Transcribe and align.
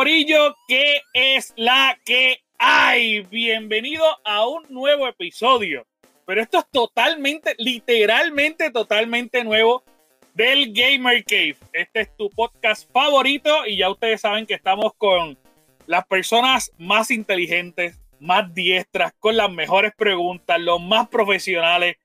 Corillo, 0.00 0.56
que 0.66 1.02
es 1.12 1.52
la 1.56 1.98
que 2.06 2.40
hay. 2.58 3.20
Bienvenido 3.20 4.02
a 4.24 4.48
un 4.48 4.62
nuevo 4.70 5.06
episodio. 5.06 5.86
Pero 6.24 6.40
esto 6.40 6.58
es 6.60 6.64
totalmente, 6.70 7.54
literalmente, 7.58 8.70
totalmente 8.70 9.44
nuevo 9.44 9.84
del 10.32 10.72
Gamer 10.72 11.22
Cave. 11.22 11.58
Este 11.74 12.00
es 12.00 12.16
tu 12.16 12.30
podcast 12.30 12.90
favorito 12.90 13.66
y 13.66 13.76
ya 13.76 13.90
ustedes 13.90 14.22
saben 14.22 14.46
que 14.46 14.54
estamos 14.54 14.94
con 14.96 15.36
las 15.84 16.06
personas 16.06 16.72
más 16.78 17.10
inteligentes, 17.10 18.00
más 18.20 18.54
diestras, 18.54 19.12
con 19.18 19.36
las 19.36 19.52
mejores 19.52 19.92
preguntas, 19.94 20.58
los 20.58 20.80
más 20.80 21.08
profesionales. 21.08 21.98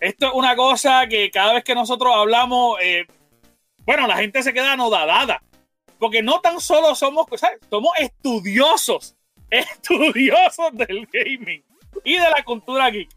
Esto 0.00 0.28
es 0.28 0.32
una 0.32 0.56
cosa 0.56 1.06
que 1.06 1.30
cada 1.30 1.52
vez 1.52 1.64
que 1.64 1.74
nosotros 1.74 2.14
hablamos, 2.16 2.78
eh, 2.80 3.04
bueno, 3.84 4.06
la 4.06 4.16
gente 4.16 4.42
se 4.42 4.54
queda 4.54 4.72
anodadada 4.72 5.42
porque 6.02 6.20
no 6.20 6.40
tan 6.40 6.60
solo 6.60 6.96
somos, 6.96 7.26
somos 7.70 7.92
estudiosos, 7.96 9.14
estudiosos 9.50 10.72
del 10.72 11.06
gaming 11.06 11.62
y 12.02 12.14
de 12.14 12.28
la 12.28 12.42
cultura 12.42 12.90
geek. 12.90 13.08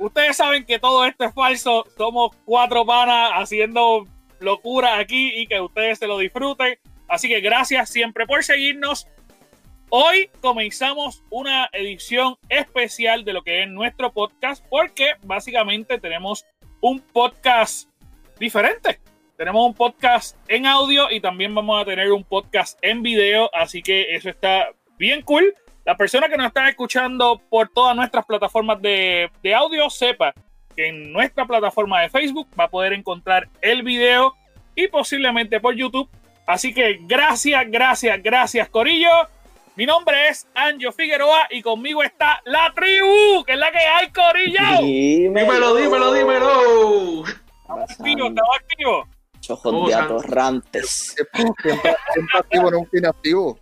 Ustedes 0.00 0.36
saben 0.36 0.66
que 0.66 0.80
todo 0.80 1.04
esto 1.04 1.26
es 1.26 1.32
falso, 1.32 1.86
somos 1.96 2.34
cuatro 2.44 2.84
panas 2.84 3.30
haciendo 3.34 4.08
locura 4.40 4.98
aquí 4.98 5.30
y 5.32 5.46
que 5.46 5.60
ustedes 5.60 6.00
se 6.00 6.08
lo 6.08 6.18
disfruten. 6.18 6.76
Así 7.06 7.28
que 7.28 7.40
gracias 7.40 7.88
siempre 7.88 8.26
por 8.26 8.42
seguirnos. 8.42 9.06
Hoy 9.88 10.28
comenzamos 10.40 11.22
una 11.30 11.70
edición 11.72 12.34
especial 12.48 13.24
de 13.24 13.32
lo 13.32 13.44
que 13.44 13.62
es 13.62 13.68
nuestro 13.68 14.12
podcast 14.12 14.64
porque 14.68 15.12
básicamente 15.22 16.00
tenemos 16.00 16.44
un 16.80 16.98
podcast 16.98 17.88
diferente 18.40 19.03
tenemos 19.44 19.66
un 19.66 19.74
podcast 19.74 20.38
en 20.48 20.64
audio 20.64 21.10
y 21.10 21.20
también 21.20 21.54
vamos 21.54 21.78
a 21.78 21.84
tener 21.84 22.10
un 22.12 22.24
podcast 22.24 22.78
en 22.80 23.02
video, 23.02 23.50
así 23.52 23.82
que 23.82 24.16
eso 24.16 24.30
está 24.30 24.70
bien 24.96 25.20
cool. 25.20 25.54
La 25.84 25.98
persona 25.98 26.30
que 26.30 26.38
nos 26.38 26.46
está 26.46 26.66
escuchando 26.66 27.42
por 27.50 27.68
todas 27.68 27.94
nuestras 27.94 28.24
plataformas 28.24 28.80
de, 28.80 29.30
de 29.42 29.54
audio 29.54 29.90
sepa 29.90 30.32
que 30.74 30.88
en 30.88 31.12
nuestra 31.12 31.44
plataforma 31.44 32.00
de 32.00 32.08
Facebook 32.08 32.48
va 32.58 32.64
a 32.64 32.68
poder 32.68 32.94
encontrar 32.94 33.46
el 33.60 33.82
video 33.82 34.34
y 34.74 34.88
posiblemente 34.88 35.60
por 35.60 35.74
YouTube. 35.74 36.08
Así 36.46 36.72
que 36.72 37.00
gracias, 37.02 37.70
gracias, 37.70 38.22
gracias 38.22 38.70
Corillo. 38.70 39.10
Mi 39.76 39.84
nombre 39.84 40.28
es 40.28 40.48
Anjo 40.54 40.90
Figueroa 40.90 41.48
y 41.50 41.60
conmigo 41.60 42.02
está 42.02 42.40
la 42.46 42.72
tribu, 42.74 43.44
que 43.44 43.52
es 43.52 43.58
la 43.58 43.70
que 43.70 43.78
hay, 43.78 44.10
Corillo. 44.10 44.80
Dímelo, 44.80 45.74
dímelo, 45.74 46.14
dímelo. 46.14 47.24
Estamos 47.26 47.90
activos, 47.90 48.30
estamos 48.30 48.56
activos 48.58 49.13
ojos 49.50 49.88
de 49.88 49.94
atorrantes. 49.94 51.14
Siempre, 51.14 51.80
activo, 52.38 52.70
nunca 52.70 52.98
inactivo. 52.98 53.58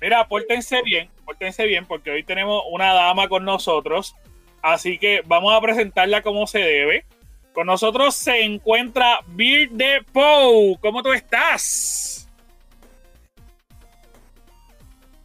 Mira, 0.00 0.26
pórtense 0.28 0.82
bien, 0.82 1.08
pórtense 1.24 1.64
bien, 1.66 1.86
porque 1.86 2.10
hoy 2.10 2.22
tenemos 2.24 2.62
una 2.70 2.92
dama 2.92 3.28
con 3.28 3.44
nosotros. 3.44 4.14
Así 4.62 4.98
que 4.98 5.22
vamos 5.26 5.52
a 5.54 5.60
presentarla 5.60 6.22
como 6.22 6.46
se 6.46 6.58
debe. 6.58 7.04
Con 7.52 7.66
nosotros 7.66 8.14
se 8.16 8.42
encuentra 8.42 9.20
Beard 9.28 9.70
de 9.70 10.04
Poe. 10.12 10.76
¿Cómo 10.80 11.02
tú 11.02 11.12
estás? 11.12 12.13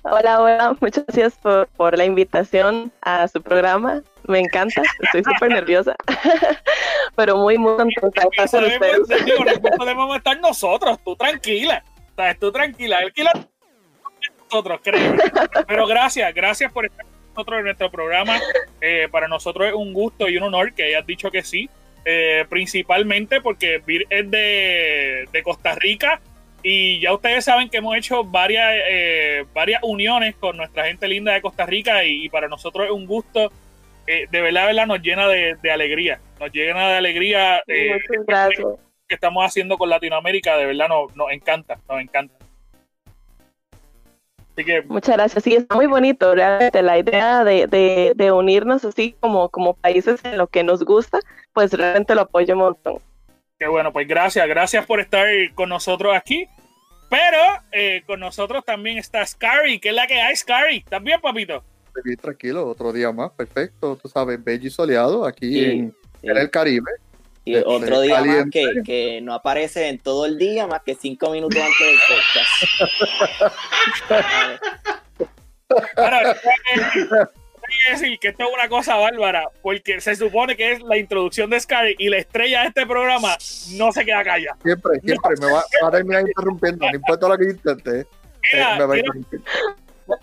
Hola, 0.04 0.42
hola. 0.42 0.78
Muchas 0.80 1.06
gracias 1.06 1.38
por, 1.38 1.68
por 1.70 1.98
la 1.98 2.06
invitación 2.06 2.92
a 3.02 3.28
su 3.28 3.42
programa. 3.42 4.02
Me 4.24 4.40
encanta, 4.40 4.82
estoy 5.00 5.24
súper 5.24 5.50
nerviosa, 5.50 5.96
pero 7.16 7.38
muy, 7.38 7.58
muy 7.58 7.94
contenta 7.96 8.30
de 8.38 8.46
estar 8.46 8.62
no 9.62 9.72
podemos 9.78 10.16
estar 10.16 10.40
nosotros, 10.40 11.00
tú 11.04 11.16
tranquila, 11.16 11.84
¿sabes? 12.16 12.38
Tú 12.40 12.52
tranquila, 12.52 13.00
alquila 13.00 13.32
nosotros, 14.44 14.80
creo. 14.84 15.16
Pero 15.68 15.88
gracias, 15.88 16.34
gracias 16.34 16.72
por 16.72 16.86
estar 16.86 17.06
con 17.06 17.34
nosotros 17.34 17.59
en 17.59 17.66
nuestro 17.66 17.92
programa. 17.92 18.40
Eh, 18.82 19.08
para 19.12 19.28
nosotros 19.28 19.68
es 19.68 19.74
un 19.74 19.94
gusto 19.94 20.30
y 20.30 20.38
un 20.38 20.44
honor 20.44 20.74
que 20.74 20.84
hayas 20.84 21.06
dicho 21.06 21.32
que 21.32 21.44
sí, 21.44 21.70
eh, 22.06 22.46
principalmente 22.50 23.42
porque 23.42 23.82
Vir 23.86 24.06
es 24.09 24.30
de, 24.30 25.28
de, 25.32 25.44
Costa 25.44 25.76
Rica 25.76 26.22
y 26.64 27.00
ya 27.00 27.14
ustedes 27.14 27.46
saben 27.46 27.70
que 27.70 27.78
hemos 27.78 27.96
hecho 27.96 28.24
varias, 28.24 28.72
eh, 28.90 29.46
varias 29.53 29.81
uniones 29.84 30.36
con 30.36 30.58
nuestra 30.58 30.86
gente 30.86 31.08
linda 31.08 31.34
de 31.34 31.42
Costa 31.42 31.66
Rica 31.66 32.03
y, 32.03 32.25
y 32.25 32.30
para 32.30 32.47
nosotros 32.47 32.86
es 32.86 32.92
un 32.92 33.06
gusto 33.06 33.52
eh, 34.12 34.25
de 34.31 34.42
verdad, 34.42 34.66
verdad 34.66 34.88
nos 34.88 35.03
llena 35.03 35.28
de, 35.28 35.72
alegría, 35.72 36.20
nos 36.40 36.52
llena 36.52 36.90
de 36.90 36.97
alegría 36.97 37.58
eh, 37.68 38.00
que 39.08 39.14
estamos 39.14 39.46
haciendo 39.46 39.78
con 39.78 39.88
Latinoamérica, 39.88 40.58
de 40.58 40.66
verdad 40.66 40.88
nos, 40.90 41.16
nos 41.16 41.31
encanta, 41.31 41.78
nos 41.88 42.02
encanta. 42.02 42.34
Muchas 44.88 45.16
gracias, 45.16 45.44
sí, 45.44 45.53
está 45.53 45.76
muy 45.76 45.86
bonito 45.86 46.34
realmente 46.34 46.81
la 46.81 46.97
idea 46.97 47.44
de, 47.44 47.68
de, 48.16 48.31
unirnos 48.31 48.84
así 48.84 49.16
como, 49.20 49.50
como 49.50 49.76
países 49.76 50.26
en 50.26 50.40
lo 50.40 50.47
que 50.47 50.64
nos 50.64 50.84
gusta, 50.84 51.20
pues 51.53 51.72
realmente 51.72 52.16
lo 52.16 52.22
apoyo 52.22 52.56
un 52.56 52.62
montón. 52.62 52.97
Qué 53.59 53.68
bueno, 53.68 53.92
pues 53.92 54.08
gracias, 54.08 54.47
gracias 54.47 54.86
por 54.86 55.02
estar 55.02 55.28
con 55.53 55.68
nosotros 55.68 56.16
aquí. 56.16 56.47
Pero 57.09 57.38
eh, 57.74 58.03
con 58.08 58.22
nosotros 58.22 58.64
también 58.64 58.97
está 58.97 59.25
Scary, 59.25 59.80
que 59.80 59.90
es 59.90 59.96
la 59.96 60.08
que 60.08 60.22
hay, 60.22 60.34
Scary. 60.34 60.78
¿Estás 60.78 61.03
bien, 61.03 61.20
papito? 61.20 61.62
Estoy 61.94 62.16
tranquilo, 62.16 62.66
otro 62.66 62.94
día 62.94 63.12
más, 63.12 63.31
perfecto, 63.31 64.00
tú 64.02 64.08
sabes, 64.08 64.42
bello 64.42 64.66
y 64.66 64.70
soleado 64.70 65.25
aquí 65.25 65.66
en, 65.66 65.94
el 66.22 66.50
Caribe. 66.50 66.90
Y 67.44 67.58
otro 67.58 68.00
día 68.00 68.24
más 68.24 68.46
que, 68.50 68.81
que, 68.86 69.20
no 69.22 69.34
aparece 69.34 69.90
en 69.90 70.00
todo 70.00 70.26
el 70.26 70.38
día, 70.38 70.66
más 70.66 70.81
que 70.84 70.96
cinco 70.96 71.31
minutos 71.31 71.59
antes 71.59 71.88
del 71.88 71.97
podcast. 72.08 73.30
Ahora, 75.97 76.38
que 77.69 77.91
decir 77.91 78.19
que 78.19 78.28
esto 78.30 78.44
es 78.44 78.50
una 78.53 78.68
cosa 78.68 78.96
bárbara, 78.96 79.50
porque 79.62 80.02
se 80.02 80.16
supone 80.16 80.56
que 80.56 80.74
es 80.74 80.81
la 80.81 80.97
introducción 80.97 81.50
de 81.50 81.59
Sky 81.59 81.96
y 81.97 82.09
la 82.09 82.18
estrella 82.18 82.62
de 82.62 82.68
este 82.68 82.85
programa 82.85 83.38
no 83.74 83.91
se 83.91 84.06
queda 84.06 84.24
callada. 84.24 84.57
Siempre, 84.63 85.00
siempre 85.02 85.35
me 85.40 85.52
va, 85.52 85.63
a 85.85 85.91
terminar 85.91 86.28
interrumpiendo, 86.28 86.85
no 86.85 86.96
importa 86.96 87.28
lo 87.28 87.38
que 87.38 87.46
intente. 87.46 88.00
Eh, 88.53 88.66
me 88.78 88.85
va 88.85 88.94
a 88.94 88.97
interrumpir 88.97 89.41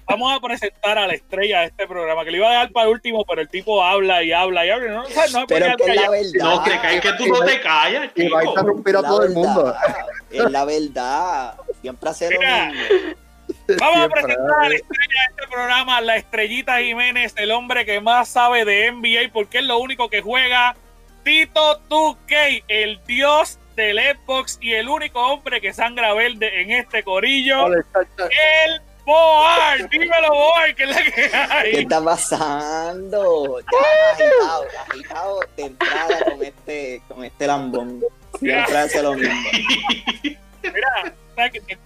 vamos 0.09 0.37
a 0.37 0.41
presentar 0.41 0.99
a 0.99 1.07
la 1.07 1.15
estrella 1.15 1.61
de 1.61 1.67
este 1.67 1.87
programa, 1.87 2.25
que 2.25 2.31
le 2.31 2.39
iba 2.39 2.49
a 2.49 2.51
dejar 2.51 2.73
para 2.73 2.87
el 2.87 2.93
último, 2.93 3.25
pero 3.25 3.41
el 3.41 3.49
tipo 3.49 3.83
habla 3.83 4.23
y 4.23 4.33
habla 4.33 4.67
y 4.67 4.71
habla. 4.71 4.93
No, 4.93 5.03
no, 5.03 5.47
pero 5.47 5.77
que 5.77 5.95
la 5.95 6.11
verdad. 6.11 6.33
No, 6.41 6.63
que, 6.63 7.01
que 7.01 7.13
tú 7.13 7.27
no 7.27 7.41
te 7.45 7.61
callas, 7.61 8.15
chico. 8.15 8.27
Y 8.27 8.29
va 8.29 8.41
a 8.41 8.45
interrumpir 8.45 8.97
a 8.97 9.03
todo 9.03 9.25
el 9.25 9.33
mundo. 9.33 9.75
Es 10.31 10.51
la 10.51 10.65
verdad. 10.65 11.55
Siempre 11.81 12.11
hace 12.11 12.31
lo 12.31 12.41
mismo. 12.41 13.17
Vamos 13.81 14.05
a 14.05 14.09
presentar 14.09 14.65
a 14.65 14.69
la 14.69 14.75
estrella 14.75 15.21
de 15.29 15.43
este 15.43 15.49
programa, 15.51 16.01
la 16.01 16.17
estrellita 16.17 16.79
Jiménez, 16.79 17.35
el 17.37 17.51
hombre 17.51 17.85
que 17.85 18.01
más 18.01 18.29
sabe 18.29 18.65
de 18.65 18.93
NBA, 18.93 19.33
porque 19.33 19.59
es 19.59 19.65
lo 19.65 19.79
único 19.79 20.09
que 20.09 20.23
juega. 20.23 20.77
Tito 21.25 21.81
2K, 21.89 22.65
el 22.69 23.01
dios 23.07 23.59
del 23.75 23.99
Xbox 23.99 24.59
y 24.61 24.73
el 24.75 24.89
único 24.89 25.21
hombre 25.21 25.61
que 25.61 25.73
sangra 25.73 26.15
verde 26.15 26.63
en 26.63 26.71
este 26.71 27.03
corillo. 27.03 27.67
El 27.67 28.81
Boar, 29.05 29.89
dímelo, 29.89 30.31
Boar, 30.31 30.75
¿qué 30.75 30.83
es 30.83 30.91
la 30.91 31.03
que 31.03 31.37
hay? 31.37 31.71
¿Qué 31.71 31.81
está 31.83 32.03
pasando? 32.03 33.61
Ya 33.61 34.83
agitado, 34.83 35.41
de 35.57 35.63
entrada 35.63 36.25
con 36.25 36.43
este, 36.45 37.03
con 37.07 37.25
este 37.25 37.47
lambón. 37.47 38.03
Siempre 38.41 38.77
hace 38.77 39.03
lo 39.03 39.15
mismo. 39.15 39.35
Mira, 40.63 41.15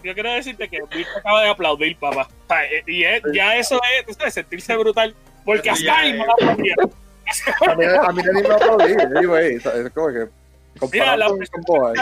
yo 0.03 0.15
quiero 0.15 0.33
decirte 0.33 0.69
que 0.69 0.81
Víctor 0.83 1.19
acaba 1.19 1.43
de 1.43 1.49
aplaudir, 1.49 1.97
papá. 1.97 2.29
Eh, 2.71 2.83
y 2.87 3.05
es, 3.05 3.23
ya 3.33 3.57
eso 3.57 3.81
es, 4.07 4.17
sabes, 4.17 4.35
sentirse 4.35 4.77
brutal. 4.77 5.15
Porque 5.45 5.71
hasta 5.71 5.99
ahí 5.99 6.13
no 6.13 6.27
la 6.27 6.33
aplaudía. 6.33 6.75
A 7.69 7.75
mí, 7.75 7.85
a 7.85 8.13
mí 8.13 8.23
nadie 8.23 8.49
me 8.49 8.55
aplaudí, 8.55 9.57
es 9.57 9.91
como 9.93 10.09
que. 10.09 10.29
Mira, 10.93 11.17
la 11.17 11.29
con, 11.29 11.39
con 11.63 11.95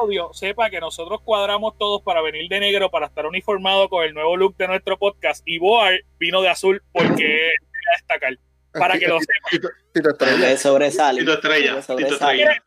audio 0.00 0.32
sepa 0.32 0.70
que 0.70 0.80
nosotros 0.80 1.20
cuadramos 1.22 1.76
todos 1.78 2.02
para 2.02 2.20
venir 2.22 2.48
de 2.48 2.60
negro 2.60 2.90
para 2.90 3.06
estar 3.06 3.26
uniformado 3.26 3.88
con 3.88 4.04
el 4.04 4.14
nuevo 4.14 4.36
look 4.36 4.56
de 4.56 4.68
nuestro 4.68 4.98
podcast 4.98 5.42
y 5.46 5.58
Boar 5.58 6.00
vino 6.18 6.42
de 6.42 6.48
azul 6.48 6.82
porque 6.92 7.14
quería 7.16 7.90
destacar. 7.96 8.34
Para 8.72 8.98
que 8.98 9.06
lo 9.06 9.20
sepa. 9.20 9.68
Tito 9.92 10.10
Estrella. 10.10 10.56
Sobresale. 10.56 11.20
Tito 11.20 11.34
Estrella. 11.34 11.78
Estrella. 11.78 12.62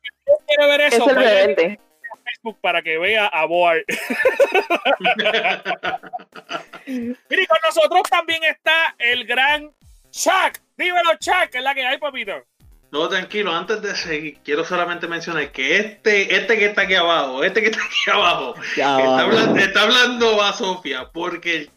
¿Quiere 0.47 0.67
ver 0.67 0.81
eso? 0.81 1.09
Es 1.09 1.79
Facebook 2.27 2.59
para 2.61 2.81
que 2.81 2.97
vea 2.97 3.27
a 3.27 3.45
Boar. 3.45 3.83
Mire, 6.85 7.47
con 7.47 7.57
nosotros 7.63 8.03
también 8.09 8.43
está 8.43 8.95
el 8.99 9.25
gran 9.25 9.71
Chuck. 10.11 10.59
Dímelo, 10.77 11.11
Chuck, 11.19 11.49
que 11.51 11.57
es 11.57 11.63
la 11.63 11.73
que 11.73 11.85
hay, 11.85 11.97
papito. 11.97 12.43
No, 12.91 13.09
tranquilo, 13.09 13.53
antes 13.53 13.81
de 13.81 13.95
seguir, 13.95 14.37
quiero 14.45 14.63
solamente 14.63 15.07
mencionar 15.07 15.51
que 15.51 15.77
este, 15.77 16.33
este 16.33 16.57
que 16.57 16.67
está 16.67 16.83
aquí 16.83 16.95
abajo, 16.95 17.43
este 17.43 17.61
que 17.61 17.67
está 17.67 17.83
aquí 17.83 18.11
abajo, 18.11 18.55
está, 18.61 19.19
hablando, 19.19 19.59
está 19.59 19.81
hablando 19.81 20.41
a 20.41 20.53
Sofía, 20.53 21.09
porque 21.11 21.69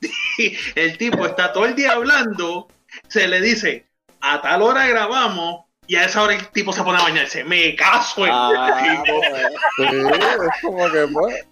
el, 0.76 0.99
tipo 0.99 1.26
está 1.26 1.52
todo 1.52 1.67
el 1.67 1.75
día 1.75 1.93
hablando, 1.93 2.69
se 3.08 3.26
le 3.26 3.41
dice, 3.41 3.88
a 4.20 4.41
tal 4.41 4.62
hora 4.62 4.87
grabamos, 4.87 5.64
y 5.90 5.96
a 5.96 6.04
esa 6.04 6.22
hora 6.22 6.37
el 6.37 6.46
tipo 6.50 6.72
se 6.72 6.84
pone 6.84 7.00
a 7.00 7.02
bañarse. 7.02 7.42
Me 7.42 7.75
caso 7.75 8.25
en 8.25 8.31
ah, 8.32 8.81
el 8.94 9.02
tipo. 9.02 9.20
es 9.26 10.62
como 10.62 10.88
que 10.88 11.08
pues. 11.12 11.44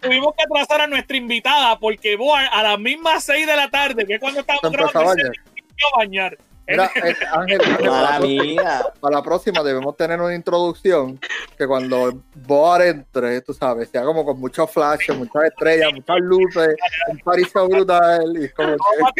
tuvimos, 0.00 0.34
que 0.34 0.42
atrasar 0.44 0.80
a 0.80 0.86
nuestra 0.86 1.18
invitada 1.18 1.78
porque 1.78 2.16
Boar 2.16 2.48
a 2.50 2.62
las 2.62 2.78
mismas 2.78 3.22
6 3.24 3.46
de 3.46 3.54
la 3.54 3.68
tarde, 3.68 4.06
que 4.06 4.14
es 4.14 4.20
cuando 4.20 4.40
estábamos 4.40 4.72
grabando, 4.72 5.24
se 5.24 5.28
a 5.28 5.98
bañar. 5.98 6.38
Mira, 6.66 6.90
eh, 7.04 7.14
Ángel, 7.32 7.60
para, 9.00 9.16
la 9.16 9.22
próxima 9.22 9.62
debemos 9.62 9.94
tener 9.94 10.18
una 10.18 10.34
introducción 10.34 11.20
que 11.58 11.66
cuando 11.66 12.22
Boar 12.34 12.80
entre, 12.80 13.42
tú 13.42 13.52
sabes, 13.52 13.90
sea 13.90 14.04
como 14.04 14.24
con 14.24 14.40
muchos 14.40 14.70
flashes, 14.70 15.14
muchas 15.14 15.44
estrellas, 15.44 15.92
muchas 15.92 16.16
luces, 16.20 16.76
un 17.08 17.18
parizo 17.18 17.68
brutal. 17.68 18.42
Y 18.42 18.48
como 18.50 18.70
vamos, 18.70 19.12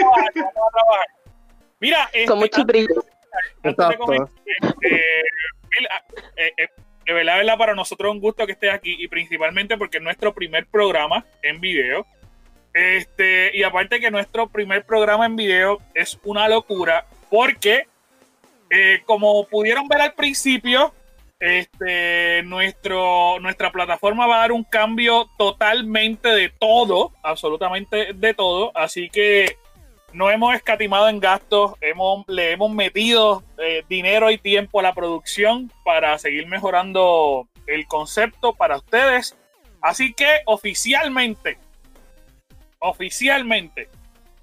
Mira, 1.81 2.09
este, 2.13 2.27
con 2.27 2.39
mucho 2.39 2.65
brillo. 2.65 3.05
Exacto. 3.63 4.07
De 7.09 7.15
verdad, 7.15 7.39
verdad, 7.39 7.57
para 7.57 7.75
nosotros 7.75 8.11
es 8.11 8.15
un 8.15 8.21
gusto 8.21 8.45
que 8.45 8.53
estés 8.53 8.71
aquí 8.71 8.95
y 8.99 9.09
principalmente 9.09 9.79
porque 9.79 9.97
es 9.97 10.03
nuestro 10.03 10.35
primer 10.35 10.67
programa 10.67 11.25
en 11.43 11.59
video. 11.59 12.07
Este, 12.75 13.51
y 13.57 13.63
aparte 13.63 13.99
que 13.99 14.11
nuestro 14.11 14.49
primer 14.49 14.85
programa 14.85 15.25
en 15.25 15.35
video 15.35 15.81
es 15.95 16.19
una 16.25 16.49
locura 16.49 17.07
porque, 17.31 17.87
eh, 18.69 19.01
como 19.07 19.47
pudieron 19.47 19.89
ver 19.89 20.03
al 20.03 20.13
principio, 20.13 20.93
este, 21.41 22.43
nuestro, 22.43 23.41
nuestra 23.41 23.73
plataforma 23.73 24.27
va 24.27 24.37
a 24.37 24.41
dar 24.41 24.53
un 24.53 24.65
cambio 24.65 25.31
totalmente 25.39 26.29
de 26.29 26.51
todo, 26.51 27.13
absolutamente 27.23 28.13
de 28.13 28.35
todo. 28.35 28.71
Así 28.75 29.09
que 29.09 29.57
no 30.19 30.31
hemos 30.31 30.53
escatimado 30.53 31.09
en 31.09 31.20
gastos, 31.20 31.75
hemos, 31.81 32.25
le 32.26 32.50
hemos 32.50 32.73
metido 32.73 33.44
eh, 33.56 33.85
dinero 33.88 34.32
y 34.32 34.37
tiempo 34.37 34.81
a 34.81 34.82
la 34.82 34.93
producción 34.93 35.70
para 35.85 36.19
seguir 36.19 36.49
mejorando 36.49 37.47
el 37.69 37.87
concepto 37.87 38.53
para 38.53 38.79
ustedes. 38.79 39.37
Así 39.81 40.12
que 40.12 40.41
oficialmente, 40.44 41.59
oficialmente, 42.81 43.88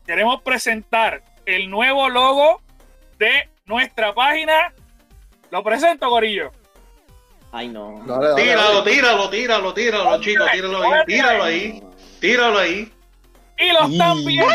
queremos 0.05 0.41
presentar 0.43 1.21
el 1.45 1.69
nuevo 1.69 2.07
logo 2.07 2.61
de 3.19 3.49
nuestra 3.65 4.15
página. 4.15 4.73
Lo 5.51 5.61
presento, 5.61 6.09
Gorillo. 6.09 6.53
Ay, 7.51 7.67
no. 7.67 8.01
tíralo, 8.37 8.81
tíralo, 8.85 9.29
tíralo, 9.29 9.73
tíralo, 9.73 10.21
chicos, 10.21 10.49
tíralo 10.53 10.93
ahí, 10.93 11.05
tíralo 11.05 11.43
ahí, 11.43 11.83
tíralo 12.21 12.59
ahí. 12.59 12.94
Y 13.57 13.71
lo 13.71 13.87
están 13.87 14.25
viendo. 14.25 14.47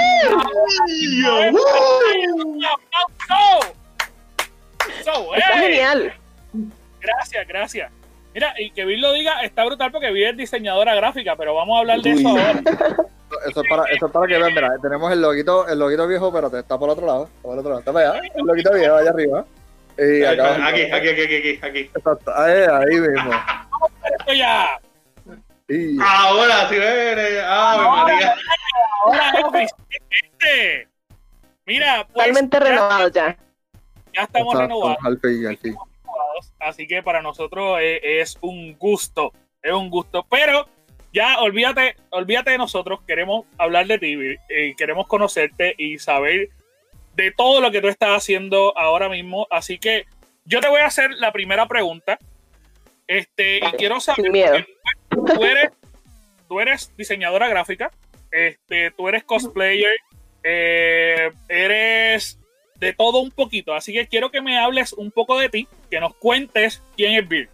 Está 5.37 5.59
genial. 5.59 6.13
Gracias, 7.01 7.49
gracias. 7.49 7.93
Mira, 8.35 8.55
y 8.59 8.71
que 8.71 8.85
Bill 8.85 9.01
lo 9.01 9.13
diga, 9.13 9.43
está 9.43 9.65
brutal 9.65 9.91
porque 9.91 10.13
Bill 10.13 10.29
es 10.29 10.37
diseñadora 10.37 10.95
gráfica, 10.95 11.35
pero 11.37 11.55
vamos 11.55 11.77
a 11.77 11.81
hablar 11.81 12.01
de 12.01 12.11
eso 12.11 12.29
ahora. 12.29 12.63
Eso 13.49 13.63
es 13.63 13.69
para, 13.69 13.85
eso 13.85 14.07
es 14.07 14.13
para 14.13 14.27
que 14.27 14.39
vean, 14.39 14.53
mira, 14.53 14.71
tenemos 14.83 15.11
el 15.13 15.23
loguito, 15.23 15.67
el 15.69 15.79
loguito 15.79 16.07
viejo, 16.07 16.33
pero 16.33 16.55
está 16.57 16.79
por 16.79 16.91
otro 16.91 17.07
lado, 17.07 17.29
por 17.43 17.57
otro 17.57 17.71
lado, 17.71 17.79
está 17.81 17.93
para 17.93 18.11
allá, 18.11 18.21
el 18.35 18.45
loguito 18.45 18.73
viejo 18.73 18.97
allá 18.97 19.11
arriba. 19.11 19.45
Y 19.99 20.25
acá, 20.25 20.67
aquí, 20.67 20.83
aquí, 20.83 21.09
aquí, 21.09 21.23
aquí, 21.23 21.59
aquí. 21.63 21.79
Exacto, 21.95 22.33
ahí, 22.37 22.63
ahí 22.71 23.01
mismo. 23.01 23.31
Ya. 24.35 24.80
Y... 25.71 25.97
Ahora 26.03 26.69
sí, 26.69 26.77
ah, 27.45 28.05
María. 28.05 28.37
Ahora 29.05 29.63
es 29.63 29.73
Mira, 31.65 32.05
pues, 32.05 32.13
totalmente 32.13 32.59
renovado 32.59 33.09
ya. 33.09 33.39
Ya 34.13 34.23
estamos 34.23 34.59
renovados. 34.59 34.99
Así 36.59 36.87
que 36.87 37.03
para 37.03 37.23
nosotros 37.23 37.79
es, 37.81 38.01
es 38.03 38.39
un 38.41 38.77
gusto, 38.77 39.33
es 39.63 39.73
un 39.73 39.89
gusto, 39.89 40.27
pero 40.29 40.67
ya 41.13 41.41
olvídate, 41.41 41.97
olvídate 42.11 42.51
de 42.51 42.59
nosotros, 42.59 43.01
queremos 43.07 43.47
hablar 43.59 43.87
de 43.87 43.99
ti, 43.99 44.17
eh, 44.49 44.75
queremos 44.77 45.07
conocerte 45.07 45.75
y 45.79 45.99
saber 45.99 46.51
de 47.15 47.33
todo 47.33 47.61
lo 47.61 47.71
que 47.71 47.81
tú 47.81 47.89
estás 47.89 48.11
haciendo 48.11 48.77
ahora 48.77 49.09
mismo. 49.09 49.47
Así 49.51 49.79
que 49.79 50.07
yo 50.45 50.61
te 50.61 50.69
voy 50.69 50.81
a 50.81 50.87
hacer 50.87 51.11
la 51.13 51.33
primera 51.33 51.67
pregunta. 51.67 52.19
Este, 53.07 53.59
y 53.59 53.73
quiero 53.77 54.01
saber, 54.01 54.67
tú 55.35 55.45
eres, 55.45 55.71
tú 56.49 56.61
eres 56.61 56.93
diseñadora 56.97 57.49
gráfica, 57.49 57.91
este, 58.31 58.91
tú 58.93 59.09
eres 59.09 59.25
cosplayer, 59.25 59.97
eh, 60.43 61.31
eres 61.49 62.39
de 62.77 62.93
todo 62.93 63.21
un 63.21 63.31
poquito. 63.31 63.75
Así 63.75 63.93
que 63.93 64.07
quiero 64.07 64.31
que 64.31 64.41
me 64.41 64.59
hables 64.59 64.93
un 64.93 65.11
poco 65.11 65.39
de 65.39 65.49
ti, 65.49 65.69
que 65.91 66.01
nos 66.01 66.15
cuentes 66.15 66.83
quién 66.97 67.15
es 67.15 67.29
Bill. 67.29 67.49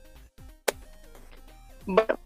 Bueno, 1.85 2.19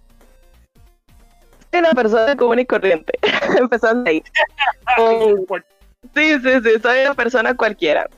soy 1.70 1.80
una 1.80 1.92
persona 1.92 2.36
común 2.36 2.58
y 2.60 2.66
corriente, 2.66 3.18
empezando 3.58 4.08
ahí. 4.08 4.22
sí, 6.14 6.34
sí, 6.40 6.50
sí, 6.62 6.70
soy 6.82 7.00
una 7.00 7.14
persona 7.14 7.54
cualquiera, 7.54 8.08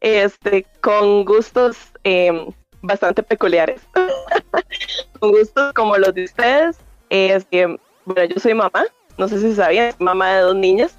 este, 0.00 0.66
con 0.80 1.24
gustos 1.24 1.76
em, 2.04 2.46
bastante 2.82 3.22
peculiares, 3.22 3.80
con 5.20 5.30
gustos 5.30 5.72
como 5.72 5.96
los 5.96 6.14
de 6.14 6.24
ustedes. 6.24 6.76
Este, 7.10 7.66
bueno, 8.04 8.24
yo 8.24 8.40
soy 8.40 8.54
mamá, 8.54 8.84
no 9.18 9.28
sé 9.28 9.40
si 9.40 9.54
sabían, 9.54 9.94
mamá 9.98 10.34
de 10.34 10.40
dos 10.42 10.56
niñas. 10.56 10.94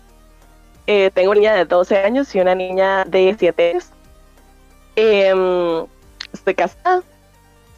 Eh, 0.88 1.12
tengo 1.14 1.32
una 1.32 1.40
niña 1.40 1.56
de 1.56 1.66
12 1.66 1.98
años 1.98 2.34
y 2.36 2.40
una 2.40 2.56
niña 2.56 3.06
de 3.06 3.36
7 3.38 3.70
años. 3.72 3.90
Em, 4.96 5.86
estoy 6.34 6.56
casada, 6.56 7.04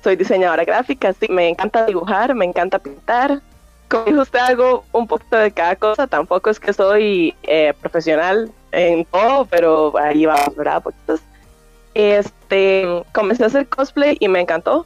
soy 0.03 0.15
diseñadora 0.15 0.65
gráfica, 0.65 1.13
sí, 1.13 1.27
me 1.29 1.49
encanta 1.49 1.85
dibujar, 1.85 2.33
me 2.35 2.45
encanta 2.45 2.79
pintar, 2.79 3.41
como 3.89 4.05
dijo 4.05 4.21
usted, 4.21 4.39
hago 4.39 4.83
un 4.91 5.07
poquito 5.07 5.37
de 5.37 5.51
cada 5.51 5.75
cosa. 5.75 6.07
Tampoco 6.07 6.49
es 6.49 6.59
que 6.59 6.73
soy 6.73 7.35
eh, 7.43 7.73
profesional 7.81 8.51
en 8.71 9.05
todo, 9.05 9.45
pero 9.45 9.97
ahí 9.97 10.25
va, 10.25 10.51
¿verdad? 10.55 10.81
Poquitos. 10.81 11.21
Este, 11.95 13.03
comencé 13.13 13.43
a 13.43 13.47
hacer 13.47 13.67
cosplay 13.67 14.17
y 14.19 14.27
me 14.27 14.41
encantó. 14.41 14.85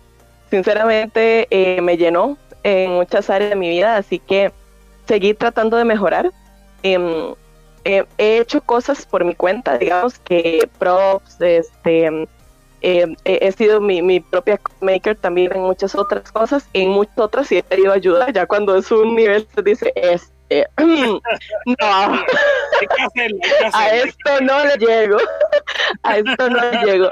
Sinceramente, 0.49 1.47
eh, 1.49 1.81
me 1.81 1.97
llenó 1.97 2.37
en 2.63 2.91
muchas 2.91 3.29
áreas 3.29 3.51
de 3.51 3.55
mi 3.55 3.69
vida, 3.69 3.97
así 3.97 4.19
que 4.19 4.51
seguí 5.07 5.33
tratando 5.33 5.75
de 5.75 5.85
mejorar. 5.85 6.31
Em, 6.83 7.33
he 7.83 8.05
hecho 8.37 8.61
cosas 8.61 9.05
por 9.05 9.25
mi 9.25 9.35
cuenta, 9.35 9.77
digamos 9.77 10.19
que 10.19 10.69
props, 10.77 11.41
este, 11.41 12.27
eh, 12.81 13.15
he 13.25 13.51
sido 13.51 13.81
mi, 13.81 14.19
propia 14.19 14.59
maker 14.81 15.17
también 15.17 15.51
en 15.53 15.61
muchas 15.61 15.95
otras 15.95 16.31
cosas, 16.31 16.67
en 16.73 16.89
muchas 16.89 17.17
otras 17.17 17.47
sí 17.47 17.57
he 17.57 17.63
pedido 17.63 17.91
ayuda, 17.91 18.29
ya 18.31 18.45
cuando 18.45 18.75
es 18.75 18.91
un 18.91 19.15
nivel 19.15 19.47
se 19.53 19.61
dice, 19.61 19.91
este, 19.95 20.38
no, 20.77 21.21
a 23.73 23.89
esto 23.89 24.41
no 24.41 24.65
le 24.65 24.77
llego, 24.77 25.17
a 26.03 26.17
esto 26.17 26.49
no 26.49 26.71
le 26.71 26.85
llego. 26.85 27.09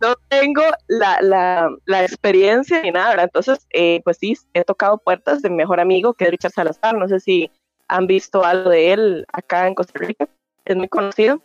No 0.00 0.14
tengo 0.28 0.62
la, 0.86 1.18
la, 1.20 1.70
la 1.86 2.04
experiencia 2.04 2.80
ni 2.82 2.92
nada, 2.92 3.20
entonces, 3.22 3.66
eh, 3.70 4.00
pues 4.04 4.18
sí, 4.18 4.36
he 4.54 4.62
tocado 4.62 4.98
puertas 4.98 5.42
de 5.42 5.50
mi 5.50 5.56
mejor 5.56 5.80
amigo, 5.80 6.14
que 6.14 6.24
es 6.24 6.30
Richard 6.30 6.52
Salazar, 6.52 6.94
no 6.94 7.08
sé 7.08 7.18
si 7.18 7.50
han 7.88 8.06
visto 8.06 8.44
algo 8.44 8.70
de 8.70 8.92
él 8.92 9.26
acá 9.32 9.66
en 9.66 9.74
Costa 9.74 9.98
Rica, 9.98 10.28
es 10.64 10.76
muy 10.76 10.88
conocido, 10.88 11.42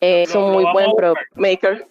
eh, 0.00 0.24
es 0.24 0.34
un 0.34 0.52
muy 0.52 0.66
buen 0.72 0.94
pro 0.96 1.14
maker 1.34 1.86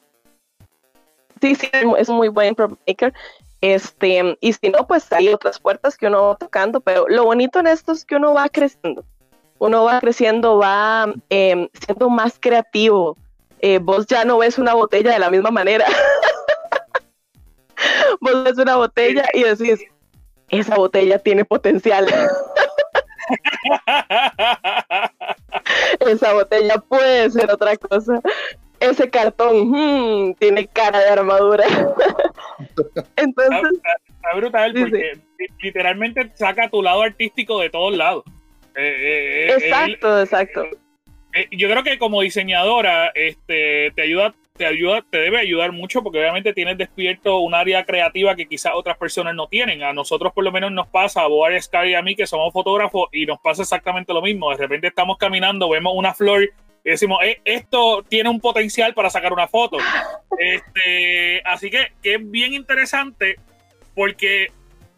sí, 1.41 1.55
sí, 1.55 1.69
es 1.97 2.09
un 2.09 2.17
muy 2.17 2.29
buen 2.29 2.55
maker. 2.87 3.13
Este, 3.61 4.37
y 4.41 4.53
si 4.53 4.69
no, 4.69 4.87
pues 4.87 5.11
hay 5.13 5.29
otras 5.29 5.59
puertas 5.59 5.95
que 5.95 6.07
uno 6.07 6.29
va 6.29 6.35
tocando, 6.35 6.81
pero 6.81 7.05
lo 7.07 7.25
bonito 7.25 7.59
en 7.59 7.67
esto 7.67 7.91
es 7.91 8.05
que 8.05 8.15
uno 8.15 8.33
va 8.33 8.49
creciendo. 8.49 9.05
Uno 9.59 9.83
va 9.83 9.99
creciendo, 9.99 10.57
va 10.57 11.13
em, 11.29 11.69
siendo 11.85 12.09
más 12.09 12.39
creativo. 12.39 13.15
Eh, 13.59 13.77
vos 13.77 14.07
ya 14.07 14.25
no 14.25 14.39
ves 14.39 14.57
una 14.57 14.73
botella 14.73 15.13
de 15.13 15.19
la 15.19 15.29
misma 15.29 15.51
manera. 15.51 15.85
vos 18.19 18.43
ves 18.43 18.57
una 18.57 18.77
botella 18.77 19.25
y 19.33 19.43
decís, 19.43 19.81
esa 20.49 20.75
botella 20.75 21.19
tiene 21.19 21.45
potencial. 21.45 22.07
esa 25.99 26.33
botella 26.33 26.79
puede 26.79 27.29
ser 27.29 27.51
otra 27.51 27.77
cosa 27.77 28.19
ese 28.81 29.09
cartón 29.09 29.69
hmm, 29.69 30.33
tiene 30.33 30.67
cara 30.67 30.99
de 30.99 31.09
armadura. 31.09 31.65
Entonces. 33.15 33.81
Está, 34.07 34.35
brutal 34.35 34.73
porque 34.73 35.19
literalmente 35.61 36.31
saca 36.35 36.69
tu 36.69 36.81
lado 36.81 37.01
artístico 37.01 37.59
de 37.59 37.69
todos 37.69 37.95
lados. 37.95 38.23
Eh, 38.75 39.47
eh, 39.49 39.53
exacto, 39.53 40.21
exacto. 40.21 40.65
Eh, 41.33 41.47
yo 41.51 41.69
creo 41.69 41.83
que 41.83 41.97
como 41.97 42.21
diseñadora, 42.21 43.11
este, 43.15 43.91
te 43.95 44.01
ayuda, 44.03 44.33
te 44.57 44.65
ayuda, 44.65 45.03
te 45.09 45.17
debe 45.17 45.39
ayudar 45.39 45.71
mucho 45.71 46.03
porque 46.03 46.19
obviamente 46.19 46.53
tienes 46.53 46.77
despierto 46.77 47.39
un 47.39 47.55
área 47.55 47.85
creativa 47.85 48.35
que 48.35 48.47
quizás 48.47 48.73
otras 48.75 48.97
personas 48.97 49.33
no 49.35 49.47
tienen. 49.47 49.81
A 49.83 49.93
nosotros 49.93 50.33
por 50.33 50.43
lo 50.43 50.51
menos 50.51 50.71
nos 50.71 50.87
pasa, 50.87 51.21
a 51.21 51.27
Boar, 51.27 51.59
Sky 51.61 51.89
y 51.89 51.93
a 51.95 52.01
mí 52.01 52.15
que 52.15 52.27
somos 52.27 52.51
fotógrafos 52.53 53.09
y 53.11 53.25
nos 53.25 53.39
pasa 53.39 53.63
exactamente 53.63 54.13
lo 54.13 54.21
mismo. 54.21 54.51
De 54.51 54.57
repente 54.57 54.87
estamos 54.87 55.17
caminando, 55.17 55.69
vemos 55.69 55.93
una 55.95 56.13
flor 56.13 56.49
y 56.83 56.89
decimos, 56.89 57.19
eh, 57.23 57.41
esto 57.45 58.03
tiene 58.07 58.29
un 58.29 58.39
potencial 58.39 58.93
para 58.93 59.09
sacar 59.09 59.33
una 59.33 59.47
foto. 59.47 59.77
Este, 60.39 61.39
así 61.45 61.69
que, 61.69 61.91
que, 62.01 62.15
es 62.15 62.31
bien 62.31 62.55
interesante 62.55 63.35
porque 63.93 64.47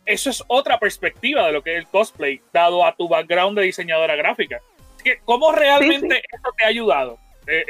eso 0.06 0.30
es 0.30 0.42
otra 0.48 0.80
perspectiva 0.80 1.46
de 1.46 1.52
lo 1.52 1.62
que 1.62 1.74
es 1.74 1.80
el 1.80 1.88
cosplay, 1.88 2.40
dado 2.54 2.86
a 2.86 2.96
tu 2.96 3.10
background 3.10 3.58
de 3.58 3.66
diseñadora 3.66 4.16
gráfica. 4.16 4.62
que, 5.04 5.20
¿Cómo 5.26 5.52
realmente 5.52 6.24
eso 6.32 6.50
te 6.58 6.64
ha 6.64 6.68
ayudado? 6.68 7.18
Eh, 7.46 7.66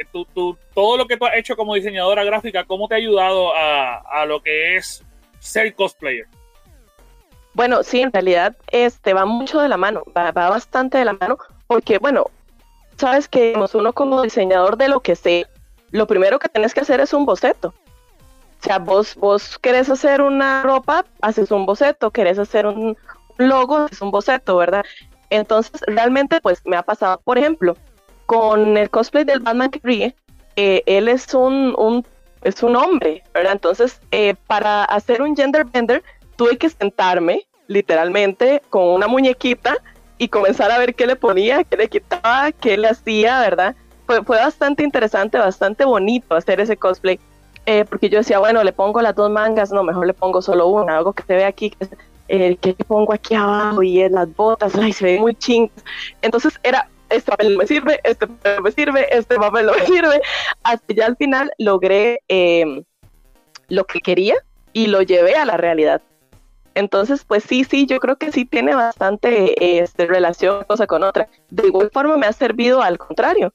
todo 0.72 0.96
lo 0.96 1.06
que 1.06 1.16
tú 1.16 1.26
has 1.26 1.36
hecho 1.36 1.56
como 1.56 1.74
diseñadora 1.74 2.22
gráfica, 2.22 2.62
¿cómo 2.62 2.86
te 2.86 2.94
ha 2.94 2.98
ayudado 2.98 3.56
a, 3.56 3.96
a 3.96 4.24
lo 4.24 4.40
que 4.40 4.76
es 4.76 5.02
ser 5.40 5.74
cosplayer? 5.74 6.26
Bueno, 7.54 7.84
sí, 7.84 8.00
en 8.00 8.12
realidad 8.12 8.56
este 8.72 9.14
va 9.14 9.26
mucho 9.26 9.60
de 9.60 9.68
la 9.68 9.76
mano, 9.76 10.02
va, 10.16 10.32
bastante 10.32 10.98
de 10.98 11.04
la 11.04 11.12
mano, 11.12 11.38
porque 11.68 11.98
bueno, 11.98 12.26
sabes 12.96 13.28
que 13.28 13.54
uno 13.74 13.92
como 13.92 14.22
diseñador 14.22 14.76
de 14.76 14.88
lo 14.88 15.00
que 15.00 15.16
sé, 15.16 15.46
lo 15.90 16.06
primero 16.06 16.38
que 16.38 16.48
tienes 16.48 16.74
que 16.74 16.80
hacer 16.80 17.00
es 17.00 17.12
un 17.12 17.24
boceto. 17.24 17.68
O 17.68 18.64
sea, 18.64 18.78
vos, 18.78 19.14
vos 19.16 19.58
querés 19.58 19.90
hacer 19.90 20.22
una 20.22 20.62
ropa, 20.62 21.04
haces 21.20 21.50
un 21.50 21.66
boceto, 21.66 22.10
querés 22.10 22.38
hacer 22.38 22.66
un 22.66 22.96
logo, 23.36 23.76
haces 23.76 24.00
un 24.00 24.10
boceto, 24.10 24.56
¿verdad? 24.56 24.84
Entonces, 25.30 25.80
realmente, 25.86 26.40
pues 26.40 26.62
me 26.64 26.76
ha 26.76 26.82
pasado, 26.82 27.20
por 27.24 27.38
ejemplo, 27.38 27.76
con 28.26 28.76
el 28.76 28.88
cosplay 28.90 29.24
del 29.24 29.40
Batman 29.40 29.70
que 29.70 29.80
ríe, 29.82 30.16
eh, 30.56 30.82
él 30.86 31.08
es 31.08 31.34
un, 31.34 31.74
un, 31.76 32.06
es 32.42 32.62
un 32.62 32.76
hombre, 32.76 33.22
¿verdad? 33.34 33.52
Entonces, 33.52 34.00
eh, 34.12 34.34
para 34.46 34.84
hacer 34.84 35.20
un 35.20 35.36
gender 35.36 35.64
bender, 35.64 36.02
tuve 36.36 36.56
que 36.56 36.70
sentarme, 36.70 37.46
literalmente, 37.66 38.62
con 38.70 38.84
una 38.84 39.06
muñequita 39.06 39.76
y 40.18 40.28
comenzar 40.28 40.70
a 40.70 40.78
ver 40.78 40.94
qué 40.94 41.06
le 41.06 41.16
ponía, 41.16 41.64
qué 41.64 41.76
le 41.76 41.88
quitaba, 41.88 42.52
qué 42.52 42.76
le 42.76 42.88
hacía, 42.88 43.40
¿verdad? 43.40 43.74
Fue, 44.06 44.22
fue 44.22 44.36
bastante 44.36 44.82
interesante, 44.82 45.38
bastante 45.38 45.84
bonito 45.84 46.34
hacer 46.34 46.60
ese 46.60 46.76
cosplay, 46.76 47.18
eh, 47.66 47.84
porque 47.84 48.08
yo 48.08 48.18
decía, 48.18 48.38
bueno, 48.38 48.62
le 48.62 48.72
pongo 48.72 49.00
las 49.00 49.14
dos 49.14 49.30
mangas, 49.30 49.72
no, 49.72 49.82
mejor 49.82 50.06
le 50.06 50.14
pongo 50.14 50.42
solo 50.42 50.68
una, 50.68 50.98
algo 50.98 51.12
que 51.12 51.22
se 51.22 51.34
ve 51.34 51.44
aquí, 51.44 51.70
que, 51.70 51.88
eh, 52.28 52.56
que 52.56 52.74
pongo 52.74 53.12
aquí 53.12 53.34
abajo 53.34 53.82
y 53.82 54.06
las 54.08 54.34
botas, 54.34 54.74
ay, 54.80 54.92
se 54.92 55.04
ve 55.04 55.18
muy 55.18 55.34
ching. 55.34 55.70
Entonces 56.20 56.58
era, 56.62 56.88
este 57.08 57.30
papel 57.30 57.56
me 57.56 57.66
sirve, 57.66 58.00
este 58.04 58.26
papel 58.26 58.62
me 58.62 58.72
sirve, 58.72 59.16
este 59.16 59.36
papel 59.36 59.66
no 59.66 59.72
me 59.72 59.86
sirve, 59.86 60.20
hasta 60.62 60.94
ya 60.94 61.06
al 61.06 61.16
final 61.16 61.50
logré 61.58 62.20
em, 62.28 62.84
lo 63.68 63.84
que 63.84 64.00
quería 64.00 64.34
y 64.72 64.88
lo 64.88 65.02
llevé 65.02 65.34
a 65.36 65.44
la 65.46 65.56
realidad. 65.56 66.02
Entonces, 66.74 67.24
pues 67.24 67.44
sí, 67.44 67.64
sí, 67.64 67.86
yo 67.86 68.00
creo 68.00 68.16
que 68.16 68.32
sí 68.32 68.44
tiene 68.44 68.74
bastante 68.74 69.78
este, 69.78 70.06
relación 70.06 70.64
cosa 70.64 70.86
con 70.86 71.02
otra. 71.02 71.28
De 71.50 71.66
igual 71.66 71.90
forma 71.92 72.16
me 72.16 72.26
ha 72.26 72.32
servido 72.32 72.82
al 72.82 72.98
contrario. 72.98 73.52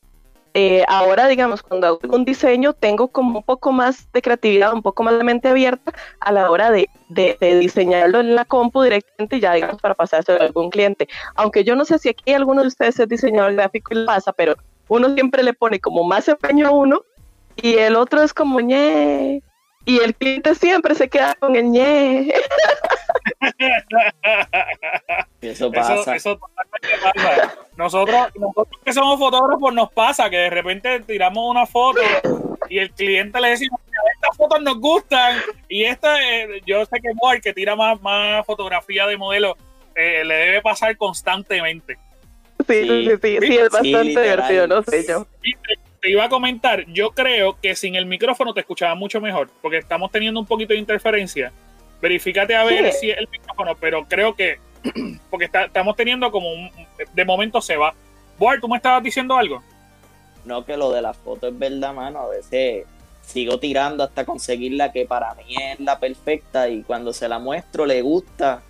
Eh, 0.54 0.84
ahora, 0.88 1.28
digamos, 1.28 1.62
cuando 1.62 1.88
hago 1.88 2.00
un 2.10 2.26
diseño, 2.26 2.74
tengo 2.74 3.10
como 3.10 3.40
un 3.40 3.44
poco 3.44 3.72
más 3.72 4.12
de 4.12 4.22
creatividad, 4.22 4.74
un 4.74 4.82
poco 4.82 5.04
más 5.04 5.18
de 5.18 5.24
mente 5.24 5.48
abierta 5.48 5.94
a 6.20 6.32
la 6.32 6.50
hora 6.50 6.72
de, 6.72 6.90
de, 7.10 7.38
diseñarlo 7.60 8.20
en 8.20 8.34
la 8.36 8.46
compu 8.46 8.82
directamente, 8.82 9.40
ya 9.40 9.54
digamos, 9.54 9.80
para 9.80 9.94
pasárselo 9.94 10.42
a 10.42 10.46
algún 10.46 10.72
cliente. 10.72 11.08
Aunque 11.36 11.64
yo 11.64 11.76
no 11.76 11.86
sé 11.86 12.00
si 12.00 12.10
aquí 12.10 12.34
alguno 12.34 12.62
de 12.62 12.68
ustedes 12.68 13.00
es 13.00 13.08
diseñador 13.08 13.54
gráfico 13.54 13.94
y 13.94 13.98
lo 13.98 14.06
pasa, 14.08 14.34
pero 14.34 14.56
uno 14.88 15.14
siempre 15.14 15.44
le 15.44 15.54
pone 15.54 15.80
como 15.80 16.04
más 16.04 16.28
empeño 16.28 16.68
a 16.68 16.72
uno 16.72 17.04
y 17.56 17.76
el 17.76 17.96
otro 17.96 18.24
es 18.24 18.34
como 18.34 18.60
ñe, 18.60 19.44
y 19.86 20.00
el 20.00 20.16
cliente 20.16 20.56
siempre 20.56 20.96
se 20.96 21.10
queda 21.10 21.36
con 21.40 21.56
el 21.56 21.66
ñe. 21.72 22.34
eso 25.42 25.72
pasa. 25.72 26.16
Eso, 26.16 26.40
pasa. 26.40 27.56
Nosotros, 27.78 28.28
nosotros 28.36 28.80
que 28.84 28.94
somos 28.94 29.20
fotógrafos 29.20 29.74
nos 29.74 29.92
pasa 29.92 30.30
que 30.30 30.38
de 30.38 30.50
repente 30.50 31.00
tiramos 31.02 31.50
una 31.50 31.66
foto 31.66 32.02
y 32.70 32.80
el 32.80 32.92
cliente 32.92 33.40
le 33.40 33.50
decimos, 33.50 33.80
estas 34.16 34.38
fotos 34.38 34.62
nos 34.62 34.80
gustan 34.80 35.38
y 35.68 35.84
esta, 35.84 36.22
eh, 36.22 36.62
yo 36.66 36.86
sé 36.86 37.00
que 37.02 37.14
Moore, 37.14 37.42
que 37.42 37.54
tira 37.54 37.76
más, 37.76 38.02
más 38.02 38.46
fotografía 38.46 39.06
de 39.08 39.18
modelo, 39.18 39.58
eh, 39.96 40.24
le 40.26 40.36
debe 40.36 40.62
pasar 40.62 40.96
constantemente. 40.98 41.98
Sí, 42.68 42.88
sí, 42.88 43.10
sí, 43.22 43.38
sí, 43.42 43.58
es 43.58 43.70
bastante 43.70 44.22
divertido, 44.22 44.68
no 44.68 44.84
sé 44.84 45.06
yo 45.08 45.26
te 46.00 46.10
iba 46.10 46.26
a 46.26 46.30
comentar, 46.30 46.86
yo 46.88 47.12
creo 47.12 47.58
que 47.62 47.76
sin 47.76 47.96
el 47.96 48.06
micrófono 48.06 48.54
te 48.54 48.62
escuchaba 48.62 48.96
mucho 48.96 49.22
mejor, 49.22 49.50
porque 49.62 49.78
estamos 49.78 50.12
teniendo 50.12 50.40
un 50.40 50.46
poquito 50.46 50.74
de 50.74 50.80
interferencia. 50.80 51.52
Verifícate 52.02 52.56
a 52.56 52.64
ver 52.64 52.92
si 52.94 53.12
es 53.12 53.18
el 53.18 53.28
micrófono, 53.30 53.76
pero 53.76 54.06
creo 54.08 54.36
que, 54.36 54.60
porque 55.30 55.46
estamos 55.46 55.96
teniendo 55.96 56.32
como 56.32 56.52
un, 56.52 56.70
de 57.14 57.26
momento 57.26 57.62
se 57.62 57.78
va. 57.78 57.94
Boar, 58.38 58.60
¿tú 58.60 58.68
me 58.68 58.78
estabas 58.78 59.04
diciendo 59.04 59.36
algo? 59.36 59.62
No, 60.46 60.66
que 60.66 60.78
lo 60.78 60.92
de 60.92 61.02
la 61.02 61.14
foto 61.14 61.48
es 61.48 61.60
verdad, 61.60 61.94
mano. 61.94 62.20
A 62.20 62.28
veces 62.30 62.86
sigo 63.22 63.60
tirando 63.60 64.04
hasta 64.04 64.26
conseguir 64.26 64.74
la 64.74 64.92
que 64.92 65.06
para 65.06 65.34
mí 65.36 65.56
es 65.56 65.80
la 65.80 66.00
perfecta 66.00 66.70
y 66.70 66.84
cuando 66.84 67.14
se 67.14 67.28
la 67.28 67.38
muestro 67.38 67.86
le 67.86 68.02
gusta 68.02 68.64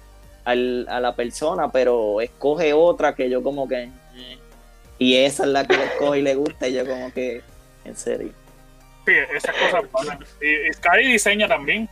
al, 0.44 0.88
a 0.90 1.00
la 1.00 1.16
persona, 1.16 1.72
pero 1.72 2.20
escoge 2.20 2.74
otra 2.74 3.16
que 3.16 3.30
yo 3.30 3.44
como 3.44 3.68
que 3.68 3.90
y 5.00 5.16
esa 5.16 5.44
es 5.44 5.50
la 5.50 5.66
que 5.66 5.78
le 5.78 5.96
coge 5.98 6.20
y 6.20 6.22
le 6.22 6.36
gusta, 6.36 6.68
y 6.68 6.74
yo 6.74 6.86
como 6.86 7.12
que, 7.14 7.42
en 7.86 7.96
serio. 7.96 8.34
Sí, 9.06 9.14
esas 9.34 9.56
cosas 9.56 9.90
pasan. 9.92 10.20
Y, 10.42 10.74
Scary 10.74 11.08
diseña 11.08 11.48
también. 11.48 11.90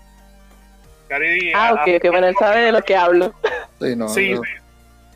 Ah, 1.56 1.74
ok, 1.74 2.02
que 2.02 2.10
bueno, 2.10 2.28
él 2.28 2.36
sabe 2.38 2.62
de 2.62 2.72
lo 2.72 2.82
que 2.82 2.96
hablo. 2.96 3.34
Sí, 3.80 3.96
no. 3.96 4.10
Sí, 4.10 4.36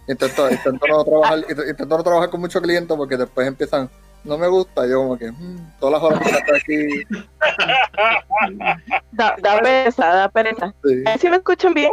Intento, 0.08 0.50
intento, 0.50 0.88
no 0.88 1.04
trabajar, 1.06 1.40
intento 1.70 1.98
no 1.98 2.04
trabajar 2.04 2.30
con 2.30 2.42
muchos 2.42 2.62
clientes 2.62 2.98
porque 2.98 3.16
después 3.16 3.48
empiezan, 3.48 3.90
no 4.24 4.38
me 4.38 4.48
gusta, 4.48 4.88
yo 4.88 4.98
como 4.98 5.18
que, 5.18 5.32
mm, 5.32 5.80
todas 5.80 5.94
las 5.94 6.04
horas 6.04 6.20
que 6.20 6.30
estoy 6.30 6.58
aquí. 6.58 7.18
da, 9.12 9.36
da 9.42 9.60
pereza, 9.62 10.08
da 10.08 10.30
pereza. 10.30 10.74
Sí. 10.84 11.04
¿Sí 11.20 11.30
me 11.30 11.38
escuchan 11.38 11.74
bien? 11.74 11.92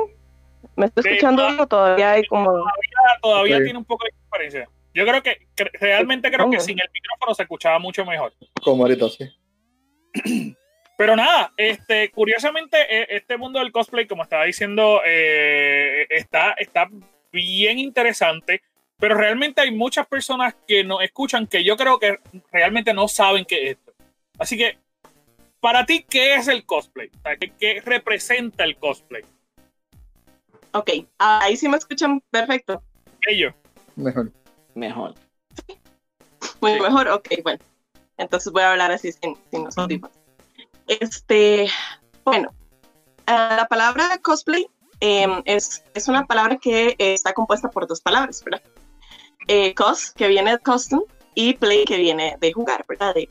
¿Me 0.75 0.87
estoy 0.87 1.05
escuchando 1.07 1.47
o 1.61 1.67
todavía 1.67 2.13
hay 2.13 2.27
como...? 2.27 2.47
Todavía, 2.47 2.99
todavía 3.23 3.63
tiene 3.63 3.79
un 3.79 3.85
poco 3.85 4.05
de 4.05 4.11
diferencia. 4.25 4.69
Yo 4.95 5.05
creo 5.05 5.23
que, 5.23 5.47
realmente 5.81 6.31
creo 6.31 6.51
que 6.51 6.61
sin 6.61 6.79
el 6.81 6.89
micrófono 6.93 7.35
se 7.35 7.43
escuchaba 7.43 7.79
mucho 7.79 8.05
mejor. 8.05 8.33
Como 8.63 8.85
ahorita, 8.85 9.07
sí. 9.11 10.57
Pero 10.99 11.15
nada, 11.15 11.53
este, 11.57 12.11
curiosamente, 12.11 12.77
e, 12.77 13.17
este 13.17 13.39
mundo 13.39 13.61
del 13.61 13.73
cosplay, 13.73 14.07
como 14.07 14.25
estaba 14.25 14.45
diciendo, 14.45 15.01
eh, 15.07 16.07
está, 16.11 16.53
está 16.59 16.91
bien 17.33 17.79
interesante, 17.79 18.61
pero 18.99 19.15
realmente 19.15 19.61
hay 19.61 19.71
muchas 19.71 20.07
personas 20.07 20.55
que 20.67 20.83
nos 20.83 21.03
escuchan 21.03 21.47
que 21.47 21.63
yo 21.63 21.77
creo 21.77 21.99
que 21.99 22.19
realmente 22.53 22.93
no 22.93 23.07
saben 23.07 23.45
qué 23.45 23.63
es 23.63 23.71
esto. 23.77 23.95
Así 24.39 24.59
que, 24.59 24.77
para 25.61 25.87
ti, 25.87 26.05
¿qué 26.09 26.35
es 26.35 26.49
el 26.49 26.67
cosplay? 26.67 27.11
¿qué, 27.41 27.53
¿Qué, 27.59 27.81
representa 27.81 28.65
el 28.65 28.77
cosplay? 28.77 29.23
Ok, 30.73 30.91
ahí 31.17 31.57
sí 31.57 31.69
me 31.69 31.77
escuchan 31.77 32.21
perfecto. 32.31 32.83
Ellos. 33.27 33.55
Mejor 33.97 34.33
mejor. 34.79 35.15
Muy 36.61 36.81
mejor, 36.81 37.09
ok, 37.09 37.29
bueno. 37.43 37.59
Entonces 38.17 38.53
voy 38.53 38.63
a 38.63 38.73
hablar 38.73 38.91
así 38.91 39.13
sin, 39.13 39.37
sin 39.51 39.65
los 39.65 39.77
Este, 40.89 41.69
bueno, 42.25 42.53
ah, 43.27 43.55
la 43.57 43.69
palabra 43.69 44.19
cosplay 44.23 44.67
em, 45.01 45.43
es, 45.45 45.85
es, 45.95 46.09
una 46.09 46.27
palabra 46.27 46.57
que 46.57 46.97
está 46.99 47.33
compuesta 47.33 47.71
por 47.71 47.87
dos 47.87 48.01
palabras, 48.01 48.43
¿verdad? 48.45 48.63
Eh, 49.47 49.75
cos, 49.75 50.13
que 50.13 50.29
viene 50.29 50.53
de 50.53 50.59
costume, 50.59 51.05
y 51.35 51.55
play, 51.55 51.85
que 51.85 51.99
viene 51.99 52.37
de 52.41 52.53
jugar, 52.53 52.85
¿verdad? 52.89 53.15
De, 53.15 53.29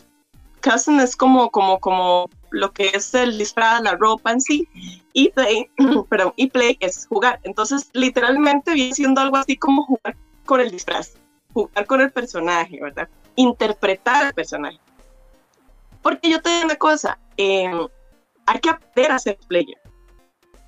costume 0.64 1.04
es 1.04 1.16
como, 1.16 1.50
como, 1.52 1.80
como 1.80 2.30
lo 2.52 2.72
que 2.72 2.92
es 2.94 3.14
el 3.14 3.38
disfraz, 3.38 3.82
la 3.82 3.96
ropa 3.96 4.32
en 4.32 4.42
sí, 4.42 4.68
y 5.14 5.30
play, 5.30 5.70
perdón, 6.10 6.34
y 6.38 6.48
play 6.50 6.78
es 6.80 7.08
jugar. 7.08 7.40
Entonces, 7.44 7.90
literalmente 7.94 8.74
viene 8.74 8.94
siendo 8.94 9.20
algo 9.22 9.38
así 9.38 9.58
como 9.58 9.84
jugar 9.84 10.16
con 10.46 10.62
el 10.62 10.72
disfraz 10.72 11.18
jugar 11.58 11.88
con 11.88 12.02
el 12.02 12.12
personaje, 12.12 12.80
¿verdad? 12.82 13.10
Interpretar 13.36 14.28
el 14.28 14.34
personaje. 14.34 14.80
Porque 16.04 16.30
yo 16.30 16.42
te 16.42 16.50
digo 16.50 16.66
una 16.66 16.76
cosa, 16.76 17.18
em, 17.38 17.88
hay 18.46 18.60
que 18.60 18.70
aprender 18.70 19.12
a 19.12 19.20
ser 19.20 19.38
player. 19.48 19.78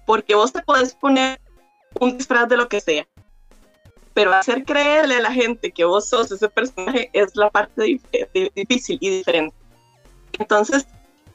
Porque 0.06 0.36
vos 0.36 0.52
te 0.52 0.62
puedes 0.62 0.94
poner 0.96 1.40
un 2.00 2.18
disfraz 2.18 2.48
de 2.48 2.58
lo 2.58 2.68
que 2.68 2.82
sea. 2.82 3.08
Pero 4.14 4.34
hacer 4.34 4.64
creerle 4.64 5.16
a 5.18 5.22
la 5.22 5.32
gente 5.32 5.72
que 5.72 5.86
vos 5.86 6.10
sos 6.10 6.32
ese 6.32 6.50
personaje 6.50 7.10
es 7.14 7.36
la 7.36 7.50
parte 7.50 8.00
difícil 8.56 8.98
y 9.02 9.10
diferente. 9.10 9.56
Entonces, 10.38 10.88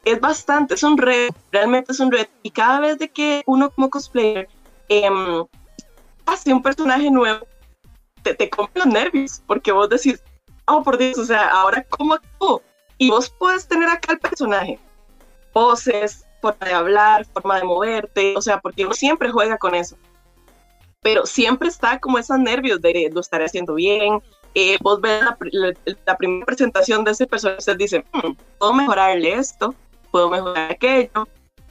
es 0.03 0.19
bastante, 0.19 0.75
es 0.75 0.83
un 0.83 0.97
reto, 0.97 1.35
realmente 1.51 1.91
es 1.91 1.99
un 1.99 2.11
reto. 2.11 2.31
Y 2.43 2.51
cada 2.51 2.79
vez 2.79 2.99
de 2.99 3.09
que 3.09 3.43
uno 3.47 3.71
como 3.71 3.89
cosplayer 3.89 4.47
em, 4.87 5.45
hace 6.25 6.53
un 6.53 6.61
personaje 6.61 7.09
nuevo, 7.09 7.45
te, 8.21 8.33
te 8.33 8.49
los 8.73 8.85
nervios, 8.85 9.41
porque 9.47 9.71
vos 9.71 9.89
decís, 9.89 10.21
oh 10.67 10.83
por 10.83 10.97
Dios, 10.97 11.17
o 11.17 11.25
sea, 11.25 11.47
ahora 11.47 11.83
cómo 11.89 12.13
actúo. 12.13 12.61
Y 12.97 13.09
vos 13.09 13.29
puedes 13.29 13.67
tener 13.67 13.89
acá 13.89 14.13
el 14.13 14.19
personaje, 14.19 14.79
poses, 15.55 16.25
forma 16.41 16.67
de 16.67 16.73
hablar, 16.73 17.25
forma 17.27 17.55
de 17.57 17.63
moverte, 17.63 18.35
o 18.35 18.41
sea, 18.41 18.59
porque 18.59 18.83
uno 18.83 18.93
siempre 18.93 19.31
juega 19.31 19.57
con 19.57 19.73
eso. 19.73 19.95
Pero 21.01 21.25
siempre 21.25 21.69
está 21.69 21.97
como 21.97 22.19
esos 22.19 22.37
nervios 22.39 22.81
de 22.81 23.09
lo 23.13 23.21
estaré 23.21 23.45
haciendo 23.45 23.75
bien. 23.75 24.21
Eh, 24.53 24.77
vos 24.81 24.99
ves 24.99 25.23
la, 25.53 26.17
primera 26.17 26.45
presentación 26.45 27.05
de 27.05 27.11
ese 27.11 27.25
personaje, 27.25 27.59
usted 27.59 27.77
dice, 27.77 28.03
hmm, 28.11 28.33
puedo 28.59 28.73
mejorarle 28.73 29.33
esto, 29.35 29.73
puedo 30.11 30.29
mejorar 30.29 30.71
aquello, 30.73 31.25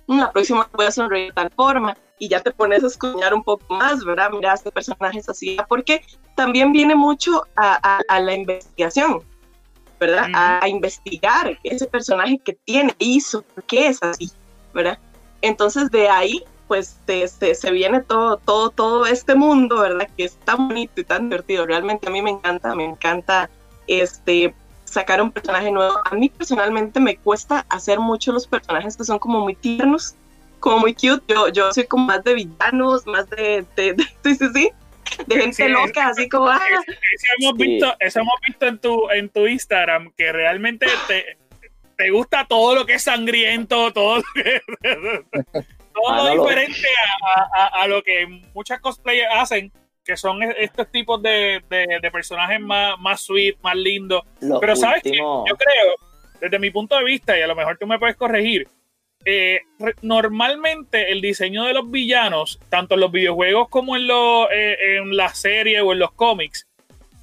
hmm, 0.06 0.18
la 0.18 0.32
próxima 0.32 0.66
voy 0.72 0.86
a 0.86 0.90
sonreír 0.90 1.26
de 1.28 1.34
tal 1.34 1.50
forma. 1.50 1.94
y 2.18 2.28
ya 2.28 2.40
te 2.40 2.52
pones 2.52 2.82
a 2.84 2.86
escuchar 2.86 3.34
un 3.34 3.42
poco 3.42 3.74
más, 3.74 4.02
¿verdad? 4.02 4.30
Mira, 4.30 4.54
este 4.54 4.70
personaje 4.70 5.18
es 5.18 5.28
así, 5.28 5.58
porque 5.68 6.00
también 6.36 6.72
viene 6.72 6.94
mucho 6.94 7.42
a, 7.56 8.00
la 8.08 8.34
investigación, 8.34 9.20
¿verdad? 10.06 10.28
a, 10.34 10.68
investigar 10.68 11.58
ese 11.62 11.87
personaje 11.87 12.38
que 12.38 12.52
tiene, 12.52 12.94
hizo, 12.99 13.42
por 13.42 13.64
qué 13.64 13.88
es 13.88 14.02
así, 14.02 14.30
¿verdad? 14.73 14.99
Entonces 15.42 15.90
de 15.90 16.08
ahí, 16.08 16.42
pues 16.68 16.99
se 17.06 17.70
viene 17.70 18.00
todo, 18.00 18.38
todo, 18.38 18.70
todo 18.70 19.06
este 19.06 19.34
mundo, 19.34 19.80
¿verdad? 19.80 20.08
Que 20.16 20.25
es 20.25 20.37
tan 20.44 20.68
bonito 20.68 21.00
y 21.00 21.04
tan 21.04 21.28
divertido. 21.28 21.66
Realmente 21.66 22.08
a 22.08 22.11
mí 22.11 22.23
me 22.23 22.30
encanta, 22.30 22.75
me 22.75 22.84
encanta 22.84 23.50
este 23.87 24.54
sacar 24.84 25.20
un 25.20 25.30
personaje 25.30 25.70
nuevo. 25.70 25.94
A 26.04 26.14
mí 26.14 26.28
personalmente 26.28 27.00
me 27.00 27.16
cuesta 27.16 27.66
hacer 27.68 27.99
mucho 28.00 28.32
los 28.32 28.46
personajes 28.46 28.96
que 28.96 29.04
son 29.04 29.18
como 29.18 29.40
muy 29.40 29.54
tiernos, 29.54 30.14
como 30.61 30.78
muy 30.78 30.94
cute. 30.94 31.23
Yo, 31.28 31.49
yo 31.49 31.73
soy 31.73 31.87
como 31.87 32.06
más 32.06 32.25
de 32.25 32.34
villanos, 32.34 33.06
más 33.06 33.28
de, 33.30 33.66
de, 33.76 33.96
sí, 34.25 34.34
sí, 34.34 34.46
sí, 34.54 34.70
de 35.26 35.40
gente 35.40 35.68
loca, 35.68 36.09
así 36.09 36.28
como... 36.28 36.49
Ah. 36.49 36.61
Eso, 36.83 37.26
hemos 37.38 37.59
visto, 37.59 37.97
eso 38.00 38.21
hemos 38.21 38.40
visto 38.47 38.66
en 38.66 38.78
tu, 38.78 39.11
en 39.11 39.28
tu 39.28 39.47
Instagram, 39.47 40.12
que 40.16 40.33
realmente 40.33 40.87
te, 41.09 41.38
te 41.97 42.11
gusta 42.11 42.47
todo 42.47 42.75
lo 42.75 42.87
que 42.87 42.94
es 42.94 43.02
sangriento, 43.02 43.92
todo 43.92 44.16
lo, 44.16 44.23
que, 44.35 44.62
todo 45.94 46.25
lo 46.25 46.42
diferente 46.42 46.88
a, 47.37 47.62
a, 47.62 47.83
a, 47.83 47.87
lo 47.87 48.02
que 48.02 48.26
muchas 48.52 48.80
cosplayers 48.80 49.33
hacen 49.35 49.73
que 50.04 50.16
son 50.16 50.42
estos 50.42 50.90
tipos 50.90 51.21
de, 51.23 51.62
personajes 52.12 52.61
más, 52.61 52.99
más 53.00 53.23
sweet, 53.23 53.56
más 53.62 53.75
lindos. 53.75 54.23
Pero 54.61 54.76
sabes 54.76 55.02
que 55.02 55.16
yo 55.16 55.44
creo, 55.44 55.94
desde 56.40 56.59
mi 56.59 56.71
punto 56.71 56.97
de 56.99 57.04
vista, 57.04 57.37
y 57.38 57.42
a 57.42 57.47
lo 57.47 57.56
mejor 57.56 57.78
tú 57.78 57.87
me 57.87 57.99
puedes 57.99 58.16
corregir, 58.16 58.68
eh, 59.24 59.62
normalmente 60.02 61.10
el 61.12 61.20
diseño 61.20 61.64
de 61.64 61.74
los 61.74 61.90
villanos, 61.90 62.60
tanto 62.68 62.94
en 62.94 63.00
los 63.00 63.12
videojuegos 63.12 63.68
como 63.68 63.96
en, 63.96 64.06
lo, 64.06 64.50
eh, 64.50 64.96
en 64.98 65.16
la 65.16 65.34
serie 65.34 65.80
o 65.80 65.92
en 65.92 65.98
los 65.98 66.12
cómics, 66.12 66.66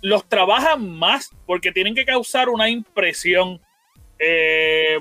los 0.02 0.28
trabajan 0.28 0.90
más 0.98 1.30
porque 1.46 1.72
tienen 1.72 1.94
que 1.94 2.06
causar 2.06 2.50
una 2.50 2.70
impresión, 2.70 3.62
eh, 4.20 5.00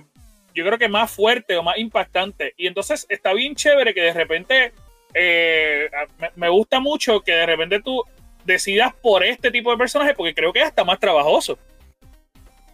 yo 0.54 0.64
creo 0.64 0.78
que 0.78 0.88
más 0.88 1.10
fuerte 1.10 1.56
o 1.56 1.62
más 1.62 1.78
impactante. 1.78 2.54
Y 2.56 2.66
entonces 2.66 3.06
está 3.08 3.32
bien 3.32 3.54
chévere 3.54 3.94
que 3.94 4.02
de 4.02 4.12
repente 4.12 4.72
eh, 5.14 5.90
me, 6.36 6.48
gusta 6.48 6.80
mucho 6.80 7.20
que 7.20 7.32
de 7.32 7.46
repente 7.46 7.80
tú 7.80 8.02
decidas 8.44 8.94
por 8.94 9.24
este 9.24 9.50
tipo 9.50 9.70
de 9.70 9.78
personaje 9.78 10.14
porque 10.14 10.34
creo 10.34 10.52
que 10.52 10.60
es 10.60 10.66
hasta 10.66 10.84
más 10.84 10.98
trabajoso. 10.98 11.58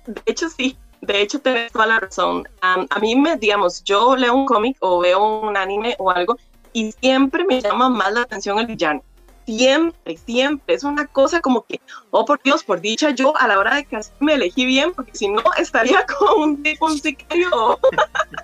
De 0.06 0.20
hecho, 0.26 0.48
sí. 0.48 0.76
De 1.06 1.22
hecho, 1.22 1.38
tienes 1.38 1.72
toda 1.72 1.86
la 1.86 2.00
razón. 2.00 2.48
a 2.60 2.98
mí 3.00 3.16
me, 3.16 3.36
digamos, 3.36 3.82
yo 3.84 4.16
leo 4.16 4.34
un 4.34 4.46
cómic 4.46 4.76
o 4.80 4.98
veo 5.00 5.40
un 5.40 5.56
anime 5.56 5.94
o 5.98 6.10
algo 6.10 6.36
y 6.72 6.92
siempre 6.92 7.44
me 7.44 7.60
llama 7.60 7.88
más 7.88 8.12
la 8.12 8.22
atención 8.22 8.58
el 8.58 8.66
villano 8.66 9.02
siempre, 9.46 10.16
siempre. 10.18 10.74
Es 10.74 10.84
una 10.84 11.06
cosa 11.06 11.40
como 11.40 11.64
que, 11.64 11.80
oh 12.10 12.24
por 12.24 12.42
Dios, 12.42 12.64
por 12.64 12.80
dicha, 12.80 13.10
yo 13.10 13.36
a 13.36 13.46
la 13.46 13.58
hora 13.58 13.76
de 13.76 13.84
casarme 13.84 14.26
me 14.26 14.34
elegí 14.34 14.66
bien, 14.66 14.92
porque 14.92 15.14
si 15.14 15.28
no 15.28 15.42
estaría 15.56 16.04
con 16.18 16.40
un 16.40 16.62
tipo, 16.62 16.86
un 16.86 16.98
sicario. 17.00 17.78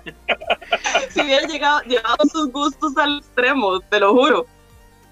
si 1.09 1.21
hubiera 1.21 1.45
llegado, 1.45 1.81
llevado 1.81 2.17
sus 2.31 2.51
gustos 2.51 2.97
al 2.97 3.19
extremo, 3.19 3.79
te 3.81 3.99
lo 3.99 4.13
juro. 4.13 4.45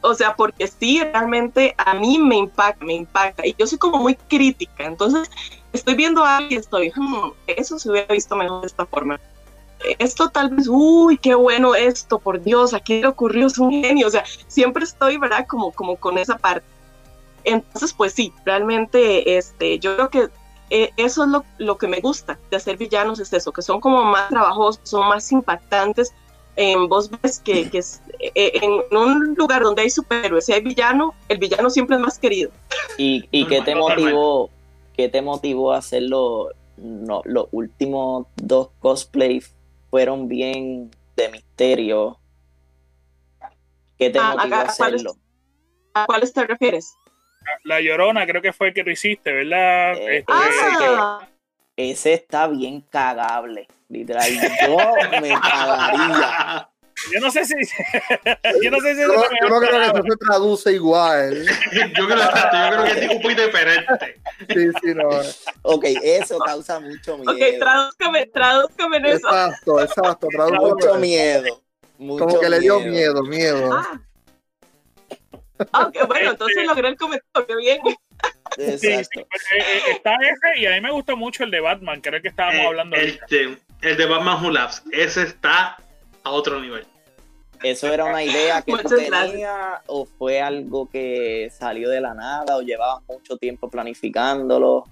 O 0.04 0.16
sea, 0.16 0.36
porque 0.36 0.66
sí, 0.68 1.00
realmente 1.04 1.76
a 1.78 1.94
mí 1.94 2.18
me 2.18 2.38
impacta, 2.38 2.84
me 2.84 2.94
impacta. 2.94 3.46
Y 3.46 3.54
yo 3.60 3.68
soy 3.68 3.78
como 3.78 4.00
muy 4.00 4.16
crítica. 4.16 4.86
Entonces, 4.86 5.30
estoy 5.74 5.96
viendo 5.96 6.24
a 6.24 6.38
alguien 6.38 6.60
y 6.60 6.62
estoy, 6.62 6.92
hmm, 6.96 7.32
eso 7.48 7.80
se 7.80 7.90
hubiera 7.90 8.14
visto 8.14 8.36
mejor 8.36 8.62
de 8.62 8.68
esta 8.68 8.86
forma 8.86 9.20
esto 10.00 10.30
tal 10.30 10.50
vez, 10.50 10.68
uy, 10.70 11.18
qué 11.18 11.36
bueno 11.36 11.76
esto, 11.76 12.20
por 12.20 12.42
Dios, 12.42 12.74
aquí 12.74 13.02
le 13.02 13.08
ocurrió, 13.08 13.48
es 13.48 13.58
un 13.58 13.72
genio, 13.72 14.08
o 14.08 14.10
sea, 14.10 14.24
siempre 14.48 14.84
estoy, 14.84 15.18
¿verdad? 15.18 15.46
Como, 15.48 15.72
como 15.72 15.96
con 15.96 16.18
esa 16.18 16.38
parte. 16.38 16.66
Entonces, 17.44 17.94
pues 17.94 18.14
sí, 18.14 18.34
realmente, 18.46 19.38
este, 19.38 19.80
yo 19.80 19.96
creo 19.96 20.10
que 20.10 20.30
eh, 20.70 20.92
eso 20.98 21.24
es 21.24 21.30
lo, 21.30 21.44
lo, 21.58 21.78
que 21.78 21.88
me 21.88 22.00
gusta 22.00 22.40
de 22.50 22.58
hacer 22.58 22.78
villanos, 22.78 23.20
es 23.20 23.34
eso, 23.34 23.52
que 23.52 23.62
son 23.62 23.82
como 23.82 24.04
más 24.04 24.30
trabajosos, 24.30 24.82
son 24.84 25.08
más 25.08 25.32
impactantes. 25.32 26.14
En 26.58 26.90
vos 26.90 27.10
ves 27.22 27.40
que, 27.40 27.70
que 27.70 27.78
es, 27.78 28.02
eh, 28.20 28.52
en 28.62 28.96
un 28.96 29.36
lugar 29.36 29.64
donde 29.64 29.84
hay 29.84 29.90
superhéroes 29.90 30.50
y 30.50 30.54
hay 30.54 30.62
villano, 30.62 31.14
el 31.30 31.38
villano 31.38 31.70
siempre 31.70 31.96
es 31.96 32.02
más 32.02 32.20
querido. 32.20 32.52
¿Y, 32.98 33.26
y 33.32 33.46
qué 33.48 33.62
te 33.62 33.74
motivó, 33.74 34.50
qué 35.02 35.10
te 35.10 35.24
motivó 35.24 35.74
a 35.74 35.80
hacer 35.80 36.04
los 36.04 36.54
últimos 37.52 38.28
dos 38.36 38.70
cosplays 38.78 39.56
fueron 39.90 40.28
bien 40.28 40.92
de 41.16 41.30
misterio. 41.30 42.20
¿Qué 43.98 44.12
te 44.12 44.20
ah, 44.20 44.36
motivó 44.36 44.56
a 44.58 44.62
hacerlo? 44.62 45.14
¿A 45.96 46.06
cuáles 46.06 46.32
te 46.32 46.46
refieres? 46.46 46.96
La 47.64 47.82
Llorona 47.82 48.28
creo 48.28 48.44
que 48.44 48.54
fue 48.54 48.68
el 48.68 48.74
que 48.76 48.84
tú 48.84 48.92
hiciste, 48.92 49.34
¿verdad? 49.34 49.98
Eh, 49.98 50.18
este, 50.18 50.34
ah. 50.34 51.28
ese, 51.76 52.14
está 52.14 52.48
bien 52.48 52.82
cagable, 52.82 53.68
literal. 53.90 54.30
Yo 54.68 54.78
me 55.20 55.30
cagaría. 55.42 56.70
Yo 57.14 57.20
no 57.20 57.32
sé 57.32 57.46
si. 57.46 57.54
yo 58.62 58.72
no 58.72 58.80
sé 58.80 58.96
si. 58.96 59.02
Yo, 59.02 59.08
yo 59.08 59.50
no 59.50 59.60
creo 59.60 59.80
que 59.80 59.86
eso 59.86 60.04
se 60.04 60.18
traduce 60.18 60.74
igual. 60.74 61.46
yo, 61.98 62.08
creo, 62.08 62.18
yo 62.18 62.70
creo 62.70 62.84
que 62.84 63.06
es 63.06 63.12
un 63.12 63.22
poquito 63.22 63.46
diferente. 63.46 64.22
Sí, 64.50 64.70
sí, 64.82 64.94
no. 64.94 65.10
Ok, 65.64 65.86
eso 66.04 66.38
causa 66.40 66.80
mucho 66.80 67.18
miedo. 67.18 67.32
Ok, 67.32 67.60
tradúzcame, 67.60 68.26
tradúzcame 68.28 68.98
en 68.98 69.06
eso. 69.06 69.28
Exacto, 69.28 69.82
exacto. 69.82 70.28
Mucho 70.60 70.96
miedo. 70.96 71.62
Mucho 71.98 72.26
Como 72.26 72.40
que 72.40 72.50
le 72.50 72.60
dio 72.60 72.80
miedo, 72.80 73.24
miedo. 73.24 73.74
Ah. 73.74 74.02
ah 75.74 75.92
bueno, 76.08 76.32
entonces 76.32 76.66
logré 76.66 76.90
el 76.90 76.98
comentario, 76.98 77.48
qué 77.48 77.56
bien. 77.56 77.82
Sí, 78.58 78.78
sí, 78.78 79.10
pues, 79.14 79.44
eh, 79.54 79.60
eh, 79.60 79.82
está 79.92 80.16
ese 80.16 80.60
y 80.60 80.66
a 80.66 80.72
mí 80.72 80.82
me 80.82 80.92
gustó 80.92 81.16
mucho 81.16 81.44
el 81.44 81.52
de 81.52 81.62
Batman, 81.62 82.02
creo 82.02 82.22
que 82.22 82.28
estábamos 82.28 82.60
eh, 82.60 82.68
hablando. 82.68 82.96
Este, 82.98 83.58
el 83.82 83.98
de 83.98 84.06
Batman 84.06 84.44
Who 84.44 84.52
Laughs, 84.52 84.84
ese 84.92 85.24
está 85.24 85.78
a 86.24 86.32
otro 86.32 86.60
nivel. 86.60 86.86
¿Eso 87.64 87.88
era 87.88 88.06
una 88.06 88.24
idea 88.24 88.62
que 88.64 88.72
tú 88.72 88.90
tenías 88.90 89.82
o 89.86 90.06
fue 90.06 90.42
algo 90.42 90.90
que 90.90 91.52
salió 91.56 91.90
de 91.90 92.02
la 92.02 92.14
nada 92.14 92.58
o 92.58 92.62
llevabas 92.62 93.04
mucho 93.08 93.38
tiempo 93.38 93.70
planificándolo? 93.70 94.86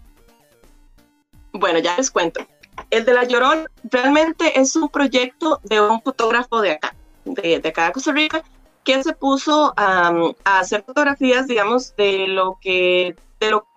Bueno, 1.51 1.79
ya 1.79 1.97
les 1.97 2.11
cuento. 2.11 2.45
El 2.91 3.05
de 3.05 3.13
La 3.13 3.23
Llorón 3.23 3.67
realmente 3.83 4.59
es 4.59 4.75
un 4.75 4.89
proyecto 4.89 5.59
de 5.63 5.81
un 5.81 6.01
fotógrafo 6.01 6.61
de 6.61 6.71
acá, 6.71 6.95
de, 7.25 7.59
de 7.59 7.69
acá 7.69 7.87
de 7.87 7.91
Costa 7.91 8.11
Rica, 8.11 8.43
que 8.83 9.03
se 9.03 9.13
puso 9.13 9.73
a 9.75 10.13
hacer 10.45 10.83
fotografías, 10.83 11.47
digamos, 11.47 11.95
de 11.95 12.27
lo 12.27 12.57
que, 12.61 13.15
de 13.39 13.51
lo, 13.51 13.67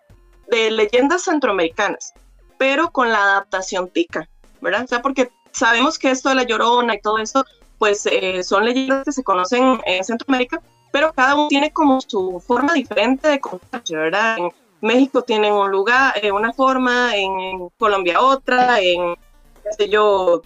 de 0.48 0.70
leyendas 0.70 1.24
centroamericanas, 1.24 2.12
pero 2.58 2.90
con 2.90 3.10
la 3.10 3.22
adaptación 3.22 3.90
tica, 3.90 4.28
¿verdad? 4.60 4.84
O 4.84 4.86
sea, 4.86 5.02
porque 5.02 5.30
sabemos 5.52 5.98
que 5.98 6.10
esto 6.10 6.28
de 6.28 6.34
la 6.36 6.42
llorona 6.44 6.94
y 6.94 7.00
todo 7.00 7.18
eso, 7.18 7.44
pues 7.78 8.06
eh, 8.06 8.42
son 8.42 8.64
leyendas 8.64 9.04
que 9.04 9.12
se 9.12 9.24
conocen 9.24 9.80
en 9.86 10.04
Centroamérica, 10.04 10.60
pero 10.92 11.12
cada 11.12 11.34
uno 11.34 11.48
tiene 11.48 11.72
como 11.72 12.00
su 12.00 12.40
forma 12.46 12.74
diferente 12.74 13.28
de 13.28 13.40
contarse, 13.40 13.96
¿verdad? 13.96 14.38
En 14.38 14.50
México 14.80 15.22
tienen 15.22 15.52
un 15.52 15.70
lugar, 15.70 16.14
eh, 16.22 16.32
una 16.32 16.52
forma, 16.52 17.16
en 17.16 17.68
Colombia 17.78 18.20
otra, 18.20 18.80
en, 18.80 19.14
qué 19.62 19.72
sé 19.76 19.88
yo, 19.88 20.42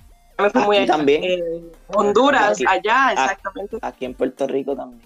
muy 0.55 0.87
también. 0.87 1.73
Honduras, 1.89 2.59
allá, 2.67 3.13
exactamente. 3.13 3.79
Aquí 3.83 4.05
en 4.05 4.15
Puerto 4.15 4.47
Rico 4.47 4.77
también. 4.77 5.03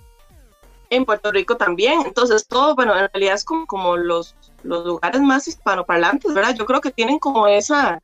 En 0.90 1.04
Puerto 1.04 1.30
Rico 1.30 1.56
también. 1.56 2.02
Entonces, 2.04 2.46
todo, 2.46 2.74
bueno, 2.74 2.92
en 2.98 3.08
realidad 3.12 3.34
es 3.34 3.44
como, 3.44 3.66
como 3.66 3.96
los, 3.96 4.34
los 4.64 4.84
lugares 4.84 5.20
más 5.20 5.46
hispanoparlantes, 5.46 6.34
¿verdad? 6.34 6.54
Yo 6.56 6.66
creo 6.66 6.80
que 6.80 6.90
tienen 6.90 7.18
como 7.18 7.46
esa, 7.46 8.02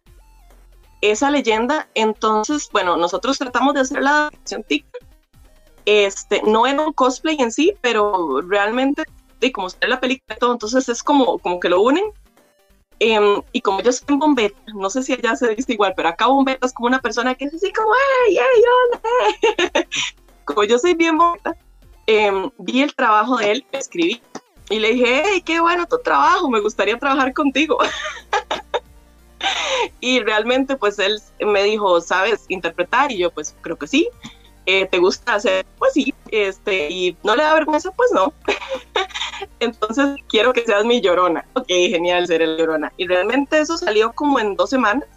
esa 1.00 1.30
leyenda. 1.30 1.88
Entonces, 1.94 2.68
bueno, 2.72 2.96
nosotros 2.96 3.38
tratamos 3.38 3.74
de 3.74 3.80
hacer 3.80 4.02
la 4.02 4.10
adaptación 4.10 4.64
TikTok. 4.64 5.02
Este, 5.84 6.42
no 6.42 6.66
en 6.66 6.80
un 6.80 6.92
cosplay 6.92 7.36
en 7.38 7.52
sí, 7.52 7.74
pero 7.80 8.40
realmente, 8.42 9.04
de 9.40 9.52
como 9.52 9.68
está 9.68 9.86
la 9.86 10.00
película 10.00 10.34
y 10.36 10.38
todo, 10.38 10.52
entonces 10.52 10.88
es 10.88 11.02
como, 11.02 11.38
como 11.38 11.60
que 11.60 11.68
lo 11.68 11.80
unen. 11.80 12.04
Em, 12.98 13.42
y 13.52 13.60
como 13.60 13.82
yo 13.82 13.92
soy 13.92 14.16
bombeta, 14.16 14.58
no 14.74 14.88
sé 14.88 15.02
si 15.02 15.12
allá 15.12 15.36
se 15.36 15.54
dice 15.54 15.74
igual, 15.74 15.92
pero 15.94 16.08
acá 16.08 16.26
bombeta 16.26 16.66
es 16.66 16.72
como 16.72 16.86
una 16.88 17.00
persona 17.00 17.34
que 17.34 17.44
es 17.44 17.54
así 17.54 17.70
como, 17.72 17.90
¡ay, 18.26 18.38
ay, 18.38 18.62
hola! 18.72 19.86
como 20.46 20.64
yo 20.64 20.78
soy 20.78 20.94
bien 20.94 21.18
bombeta, 21.18 21.56
em, 22.06 22.50
vi 22.58 22.82
el 22.82 22.94
trabajo 22.94 23.36
de 23.36 23.52
él, 23.52 23.66
escribí 23.72 24.22
y 24.70 24.78
le 24.78 24.92
dije, 24.92 25.22
hey, 25.24 25.42
qué 25.44 25.60
bueno 25.60 25.86
tu 25.86 25.98
trabajo, 25.98 26.48
me 26.50 26.60
gustaría 26.60 26.98
trabajar 26.98 27.32
contigo. 27.32 27.78
y 30.00 30.20
realmente 30.20 30.76
pues 30.76 30.98
él 30.98 31.20
me 31.40 31.62
dijo, 31.64 32.00
¿sabes 32.00 32.44
interpretar? 32.48 33.12
Y 33.12 33.18
yo 33.18 33.30
pues 33.30 33.54
creo 33.60 33.76
que 33.76 33.86
sí. 33.86 34.08
Eh, 34.66 34.86
¿Te 34.86 34.98
gusta 34.98 35.34
hacer? 35.34 35.64
Pues 35.78 35.92
sí. 35.92 36.12
Este, 36.30 36.90
y 36.90 37.16
no 37.22 37.36
le 37.36 37.44
da 37.44 37.54
vergüenza, 37.54 37.92
pues 37.92 38.10
no. 38.12 38.32
Entonces 39.60 40.16
quiero 40.28 40.52
que 40.52 40.64
seas 40.64 40.84
mi 40.84 41.00
llorona. 41.00 41.46
Ok, 41.54 41.68
genial 41.68 42.26
ser 42.26 42.42
el 42.42 42.56
llorona. 42.56 42.92
Y 42.96 43.06
realmente 43.06 43.60
eso 43.60 43.76
salió 43.76 44.12
como 44.12 44.40
en 44.40 44.56
dos 44.56 44.70
semanas. 44.70 45.08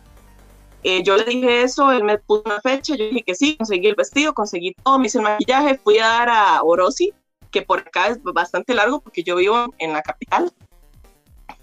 Eh, 0.83 1.03
yo 1.03 1.17
le 1.17 1.25
dije 1.25 1.63
eso, 1.63 1.91
él 1.91 2.03
me 2.03 2.19
puso 2.19 2.43
una 2.45 2.61
fecha, 2.61 2.95
yo 2.95 3.05
dije 3.05 3.23
que 3.23 3.35
sí, 3.35 3.57
conseguí 3.57 3.87
el 3.87 3.95
vestido, 3.95 4.33
conseguí 4.33 4.73
todo, 4.81 4.97
me 4.97 5.07
hice 5.07 5.17
el 5.17 5.25
maquillaje, 5.25 5.77
fui 5.77 5.99
a 5.99 6.07
dar 6.07 6.29
a 6.29 6.63
Orosi, 6.63 7.13
que 7.51 7.63
por 7.63 7.79
acá 7.79 8.07
es 8.07 8.23
bastante 8.23 8.73
largo 8.73 9.01
porque 9.01 9.23
yo 9.23 9.35
vivo 9.35 9.73
en 9.77 9.91
la 9.91 10.01
capital. 10.01 10.53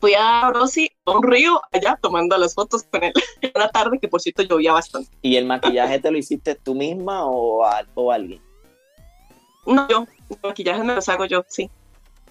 Fui 0.06 0.14
a 0.14 0.20
dar 0.20 0.56
a 0.56 1.10
un 1.10 1.22
río 1.24 1.60
allá 1.72 1.98
tomando 2.00 2.38
las 2.38 2.54
fotos 2.54 2.84
con 2.84 3.02
él 3.02 3.12
una 3.56 3.68
tarde 3.70 3.98
que 3.98 4.06
por 4.06 4.20
cierto 4.20 4.44
llovía 4.44 4.72
bastante. 4.72 5.10
¿Y 5.20 5.34
el 5.34 5.46
maquillaje 5.46 5.98
te 5.98 6.12
lo 6.12 6.16
hiciste 6.16 6.54
tú 6.54 6.76
misma 6.76 7.26
o, 7.26 7.66
o 7.96 8.12
alguien? 8.12 8.40
No, 9.66 9.88
yo, 9.88 10.06
el 10.30 10.38
maquillaje 10.44 10.84
me 10.84 10.94
los 10.94 11.08
hago 11.08 11.24
yo, 11.24 11.44
sí. 11.48 11.68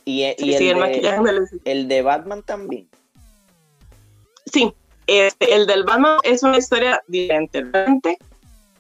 ¿Y, 0.06 0.22
el, 0.22 0.36
de, 0.38 1.48
el 1.66 1.88
de 1.90 2.02
Batman 2.02 2.44
también? 2.44 2.88
Sí, 4.46 4.74
este, 5.06 5.54
el 5.54 5.68
del 5.68 5.84
Batman 5.84 6.20
es 6.24 6.44
una 6.44 6.58
historia 6.58 7.02
diferente. 7.10 7.62
Realmente, 7.62 8.18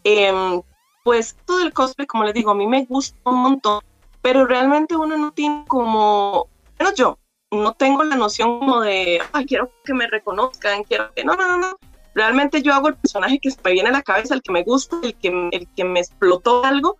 em, 0.05 0.61
pues 1.03 1.35
todo 1.43 1.61
el 1.63 1.73
cosplay, 1.73 2.07
como 2.07 2.23
les 2.23 2.33
digo, 2.33 2.51
a 2.51 2.55
mí 2.55 2.65
me 2.65 2.85
gusta 2.85 3.17
un 3.25 3.41
montón, 3.41 3.83
pero 4.21 4.45
realmente 4.45 4.95
uno 4.95 5.17
no 5.17 5.33
tiene 5.33 5.65
como, 5.67 6.47
bueno, 6.77 6.95
yo 6.95 7.17
no 7.55 7.73
tengo 7.73 8.03
la 8.03 8.15
noción 8.15 8.59
como 8.59 8.81
de, 8.81 9.19
ay, 9.33 9.45
quiero 9.45 9.71
que 9.83 9.93
me 9.93 10.07
reconozcan, 10.07 10.83
quiero 10.83 11.11
que, 11.13 11.23
no, 11.23 11.35
no, 11.35 11.47
no, 11.47 11.57
no. 11.57 11.77
Realmente 12.13 12.61
yo 12.61 12.73
hago 12.73 12.87
el 12.87 12.95
personaje 12.95 13.39
que 13.39 13.49
me 13.63 13.71
viene 13.71 13.89
a 13.89 13.91
la 13.91 14.01
cabeza, 14.01 14.35
el 14.35 14.41
que 14.41 14.51
me 14.51 14.63
gusta, 14.63 14.97
el 15.03 15.15
que, 15.15 15.49
el 15.51 15.67
que 15.75 15.83
me 15.83 15.99
explotó 15.99 16.63
algo, 16.63 16.97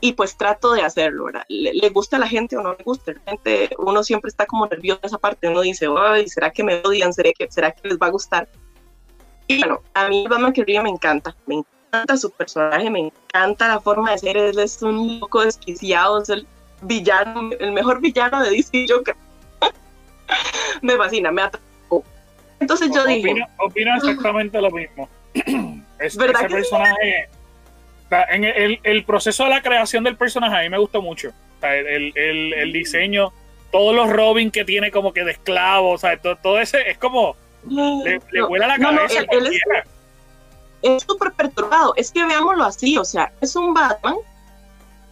y 0.00 0.12
pues 0.12 0.36
trato 0.36 0.72
de 0.72 0.82
hacerlo, 0.82 1.24
¿verdad? 1.24 1.44
Le, 1.48 1.88
gusta 1.90 2.16
a 2.16 2.20
la 2.20 2.28
gente 2.28 2.56
o 2.56 2.62
no 2.62 2.74
le 2.74 2.84
gusta, 2.84 3.12
realmente 3.12 3.70
uno 3.78 4.02
siempre 4.02 4.28
está 4.28 4.46
como 4.46 4.66
nervioso 4.66 5.00
en 5.02 5.06
esa 5.06 5.18
parte, 5.18 5.48
uno 5.48 5.60
dice, 5.60 5.86
ay, 5.98 6.28
¿será 6.28 6.50
que 6.50 6.62
me 6.62 6.80
odian? 6.84 7.12
¿Será 7.12 7.30
que, 7.36 7.50
¿Será 7.50 7.72
que 7.72 7.88
les 7.88 7.98
va 7.98 8.06
a 8.06 8.10
gustar? 8.10 8.48
Y 9.46 9.58
bueno, 9.58 9.80
a 9.94 10.08
mí 10.08 10.26
Batman 10.28 10.54
ríe 10.54 10.82
me 10.82 10.90
encanta, 10.90 11.34
me 11.46 11.64
encanta 11.88 12.16
su 12.16 12.30
personaje, 12.30 12.90
me 12.90 13.00
encanta 13.00 13.68
la 13.68 13.80
forma 13.80 14.12
de 14.12 14.18
ser, 14.18 14.36
él 14.36 14.58
es 14.58 14.82
un 14.82 15.20
loco 15.20 15.44
desquiciado, 15.44 16.22
es 16.22 16.28
el 16.28 16.46
villano, 16.82 17.50
el 17.58 17.72
mejor 17.72 18.00
villano 18.00 18.42
de 18.42 18.50
DC, 18.50 18.86
yo 18.86 19.02
creo. 19.02 19.16
me 20.82 20.96
fascina, 20.96 21.30
me 21.30 21.42
atrapó. 21.42 22.04
Entonces 22.60 22.90
yo 22.94 23.04
dije... 23.06 23.34
Opino 23.58 23.94
exactamente 23.96 24.60
lo 24.60 24.70
mismo. 24.70 25.08
es, 25.98 26.16
¿verdad 26.16 26.44
ese 26.44 26.54
personaje 26.54 27.28
en 28.30 28.44
el, 28.44 28.80
el, 28.82 29.04
proceso 29.04 29.44
de 29.44 29.50
la 29.50 29.62
creación 29.62 30.02
del 30.04 30.16
personaje 30.16 30.56
a 30.56 30.60
mí 30.62 30.68
me 30.70 30.78
gustó 30.78 31.02
mucho. 31.02 31.30
el, 31.62 32.12
el, 32.16 32.54
el, 32.54 32.72
diseño, 32.72 33.32
todos 33.70 33.94
los 33.94 34.10
Robin 34.10 34.50
que 34.50 34.64
tiene 34.64 34.90
como 34.90 35.12
que 35.12 35.24
de 35.24 35.32
esclavo, 35.32 35.90
o 35.90 35.98
sea, 35.98 36.16
todo, 36.16 36.36
todo 36.36 36.58
ese 36.58 36.90
es 36.90 36.96
como 36.98 37.36
le, 37.68 38.20
le 38.32 38.42
vuela 38.42 38.66
la 38.66 38.78
cabeza. 38.78 39.24
es 40.82 41.02
súper 41.02 41.32
perturbado. 41.32 41.92
Es 41.96 42.10
que 42.10 42.24
veámoslo 42.24 42.64
así, 42.64 42.96
o 42.96 43.04
sea, 43.04 43.32
es 43.40 43.54
un 43.56 43.74
Batman 43.74 44.16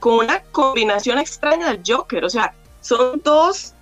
con 0.00 0.14
una 0.24 0.40
combinación 0.52 1.18
extraña 1.18 1.72
del 1.72 1.82
Joker, 1.86 2.24
o 2.24 2.30
sea, 2.30 2.54
son 2.80 3.20
dos, 3.24 3.74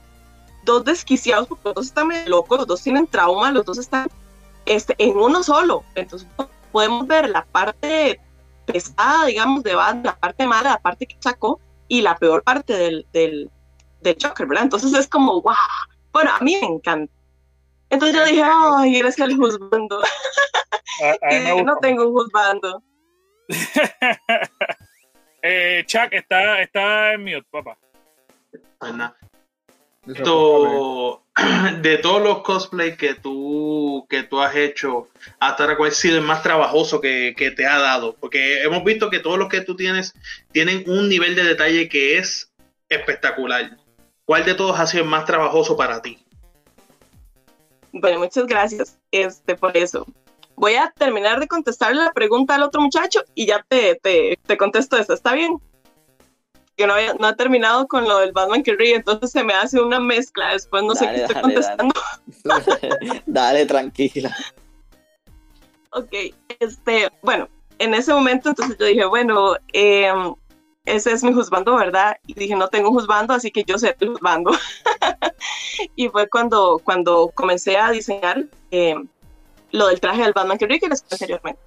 dos 0.64 0.84
desquiciados 0.84 1.48
porque 1.48 1.68
los 1.68 1.74
dos 1.74 1.86
están 1.86 2.08
medio 2.08 2.28
locos, 2.28 2.58
los 2.58 2.66
dos 2.66 2.82
tienen 2.82 3.06
trauma, 3.06 3.50
los 3.50 3.64
dos 3.64 3.78
están 3.78 4.08
este, 4.66 4.94
en 4.98 5.16
uno 5.16 5.42
solo. 5.42 5.84
Entonces 5.94 6.28
podemos 6.72 7.06
ver 7.06 7.28
la 7.30 7.44
parte 7.44 8.20
pesada, 8.66 9.26
digamos, 9.26 9.62
de 9.62 9.74
Batman, 9.74 10.04
la 10.04 10.16
parte 10.16 10.46
mala, 10.46 10.70
la 10.70 10.80
parte 10.80 11.06
que 11.06 11.16
sacó 11.20 11.60
y 11.88 12.02
la 12.02 12.16
peor 12.16 12.42
parte 12.42 12.72
del, 12.72 13.06
del, 13.12 13.50
del 14.00 14.16
Joker, 14.20 14.46
¿verdad? 14.46 14.64
Entonces 14.64 14.92
es 14.94 15.06
como, 15.06 15.40
wow. 15.42 15.54
Bueno, 16.12 16.30
a 16.32 16.40
mí 16.40 16.56
me 16.60 16.66
encanta. 16.66 17.12
Entonces 17.90 18.16
yo 18.16 18.24
dije, 18.24 18.42
ay, 18.44 18.96
eres 18.96 19.18
el 19.18 19.36
juzgando. 19.36 20.00
no 21.64 21.76
tengo 21.78 22.08
un 22.08 22.12
juzgando. 22.12 22.82
eh, 25.42 25.84
Chuck, 25.86 26.12
está, 26.12 26.60
está 26.62 27.12
en 27.12 27.24
mute, 27.24 27.46
papá. 27.50 27.78
De 31.80 31.98
todos 31.98 32.22
los 32.22 32.42
cosplays 32.42 32.96
que 32.96 33.14
tú, 33.14 34.06
que 34.08 34.22
tú 34.22 34.40
has 34.40 34.54
hecho, 34.54 35.08
hasta 35.40 35.64
ahora, 35.64 35.76
¿cuál 35.76 35.90
ha 35.90 35.94
sido 35.94 36.18
el 36.18 36.22
más 36.22 36.42
trabajoso 36.42 37.00
que, 37.00 37.34
te 37.56 37.66
ha 37.66 37.78
dado? 37.78 38.14
Porque 38.14 38.62
hemos 38.62 38.84
visto 38.84 39.10
que 39.10 39.18
todos 39.18 39.38
los 39.38 39.48
que 39.48 39.60
tú 39.60 39.74
tienes 39.74 40.14
tienen 40.52 40.84
un 40.86 41.08
nivel 41.08 41.34
de 41.34 41.42
detalle 41.42 41.88
que 41.88 42.18
es 42.18 42.52
espectacular. 42.88 43.76
¿Cuál 44.24 44.44
de 44.44 44.54
todos 44.54 44.78
ha 44.78 44.86
sido 44.86 45.04
el 45.04 45.10
más 45.10 45.24
trabajoso 45.24 45.76
para 45.76 46.00
ti? 46.00 46.18
Bueno, 47.92 48.20
muchas 48.20 48.46
gracias 48.46 48.98
este, 49.10 49.56
por 49.56 49.76
eso. 49.76 50.06
Voy 50.56 50.74
a 50.74 50.92
terminar 50.96 51.40
de 51.40 51.48
contestarle 51.48 52.04
la 52.04 52.12
pregunta 52.12 52.54
al 52.54 52.62
otro 52.62 52.80
muchacho 52.80 53.22
y 53.34 53.46
ya 53.46 53.64
te, 53.68 53.96
te, 53.96 54.38
te 54.46 54.56
contesto 54.56 54.96
eso, 54.96 55.12
¿está 55.12 55.34
bien? 55.34 55.58
Que 56.76 56.86
no, 56.86 56.94
había, 56.94 57.14
no 57.14 57.26
ha 57.26 57.36
terminado 57.36 57.86
con 57.86 58.04
lo 58.04 58.18
del 58.18 58.32
Batman 58.32 58.62
que 58.62 58.74
ríe, 58.74 58.96
entonces 58.96 59.30
se 59.30 59.44
me 59.44 59.54
hace 59.54 59.80
una 59.80 60.00
mezcla, 60.00 60.52
después 60.52 60.82
no 60.82 60.94
sé 60.94 61.06
qué 61.06 61.22
estoy 61.22 61.42
contestando. 61.42 61.94
Dale. 63.26 63.66
tranquila. 63.66 64.36
Ok, 65.90 66.12
este, 66.58 67.10
bueno, 67.22 67.48
en 67.78 67.94
ese 67.94 68.12
momento 68.12 68.48
entonces 68.48 68.76
yo 68.78 68.86
dije, 68.86 69.04
bueno, 69.04 69.54
em, 69.72 70.34
ese 70.84 71.12
es 71.12 71.22
mi 71.22 71.32
juzgando, 71.32 71.76
¿verdad? 71.76 72.16
Y 72.26 72.34
dije, 72.34 72.56
no 72.56 72.68
tengo 72.68 72.88
un 72.90 72.96
juzgando, 72.96 73.32
así 73.32 73.50
que 73.50 73.64
yo 73.64 73.78
sé 73.78 73.96
el 74.00 74.08
juzgando. 74.08 74.50
y 75.96 76.08
fue 76.08 76.28
cuando, 76.28 76.80
cuando 76.82 77.30
comencé 77.34 77.76
a 77.76 77.90
diseñar 77.90 78.44
em, 78.70 79.06
lo 79.70 79.86
del 79.86 80.00
traje 80.00 80.22
del 80.22 80.32
Batman 80.32 80.58
que 80.58 80.66
ríe 80.66 80.80
que 80.80 80.88
les 80.88 81.04
anteriormente. 81.10 81.60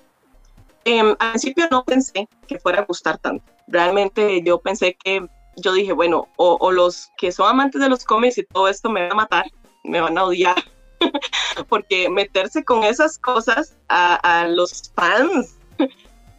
Em, 0.87 1.17
al 1.19 1.31
principio 1.31 1.67
no 1.69 1.83
pensé 1.83 2.29
que 2.47 2.59
fuera 2.59 2.79
a 2.79 2.85
gustar 2.85 3.17
tanto. 3.17 3.43
Realmente 3.67 4.41
yo 4.41 4.61
pensé 4.61 4.95
que, 4.95 5.27
yo 5.57 5.73
dije, 5.73 5.91
bueno, 5.91 6.29
o, 6.37 6.71
los 6.71 7.11
que 7.17 7.33
son 7.33 7.49
amantes 7.49 7.81
de 7.81 7.89
los 7.89 8.05
cómics 8.05 8.37
y 8.37 8.45
todo 8.45 8.69
esto 8.69 8.89
me 8.89 9.01
van 9.01 9.11
a 9.11 9.15
matar, 9.15 9.45
me 9.83 9.99
van 9.99 10.17
a 10.17 10.23
odiar, 10.23 10.55
porque 11.67 12.09
meterse 12.09 12.63
con 12.63 12.85
esas 12.85 13.17
cosas 13.17 13.75
a, 13.89 14.47
los 14.47 14.93
fans 14.95 15.57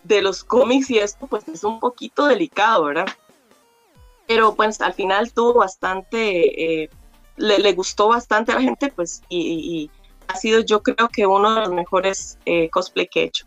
de 0.04 0.22
los 0.22 0.44
cómics 0.44 0.88
y 0.88 0.98
esto, 0.98 1.26
pues 1.26 1.46
es 1.46 1.62
un 1.62 1.78
poquito 1.78 2.24
delicado, 2.24 2.84
¿verdad? 2.84 3.08
Pero 4.26 4.54
pues 4.54 4.80
al 4.80 4.94
final 4.94 5.30
tuvo 5.30 5.58
bastante, 5.58 6.84
eh, 6.84 6.90
le, 7.37 7.72
gustó 7.74 8.08
bastante 8.08 8.52
a 8.52 8.54
la 8.54 8.62
gente, 8.62 8.90
pues, 8.96 9.20
y, 9.28 9.90
ha 10.26 10.37
sido 10.37 10.61
yo 10.61 10.82
creo 10.82 11.11
que 11.11 11.26
uno 11.26 11.54
de 11.54 11.61
los 11.61 11.70
mejores 11.70 12.38
eh, 12.46 12.70
cosplay 12.70 13.08
que 13.08 13.20
he 13.20 13.24
hecho. 13.24 13.44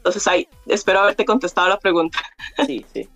Entonces 0.00 0.26
ahí, 0.26 0.48
espero 0.66 1.00
haberte 1.00 1.24
contestado 1.26 1.68
la 1.68 1.78
pregunta. 1.78 2.18
Sí, 2.66 2.84
sí. 2.92 3.08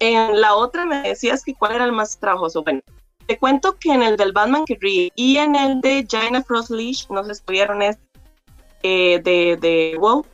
En 0.00 0.40
la 0.40 0.54
otra 0.54 0.84
me 0.84 1.02
decías 1.02 1.44
que 1.44 1.54
cuál 1.54 1.76
era 1.76 1.84
el 1.84 1.92
más 1.92 2.18
trabajoso. 2.18 2.62
Bueno, 2.64 2.80
te 3.26 3.38
cuento 3.38 3.76
que 3.78 3.92
en 3.92 4.02
el 4.02 4.16
del 4.16 4.32
Batman 4.32 4.64
que 4.64 4.76
ríe 4.80 5.12
y 5.14 5.36
en 5.38 5.54
el 5.54 5.80
de 5.80 6.06
Jaina 6.10 6.42
Frost 6.42 6.70
Leash, 6.70 7.06
no 7.08 7.22
sé 7.22 7.34
si 7.34 7.40
estuvieron 7.40 7.82
es 7.82 7.98
eh, 8.82 9.20
de, 9.22 9.56
de 9.56 9.96
WoW. 9.98 10.26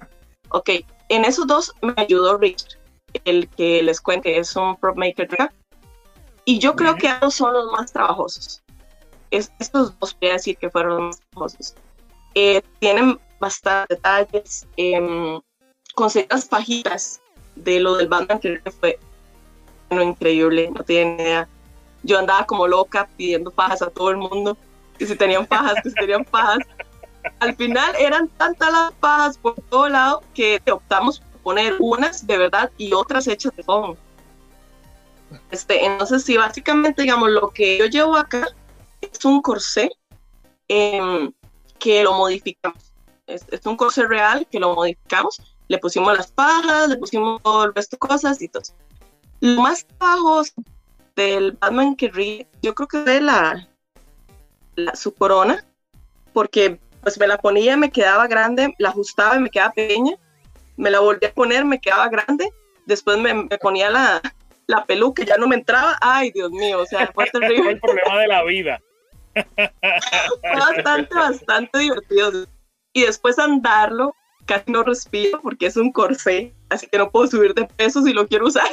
Ok, 0.48 0.70
en 1.08 1.24
esos 1.24 1.46
dos 1.46 1.72
me 1.82 1.94
ayudó 1.96 2.38
Richard, 2.38 2.78
el 3.24 3.48
que 3.48 3.82
les 3.82 4.00
cuente, 4.00 4.38
es 4.38 4.56
un 4.56 4.76
prop 4.76 4.96
maker 4.96 5.28
Y 6.44 6.58
yo 6.58 6.74
creo 6.74 6.96
que 6.96 7.08
esos 7.08 7.34
son 7.34 7.52
los 7.52 7.70
más 7.70 7.92
trabajosos. 7.92 8.62
estos 9.30 9.98
dos 9.98 10.16
voy 10.20 10.30
a 10.30 10.34
decir 10.34 10.56
que 10.56 10.70
fueron 10.70 10.92
los 10.92 11.02
más 11.02 11.20
trabajosos. 11.20 11.74
Eh, 12.34 12.62
tienen 12.78 13.20
bastantes 13.40 13.96
detalles, 13.96 14.66
eh, 14.76 15.40
con 15.94 16.10
ciertas 16.10 16.44
pajitas 16.44 17.20
de 17.56 17.80
lo 17.80 17.96
del 17.96 18.08
Batman 18.08 18.38
que 18.38 18.60
fue 18.70 18.98
bueno, 19.88 20.04
increíble, 20.04 20.70
no 20.70 20.84
tienen 20.84 21.18
idea. 21.18 21.48
Yo 22.02 22.18
andaba 22.18 22.46
como 22.46 22.68
loca 22.68 23.08
pidiendo 23.16 23.50
pajas 23.50 23.82
a 23.82 23.90
todo 23.90 24.10
el 24.10 24.16
mundo, 24.16 24.56
que 24.96 25.06
si 25.06 25.16
tenían 25.16 25.46
pajas, 25.46 25.74
que 25.82 25.90
si 25.90 25.94
tenían 25.96 26.24
pajas. 26.24 26.58
Al 27.40 27.54
final 27.56 27.94
eran 27.98 28.28
tantas 28.28 28.72
las 28.72 28.92
pajas 28.92 29.36
por 29.36 29.54
todo 29.68 29.88
lado 29.88 30.22
que 30.32 30.62
optamos 30.70 31.18
por 31.18 31.40
poner 31.40 31.74
unas 31.80 32.26
de 32.26 32.38
verdad 32.38 32.70
y 32.78 32.92
otras 32.92 33.26
hechas 33.26 33.54
de 33.56 33.62
foam. 33.64 33.96
Este, 35.50 35.84
entonces, 35.84 36.22
sí, 36.22 36.36
básicamente, 36.36 37.02
digamos, 37.02 37.30
lo 37.30 37.50
que 37.50 37.78
yo 37.78 37.86
llevo 37.86 38.16
acá 38.16 38.48
es 39.00 39.24
un 39.24 39.42
corsé 39.42 39.90
em, 40.68 41.32
que 41.78 42.02
lo 42.04 42.14
modificamos 42.14 42.89
es, 43.30 43.66
un 43.66 43.76
corsé 43.76 44.06
real 44.06 44.46
que 44.50 44.60
lo 44.60 44.74
modificamos, 44.74 45.40
le 45.68 45.78
pusimos 45.78 46.16
las 46.16 46.32
pajas, 46.32 46.88
le 46.88 46.96
pusimos 46.96 47.42
todo 47.42 47.64
el 47.64 47.74
resto 47.74 47.96
de 47.96 47.98
cosas 47.98 48.42
y 48.42 48.48
todo. 48.48 48.62
Lo 49.40 49.62
más 49.62 49.86
bajo 49.98 50.42
del 51.16 51.52
Batman 51.52 51.96
que 51.96 52.08
ríe, 52.08 52.46
yo 52.62 52.74
creo 52.74 52.88
que 52.88 52.98
de 52.98 53.20
la, 53.20 53.68
su 54.94 55.14
corona, 55.14 55.64
porque 56.32 56.78
pues 57.02 57.18
me 57.18 57.26
la 57.26 57.38
ponía, 57.38 57.76
me 57.76 57.90
quedaba 57.90 58.26
grande, 58.26 58.74
la 58.78 58.90
ajustaba 58.90 59.36
y 59.36 59.40
me 59.40 59.50
quedaba 59.50 59.72
pequeña, 59.72 60.16
me 60.76 60.90
la 60.90 61.00
volví 61.00 61.26
a 61.26 61.32
poner, 61.32 61.64
me 61.64 61.80
quedaba 61.80 62.08
grande, 62.08 62.52
después 62.86 63.18
me, 63.18 63.46
ponía 63.58 63.90
la, 63.90 64.20
la 64.66 64.84
peluca, 64.84 65.24
ya 65.24 65.36
no 65.38 65.46
me 65.46 65.56
entraba, 65.56 65.96
ay 66.00 66.30
Dios 66.32 66.50
mío, 66.50 66.80
o 66.80 66.86
sea, 66.86 67.10
fue 67.14 67.26
terrible. 67.26 67.70
el 67.70 67.80
problema 67.80 68.18
de 68.18 68.26
la 68.28 68.44
vida. 68.44 68.80
Fue 69.32 70.58
bastante, 70.58 71.14
bastante 71.14 71.78
divertido 71.78 72.46
y 72.92 73.02
después 73.02 73.38
andarlo 73.38 74.14
casi 74.46 74.72
no 74.72 74.82
respiro 74.82 75.40
porque 75.40 75.66
es 75.66 75.76
un 75.76 75.92
corsé, 75.92 76.52
así 76.70 76.86
que 76.88 76.98
no 76.98 77.10
puedo 77.10 77.28
subir 77.28 77.54
de 77.54 77.66
peso 77.66 78.02
si 78.02 78.12
lo 78.12 78.26
quiero 78.26 78.46
usar. 78.46 78.68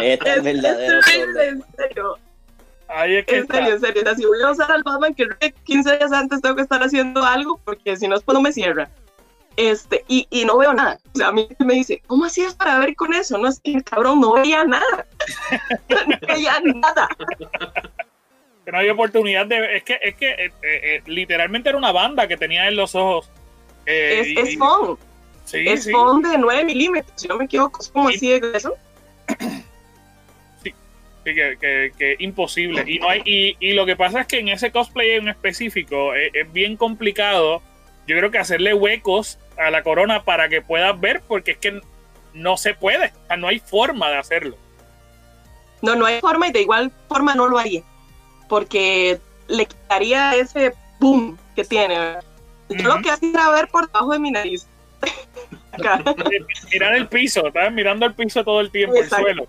este 0.00 0.32
es 0.34 0.42
verdadero. 0.42 0.96
en 0.96 1.02
serio. 1.76 2.18
en 2.88 3.46
serio, 3.46 3.74
en 3.74 3.80
serio. 3.80 4.14
si 4.16 4.24
voy 4.24 4.42
a 4.42 4.50
usar 4.50 4.72
al 4.72 4.82
Batman 4.82 5.14
que 5.14 5.28
15 5.64 5.98
días 5.98 6.12
antes 6.12 6.40
tengo 6.40 6.56
que 6.56 6.62
estar 6.62 6.82
haciendo 6.82 7.22
algo 7.22 7.60
porque 7.64 7.96
si 7.96 8.08
no, 8.08 8.14
después 8.14 8.34
no 8.34 8.40
me 8.40 8.52
cierra. 8.52 8.90
Este, 9.56 10.04
y, 10.08 10.26
y 10.30 10.46
no 10.46 10.56
veo 10.56 10.72
nada. 10.72 10.98
O 11.12 11.18
sea, 11.18 11.28
a 11.28 11.32
mí 11.32 11.48
me 11.58 11.74
dice, 11.74 12.02
¿cómo 12.06 12.24
hacías 12.24 12.54
para 12.54 12.78
ver 12.78 12.96
con 12.96 13.12
eso? 13.12 13.36
No 13.36 13.48
es 13.48 13.60
que 13.60 13.74
el 13.74 13.84
cabrón 13.84 14.20
no 14.20 14.32
veía 14.32 14.64
nada. 14.64 15.06
no 15.90 16.18
veía 16.26 16.60
nada 16.64 17.08
no 18.66 18.78
había 18.78 18.92
oportunidad 18.92 19.46
de 19.46 19.76
es 19.76 19.82
que 19.82 19.98
es 20.02 20.14
que 20.14 20.30
eh, 20.30 20.46
eh, 20.46 20.52
eh, 20.62 21.02
literalmente 21.06 21.68
era 21.68 21.78
una 21.78 21.92
banda 21.92 22.28
que 22.28 22.36
tenía 22.36 22.68
en 22.68 22.76
los 22.76 22.94
ojos 22.94 23.30
es, 23.86 24.28
es 24.36 24.58
phone 24.58 24.98
sí, 25.44 25.64
es 25.66 25.84
sí. 25.84 25.92
de 25.92 26.38
9 26.38 26.64
milímetros 26.64 27.20
si 27.20 27.28
no 27.28 27.36
me 27.36 27.44
equivoco 27.44 27.80
es 27.80 27.88
como 27.88 28.08
así 28.08 28.38
de 28.38 28.56
eso 28.56 28.74
sí 30.62 30.74
que, 31.24 31.92
que, 31.96 32.16
imposible. 32.18 32.84
Y 32.86 32.98
no 32.98 33.08
hay 33.08 33.22
y, 33.24 33.56
y, 33.60 33.74
lo 33.74 33.84
que 33.86 33.94
pasa 33.94 34.22
es 34.22 34.26
que 34.26 34.38
en 34.38 34.48
ese 34.48 34.72
cosplay 34.72 35.12
en 35.12 35.28
específico 35.28 36.14
es, 36.14 36.52
bien 36.52 36.76
complicado 36.76 37.62
yo 38.06 38.16
creo 38.16 38.30
que 38.30 38.38
hacerle 38.38 38.74
huecos 38.74 39.38
a 39.58 39.70
la 39.70 39.82
corona 39.82 40.24
para 40.24 40.48
que 40.48 40.62
puedas 40.62 40.98
ver 40.98 41.22
porque 41.28 41.52
es 41.52 41.58
que 41.58 41.80
no 42.32 42.56
se 42.56 42.74
puede 42.74 43.06
o 43.06 43.26
sea, 43.26 43.36
no 43.36 43.48
hay 43.48 43.58
forma 43.58 44.08
de 44.08 44.16
hacerlo. 44.16 44.56
No, 45.82 45.94
no 45.94 46.06
hay 46.06 46.20
forma 46.20 46.48
y 46.48 46.52
de 46.52 46.62
igual 46.62 46.92
forma 47.08 47.34
no 47.34 47.48
lo 47.48 47.58
haría 47.58 47.82
porque 48.50 49.20
le 49.46 49.64
quitaría 49.64 50.34
ese 50.34 50.74
boom 50.98 51.38
que 51.54 51.64
tiene. 51.64 52.16
Yo 52.68 52.88
lo 52.88 53.00
que 53.00 53.10
hacía 53.10 53.30
era 53.30 53.50
ver 53.50 53.68
por 53.68 53.86
debajo 53.86 54.12
de 54.12 54.18
mi 54.18 54.32
nariz. 54.32 54.66
Mirar 56.72 56.94
el 56.94 57.08
piso, 57.08 57.46
estaba 57.46 57.70
mirando 57.70 58.04
el 58.04 58.14
piso 58.14 58.44
todo 58.44 58.60
el 58.60 58.70
tiempo, 58.70 58.96
el 58.96 59.08
suelo. 59.08 59.46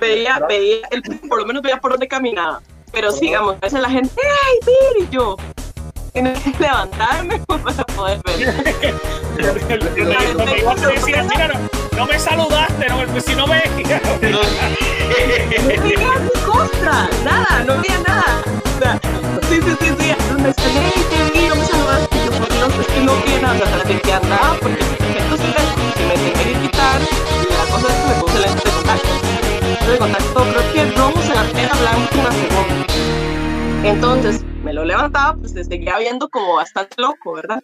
Veía, 0.00 0.38
veía, 0.48 0.88
el, 0.90 1.02
por 1.28 1.40
lo 1.40 1.46
menos 1.46 1.62
veía 1.62 1.80
por 1.80 1.90
dónde 1.90 2.08
caminaba. 2.08 2.62
Pero 2.92 3.10
sigamos, 3.10 3.56
a 3.56 3.58
veces 3.58 3.80
la 3.80 3.90
gente, 3.90 4.14
¡ay, 4.16 4.58
mire! 4.66 5.08
Y 5.10 5.12
yo, 5.12 5.36
tienes 6.14 6.38
que 6.38 6.54
levantarme 6.60 7.38
para 7.46 7.84
poder 7.84 8.20
ver. 8.24 8.64
no, 11.96 12.06
me 12.06 12.18
saludaste, 12.18 12.88
no, 12.88 13.04
pues 13.06 13.24
si 13.24 13.34
no 13.34 13.48
me. 13.48 13.62
no 14.30 14.40
mi 15.80 15.94
costra, 16.46 17.08
nada, 17.24 17.64
no 17.66 17.78
veía 17.78 17.98
nada. 18.06 18.42
O 18.64 18.68
sea, 18.78 19.00
sí, 19.48 19.60
sí, 19.60 19.76
sí, 19.80 19.88
sí. 19.98 20.14
Me 20.38 20.54
hey, 20.56 21.04
te 21.10 21.16
vi, 21.38 21.48
no 21.48 21.56
me 21.56 21.66
saludaste. 21.66 22.16
Yo, 22.24 22.30
por 22.32 22.48
Dios, 22.52 22.72
es 22.80 22.86
que 22.86 23.00
no 23.00 23.16
vi 23.16 23.34
nada. 23.42 23.54
O 23.54 23.56
sea, 23.86 24.00
que 24.00 24.12
andaba, 24.12 24.56
porque 24.60 24.80
esto 24.80 25.36
sí 25.36 25.52
me 26.06 26.14
tenía 26.14 26.44
que 26.44 26.52
quitar. 26.60 27.00
La 27.00 27.64
cosa 27.72 27.88
es 27.88 27.94
que 27.94 28.06
me 28.06 28.14
puse 28.20 28.38
lente 28.38 28.62
de 28.64 28.70
contacto. 28.70 29.08
De 29.90 29.98
contacto, 29.98 30.44
creo 30.44 30.72
que 30.72 30.84
rojo 30.96 31.20
se 31.22 31.34
la 31.34 31.42
pena 31.42 31.74
blanco 31.74 32.20
una 32.20 32.32
segunda. 32.32 32.84
Entonces, 33.84 34.42
me 34.62 34.72
lo 34.72 34.82
levantaba, 34.82 35.36
pues 35.36 35.52
se 35.52 35.62
seguía 35.62 35.98
viendo 35.98 36.30
como 36.30 36.54
bastante 36.54 36.94
loco, 36.96 37.34
¿verdad? 37.34 37.62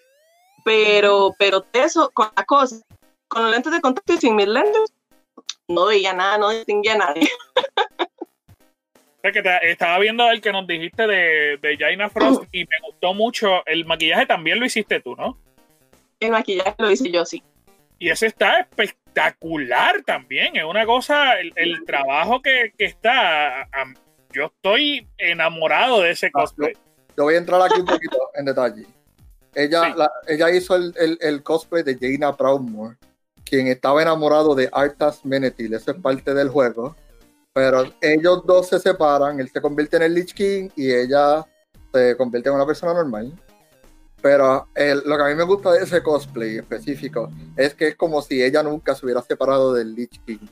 Pero, 0.66 1.34
pero 1.38 1.64
eso, 1.72 2.10
con 2.12 2.28
la 2.36 2.44
cosa, 2.44 2.76
con 3.26 3.44
los 3.44 3.50
lentes 3.52 3.72
de 3.72 3.80
contacto 3.80 4.12
y 4.12 4.18
sin 4.18 4.36
mis 4.36 4.46
lentes, 4.46 4.92
no 5.66 5.86
veía 5.86 6.12
nada, 6.12 6.36
no 6.36 6.50
distinguía 6.50 6.92
a 6.92 6.98
nadie. 6.98 7.26
que 9.22 9.42
estaba 9.62 9.98
viendo 9.98 10.30
el 10.30 10.42
que 10.42 10.52
nos 10.52 10.66
dijiste 10.66 11.06
de, 11.06 11.56
de 11.56 11.76
Jaina 11.78 12.10
Frost 12.10 12.44
y 12.52 12.64
me 12.64 12.76
gustó 12.86 13.14
mucho. 13.14 13.64
El 13.64 13.86
maquillaje 13.86 14.26
también 14.26 14.60
lo 14.60 14.66
hiciste 14.66 15.00
tú, 15.00 15.16
¿no? 15.16 15.38
El 16.20 16.32
maquillaje 16.32 16.74
lo 16.76 16.90
hice 16.90 17.10
yo, 17.10 17.24
sí. 17.24 17.42
Y 17.98 18.10
ese 18.10 18.26
está 18.26 18.60
espectacular 18.60 20.02
también. 20.02 20.56
Es 20.56 20.64
una 20.64 20.84
cosa, 20.84 21.38
el, 21.38 21.84
trabajo 21.86 22.42
que, 22.42 22.74
que 22.76 22.84
está. 22.84 23.68
Yo 24.32 24.46
estoy 24.46 25.08
enamorado 25.18 26.00
de 26.00 26.10
ese 26.10 26.26
ah, 26.26 26.30
cosplay. 26.32 26.72
Yo 27.16 27.24
voy 27.24 27.34
a 27.34 27.38
entrar 27.38 27.60
aquí 27.62 27.80
un 27.80 27.86
poquito 27.86 28.18
en 28.34 28.44
detalle. 28.44 28.86
Ella, 29.54 29.94
ella 30.28 30.50
hizo 30.50 30.76
el, 30.76 31.18
el, 31.20 31.42
cosplay 31.42 31.82
de 31.82 31.98
Jaina 31.98 32.36
Proudmore, 32.36 32.96
quien 33.44 33.66
estaba 33.66 34.00
enamorado 34.00 34.54
de 34.54 34.68
Arthas 34.72 35.24
Menethil, 35.24 35.74
eso 35.74 35.90
es 35.90 36.00
parte 36.00 36.34
del 36.34 36.48
juego. 36.50 36.94
Pero 37.52 37.82
ellos 38.00 38.46
dos 38.46 38.68
se 38.68 38.78
separan, 38.78 39.40
él 39.40 39.48
se 39.48 39.60
convierte 39.60 39.96
en 39.96 40.04
el 40.04 40.14
Lich 40.14 40.34
King 40.34 40.68
y 40.76 40.92
ella 40.92 41.44
se 41.92 42.16
convierte 42.16 42.48
en 42.48 42.54
una 42.54 42.66
persona 42.66 42.94
normal. 42.94 43.32
Pero 44.22 44.68
lo 44.76 45.16
que 45.16 45.22
a 45.22 45.26
mí 45.26 45.34
me 45.34 45.42
gusta 45.42 45.72
de 45.72 45.82
ese 45.82 46.00
cosplay 46.00 46.58
específico 46.58 47.28
es 47.56 47.74
que 47.74 47.88
es 47.88 47.96
como 47.96 48.22
si 48.22 48.40
ella 48.40 48.62
nunca 48.62 48.94
se 48.94 49.04
hubiera 49.04 49.22
separado 49.22 49.74
del 49.74 49.94
Lich 49.96 50.20
King. 50.24 50.46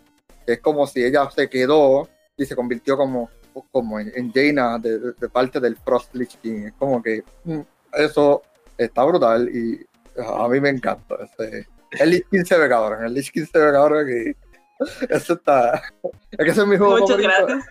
Es 0.45 0.61
como 0.61 0.87
si 0.89 1.05
ella 1.05 1.31
se 1.31 1.49
quedó 1.49 2.09
y 2.37 2.47
se 2.47 2.57
convirtió 2.57 2.97
como 2.97 3.31
como 3.71 3.99
en, 4.01 4.33
Jaina 4.33 4.79
de, 4.79 5.29
parte 5.29 5.61
del 5.61 5.77
Frost 5.77 6.15
Lich 6.15 6.39
King. 6.39 6.67
Es 6.67 6.73
como 6.75 7.03
que 7.03 7.23
mm, 7.45 7.61
eso 7.95 8.43
está 8.77 9.05
brutal 9.05 9.49
y 9.49 9.85
a 10.17 10.49
mí 10.49 10.61
me 10.61 10.71
encanta. 10.71 11.17
Este, 11.23 11.67
el 11.93 12.11
Lich 12.11 12.27
King 12.31 12.45
se 12.45 12.59
ve 12.59 12.69
cabrón, 12.69 13.05
el 13.05 13.15
Lich 13.15 13.31
King 13.31 13.47
se 13.51 13.59
ve 13.59 13.73
cabrón 13.73 14.07
que 14.07 14.37
eso 15.15 15.35
está. 15.35 15.83
Es 16.31 16.39
que 16.39 16.51
ese 16.51 16.61
es 16.61 16.67
mi 16.67 16.77
juego 16.77 16.99
Muchas 16.99 17.19
gracias. 17.19 17.65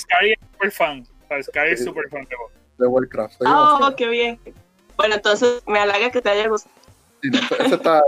Sky, 0.00 0.32
es 0.32 0.38
super 0.52 0.70
fan. 0.72 1.06
Sky 1.42 1.58
es 1.70 1.84
super 1.84 2.08
fan 2.08 2.24
de 2.24 2.36
vos. 2.36 2.52
De 2.78 2.86
Warcraft. 2.86 3.42
Oh, 3.46 3.94
qué 3.96 4.08
bien. 4.08 4.38
Bueno, 4.96 5.14
entonces 5.14 5.62
me 5.66 5.78
halaga 5.78 6.10
que 6.10 6.20
te 6.20 6.28
haya 6.28 6.48
gustado. 6.48 6.74
eso, 7.22 7.74
está, 7.74 8.02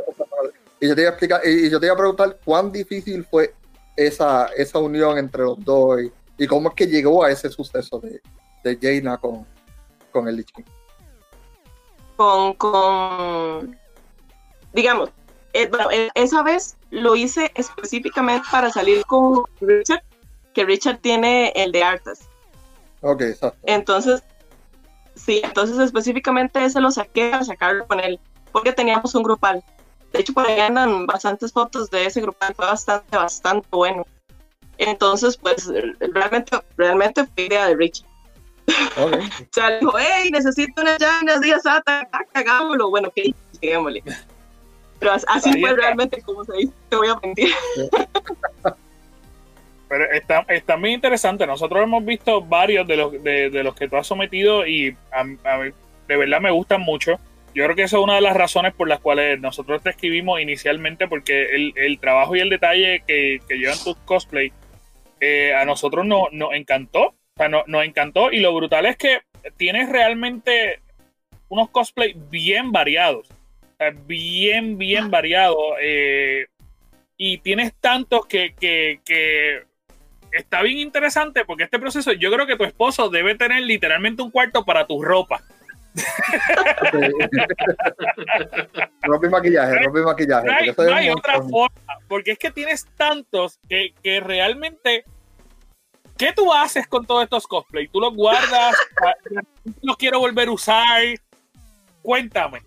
y 0.81 0.89
yo 0.89 0.95
te 0.95 1.03
iba 1.03 1.11
a 1.11 1.13
explicar, 1.13 1.41
y 1.47 1.71
yo 1.71 1.79
te 1.79 1.87
iba 1.87 1.95
a 1.95 1.99
preguntar 1.99 2.39
cuán 2.45 2.73
difícil 2.73 3.25
fue 3.25 3.55
esa, 3.97 4.47
esa 4.57 4.79
unión 4.79 5.17
entre 5.17 5.43
los 5.43 5.65
dos 5.65 6.03
y, 6.03 6.13
y 6.43 6.47
cómo 6.49 6.71
es 6.71 6.75
que 6.75 6.89
llegó 6.89 7.23
a 7.23 7.31
ese 7.31 7.49
suceso 7.51 8.01
de, 8.01 8.21
de 8.65 8.77
Jaina 8.83 9.17
con, 9.17 9.47
con 10.11 10.27
el 10.27 10.39
Lich 10.39 10.51
King. 10.53 10.65
Con, 12.17 12.55
con, 12.55 13.79
digamos, 14.73 15.11
eh, 15.53 15.69
bueno, 15.69 15.89
eh, 15.93 16.11
esa 16.17 16.43
vez 16.43 16.77
lo 16.91 17.15
hice 17.15 17.53
específicamente 17.55 18.45
para 18.51 18.71
salir 18.71 19.07
con 19.07 19.45
Richard, 19.61 20.03
que 20.53 20.65
Richard 20.65 20.99
tiene 20.99 21.53
el 21.55 21.71
de 21.71 21.85
Artas. 21.85 22.29
Ok, 23.03 23.21
exacto. 23.21 23.61
Entonces, 23.63 24.25
sí, 25.15 25.43
entonces 25.45 25.79
específicamente 25.79 26.65
ese 26.65 26.81
lo 26.81 26.91
saqué 26.91 27.31
para 27.31 27.45
sacarlo 27.45 27.87
con 27.87 28.01
él, 28.01 28.19
porque 28.51 28.73
teníamos 28.73 29.15
un 29.15 29.23
grupal. 29.23 29.63
De 30.13 30.19
hecho, 30.19 30.33
por 30.33 30.45
ahí 30.45 30.59
andan 30.59 31.07
bastantes 31.07 31.53
fotos 31.53 31.89
de 31.89 32.05
ese 32.05 32.21
grupal, 32.21 32.53
fue 32.57 32.67
bastante, 32.67 33.17
bastante 33.17 33.69
bueno. 33.71 34.05
Entonces, 34.79 35.37
pues 35.37 35.71
realmente, 36.01 36.59
realmente 36.77 37.25
fue 37.27 37.45
idea 37.45 37.69
de 37.69 37.77
Richie. 37.77 38.05
Okay. 38.97 39.21
o 39.43 39.47
sea, 39.51 39.79
dijo, 39.79 39.93
hey, 39.99 40.31
necesito 40.31 40.83
unas 40.83 40.99
llanas, 40.99 41.41
días, 41.41 41.63
hagámoslo. 42.33 42.91
Bueno, 42.91 43.11
que 43.15 43.35
lleguémosle. 43.61 44.03
Pero 44.99 45.13
así 45.13 45.61
fue 45.61 45.75
realmente 45.75 46.23
como 46.23 46.45
se 46.45 46.53
dice, 46.59 46.73
te 46.89 46.97
voy 46.97 47.09
a 47.09 47.17
mentir. 47.23 47.51
Pero 49.89 50.11
está, 50.13 50.45
está 50.49 50.77
muy 50.77 50.95
interesante. 50.95 51.47
Nosotros 51.47 51.83
hemos 51.83 52.05
visto 52.05 52.41
varios 52.41 52.87
de 52.87 52.97
los, 52.97 53.13
de, 53.23 53.51
de 53.51 53.63
los 53.63 53.75
que 53.75 53.89
tú 53.89 53.97
has 53.97 54.07
sometido 54.07 54.67
y 54.67 54.97
a, 55.13 55.25
de 56.09 56.17
verdad 56.17 56.41
me 56.41 56.51
gustan 56.51 56.81
mucho. 56.81 57.19
Yo 57.55 57.65
creo 57.65 57.77
que 57.77 57.83
esa 57.83 57.99
es 57.99 58.03
una 58.03 58.15
de 58.15 58.23
las 58.23 58.35
razones 58.35 58.73
por 58.73 58.89
las 58.89 59.01
cuales 59.01 59.39
nosotros 59.39 59.83
te 59.83 59.91
escribimos 59.91 60.41
inicialmente, 60.41 61.07
porque 61.09 61.55
el, 61.55 61.75
el 61.77 61.99
trabajo 61.99 62.35
y 62.35 62.41
el 62.41 62.49
detalle 62.49 63.03
que, 63.07 63.41
que 63.47 63.59
llevan 63.59 63.77
tus 63.85 63.97
cosplay 64.07 64.51
eh, 65.25 65.55
a 65.55 65.65
nosotros 65.65 66.05
nos 66.05 66.29
encantó. 66.53 67.11
O 67.11 67.37
sea, 67.37 67.49
nos 67.49 67.85
encantó. 67.85 68.33
Y 68.33 68.41
lo 68.41 68.53
brutal 68.53 68.87
es 68.87 68.97
que 68.97 69.21
tienes 69.57 69.89
realmente 69.89 70.81
unos 71.49 71.71
cosplays 71.71 72.17
bien 72.29 72.73
variados. 72.73 73.29
bien, 74.05 74.79
bien 74.79 75.13
variados. 75.13 75.77
Eh, 75.81 76.47
y 77.17 77.39
tienes 77.39 77.73
tantos 77.81 78.27
que, 78.27 78.55
que, 78.59 79.01
que, 79.05 79.63
está 80.33 80.61
bien 80.63 80.79
interesante 80.79 81.45
porque 81.45 81.65
este 81.65 81.79
proceso, 81.79 82.13
yo 82.13 82.33
creo 82.33 82.47
que 82.49 82.57
tu 82.57 82.65
esposo 82.65 83.09
debe 83.09 83.37
tener 83.37 83.63
literalmente 83.63 84.23
un 84.23 84.33
cuarto 84.33 84.65
para 84.65 84.89
tu 84.89 85.05
ropa. 85.05 85.45
Y 89.23 89.29
maquillaje, 89.29 89.85
y 89.85 89.89
maquillaje. 89.89 90.47
No 90.79 90.95
hay, 90.95 91.11
otra 91.11 91.43
forma, 91.43 91.99
porque 92.09 92.33
es 92.33 92.39
que 92.39 92.51
tienes 92.51 92.87
tantos 92.97 93.59
que, 93.69 93.95
que 94.03 94.21
realmente 94.21 95.05
¿Qué 96.23 96.33
tú 96.33 96.53
haces 96.53 96.87
con 96.87 97.05
todos 97.05 97.25
estos 97.25 97.49
cosplays? 97.49 97.91
¿Tú 97.91 97.99
los 97.99 98.15
guardas? 98.15 98.77
¿Los 99.83 99.97
quiero 99.97 100.21
volver 100.21 100.47
a 100.47 100.53
usar? 100.53 101.03
Cuéntame. 102.01 102.63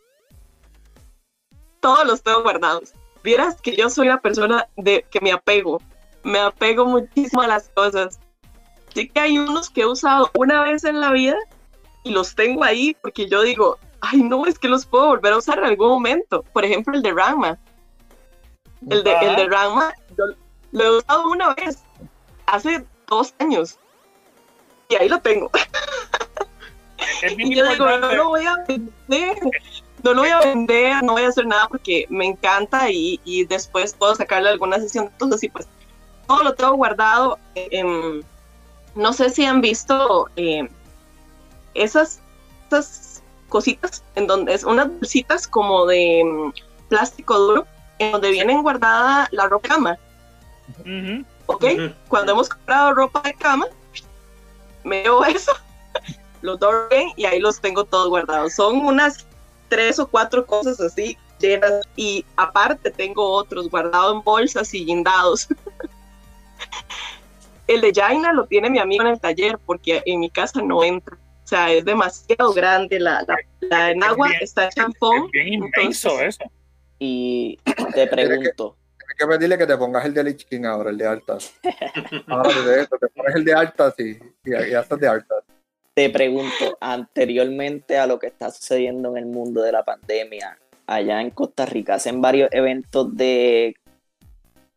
Todos 1.79 2.05
los 2.05 2.21
tengo 2.21 2.43
guardados. 2.43 2.93
Vieras 3.23 3.61
que 3.61 3.75
yo 3.75 3.89
soy 3.89 4.07
una 4.07 4.19
persona 4.19 4.67
de 4.75 5.05
que 5.09 5.21
me 5.21 5.31
apego. 5.31 5.81
Me 6.23 6.39
apego 6.39 6.85
muchísimo 6.85 7.43
a 7.43 7.47
las 7.47 7.69
cosas. 7.69 8.19
Sí 8.93 9.07
que 9.07 9.19
hay 9.19 9.37
unos 9.37 9.69
que 9.69 9.81
he 9.81 9.85
usado 9.85 10.31
una 10.37 10.61
vez 10.63 10.83
en 10.83 10.99
la 10.99 11.11
vida 11.11 11.37
y 12.05 12.11
los 12.11 12.35
tengo 12.35 12.63
ahí 12.63 12.95
porque 13.01 13.27
yo 13.27 13.41
digo, 13.41 13.77
ay 13.99 14.21
no, 14.21 14.45
es 14.45 14.57
que 14.57 14.69
los 14.69 14.85
puedo 14.85 15.07
volver 15.07 15.33
a 15.33 15.37
usar 15.37 15.57
en 15.57 15.65
algún 15.65 15.89
momento. 15.89 16.43
Por 16.53 16.63
ejemplo, 16.63 16.95
el 16.95 17.01
de 17.01 17.11
Rama. 17.11 17.57
El 18.89 19.03
de, 19.03 19.11
el 19.13 19.35
de 19.35 19.47
Rama, 19.47 19.91
lo 20.71 20.83
he 20.83 20.97
usado 20.97 21.27
una 21.29 21.55
vez, 21.55 21.83
hace 22.45 22.85
dos 23.07 23.33
años. 23.39 23.79
Y 24.87 24.95
ahí 24.95 25.09
lo 25.09 25.19
tengo. 25.19 25.49
y 27.37 27.55
yo 27.55 27.67
digo, 27.67 27.85
no 27.97 28.13
lo 28.13 28.29
voy 28.29 28.45
a 28.45 28.55
vender, 28.67 29.39
no 30.03 30.13
lo 30.13 30.21
voy 30.21 30.29
a 30.29 30.39
vender, 30.41 31.03
no 31.03 31.13
voy 31.13 31.23
a 31.23 31.29
hacer 31.29 31.47
nada 31.47 31.67
porque 31.67 32.05
me 32.09 32.27
encanta 32.27 32.91
y, 32.91 33.19
y 33.23 33.45
después 33.45 33.95
puedo 33.95 34.13
sacarle 34.13 34.49
alguna 34.49 34.77
sesión. 34.77 35.09
Entonces, 35.11 35.39
sí, 35.39 35.49
pues 35.49 35.67
todo 36.27 36.43
lo 36.43 36.53
tengo 36.53 36.75
guardado. 36.75 37.39
no 38.93 39.13
sé 39.13 39.31
si 39.31 39.43
han 39.45 39.61
visto 39.61 40.29
eh, 40.35 40.69
esas, 41.75 42.19
esas 42.67 43.21
cositas 43.49 44.03
en 44.15 44.27
donde 44.27 44.53
es 44.53 44.63
unas 44.63 44.87
bolsitas 44.87 45.47
como 45.47 45.85
de 45.85 46.23
mm, 46.25 46.53
plástico 46.89 47.37
duro 47.37 47.67
en 47.99 48.11
donde 48.11 48.31
vienen 48.31 48.61
guardada 48.61 49.27
la 49.31 49.47
ropa 49.47 49.67
de 49.67 49.73
cama. 49.73 49.97
¿Ok? 51.45 51.65
Cuando 52.07 52.31
hemos 52.31 52.49
comprado 52.49 52.93
ropa 52.93 53.21
de 53.21 53.33
cama, 53.35 53.67
me 54.83 55.03
llevo 55.03 55.23
eso, 55.25 55.51
lo 56.41 56.57
doy 56.57 57.13
y 57.15 57.25
ahí 57.25 57.39
los 57.39 57.61
tengo 57.61 57.85
todos 57.85 58.09
guardados. 58.09 58.53
Son 58.53 58.77
unas 58.77 59.25
tres 59.69 59.99
o 59.99 60.07
cuatro 60.07 60.45
cosas 60.45 60.79
así 60.79 61.17
llenas 61.39 61.81
y 61.95 62.25
aparte 62.37 62.91
tengo 62.91 63.29
otros 63.29 63.69
guardados 63.69 64.15
en 64.15 64.23
bolsas 64.23 64.73
y 64.73 64.85
guindados. 64.85 65.47
el 67.67 67.81
de 67.81 67.93
Jaina 67.93 68.33
lo 68.33 68.45
tiene 68.45 68.69
mi 68.69 68.79
amigo 68.79 69.03
en 69.03 69.09
el 69.09 69.19
taller 69.19 69.59
porque 69.65 70.01
en 70.05 70.19
mi 70.19 70.29
casa 70.29 70.61
no 70.61 70.83
entra. 70.83 71.17
O 71.45 71.47
sea, 71.47 71.71
es 71.71 71.85
demasiado 71.85 72.51
grande. 72.53 72.99
La, 72.99 73.23
la, 73.61 73.91
en 73.91 74.03
agua 74.03 74.31
está 74.41 74.67
champón. 74.69 75.29
bien 75.29 75.53
inmenso 75.53 76.19
eso. 76.19 76.43
Y 76.97 77.59
te 77.93 78.07
pregunto. 78.07 78.75
Tienes 78.97 79.15
que 79.19 79.27
pedirle 79.27 79.57
que 79.59 79.67
te 79.67 79.77
pongas 79.77 80.05
el 80.05 80.13
de 80.15 80.23
Lich 80.23 80.45
King 80.45 80.63
ahora, 80.63 80.89
el 80.89 80.97
de 80.97 81.05
altas. 81.05 81.53
ahora 82.27 82.61
de 82.63 82.81
esto, 82.81 82.97
te 82.97 83.07
pones 83.09 83.35
el 83.35 83.45
de 83.45 83.53
altas 83.53 83.93
y, 83.99 84.17
y, 84.43 84.73
hasta 84.73 84.95
de 84.95 85.07
altas. 85.07 85.43
Te 85.93 86.09
pregunto, 86.09 86.77
anteriormente 86.81 87.99
a 87.99 88.07
lo 88.07 88.17
que 88.17 88.25
está 88.25 88.49
sucediendo 88.49 89.11
en 89.11 89.17
el 89.17 89.25
mundo 89.27 89.61
de 89.61 89.71
la 89.71 89.83
pandemia, 89.85 90.57
allá 90.87 91.21
en 91.21 91.29
Costa 91.29 91.67
Rica, 91.67 91.93
hacen 91.93 92.21
varios 92.21 92.49
eventos 92.51 93.15
de, 93.15 93.75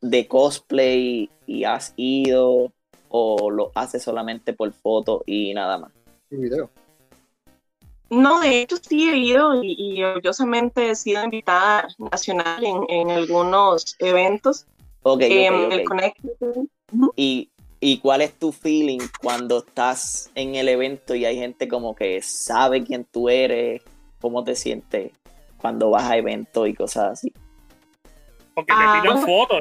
de 0.03 0.29
cosplay 0.29 1.31
y 1.47 1.65
has 1.65 1.95
ido 1.97 2.73
o 3.09 3.51
lo 3.51 3.73
haces 3.75 4.03
solamente 4.03 4.53
por 4.53 4.71
foto 4.73 5.23
y 5.25 5.55
nada 5.55 5.79
más? 5.79 5.93
Video. 6.37 6.71
No, 8.11 8.41
de 8.41 8.63
hecho 8.63 8.77
sí 8.77 9.09
he 9.11 9.17
ido 9.19 9.63
y, 9.63 10.03
orgullosamente 10.03 10.91
he 10.91 10.95
sido 10.95 11.23
invitada 11.25 11.89
nacional 11.99 12.65
en, 12.65 13.11
algunos 13.11 13.97
eventos. 13.99 14.67
Ok, 15.03 15.23
em, 15.23 15.69
¿Y, 17.17 17.51
¿Y 17.81 17.99
cuál 17.99 18.23
es 18.23 18.35
tu 18.35 18.51
feeling 18.51 19.01
cuando 19.21 19.59
estás 19.59 20.31
en 20.35 20.55
el 20.55 20.69
evento 20.69 21.15
y 21.15 21.27
hay 21.27 21.37
gente 21.37 21.69
como 21.69 21.95
que 21.95 22.23
sabe 22.23 22.83
quién 22.83 23.05
tú 23.05 23.29
eres? 23.29 23.83
¿Cómo 24.21 24.43
te 24.43 24.57
sientes 24.57 25.13
cuando 25.59 25.91
vas 25.91 26.11
a 26.11 26.17
eventos 26.17 26.67
y 26.67 26.75
cosas 26.75 27.13
así? 27.13 27.33
Porque 28.55 28.73
te 28.73 28.79
ah, 28.79 29.01
piden 29.03 29.19
fotos, 29.23 29.61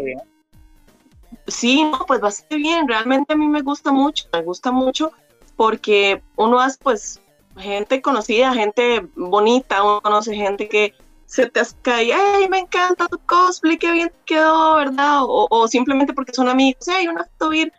Sí, 1.47 1.84
no, 1.84 2.06
pues 2.08 2.19
bastante 2.19 2.56
bien. 2.56 2.88
Realmente 2.88 3.34
a 3.34 3.36
mí 3.38 3.47
me 3.47 3.62
gusta 3.62 3.91
mucho, 3.91 4.25
me 4.34 4.41
gusta 4.41 4.71
mucho 4.71 5.12
porque 5.58 6.22
uno 6.38 6.60
hace 6.62 6.78
pues 6.82 7.20
gente 7.58 8.02
conocida, 8.02 8.54
gente 8.54 9.06
bonita, 9.15 9.84
uno 9.84 10.00
conoce 10.00 10.34
gente 10.34 10.70
que 10.70 10.93
se 11.26 11.50
te 11.50 11.62
cae, 11.82 12.13
ay, 12.13 12.48
me 12.48 12.60
encanta 12.60 13.08
tu 13.08 13.20
cosplay, 13.20 13.78
qué 13.78 13.91
bien 13.91 14.13
quedó, 14.26 14.76
¿verdad? 14.76 15.20
O, 15.24 15.67
simplemente 15.67 16.13
porque 16.13 16.32
son 16.32 16.48
amigos, 16.48 16.88
ay, 16.88 17.08
una 17.08 17.26
foto 17.26 17.50
bien. 17.50 17.74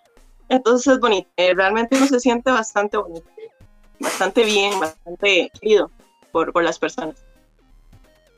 Entonces 0.50 0.94
es 0.94 1.00
bonito, 1.00 1.28
eh, 1.36 1.54
realmente 1.54 1.96
uno 1.96 2.06
se 2.06 2.20
siente 2.20 2.50
bastante 2.50 2.96
bonito, 2.96 3.26
bastante 4.00 4.44
bien, 4.44 4.78
bastante 4.80 5.50
querido 5.58 5.90
por, 6.32 6.52
por 6.52 6.64
las 6.64 6.78
personas. 6.78 7.24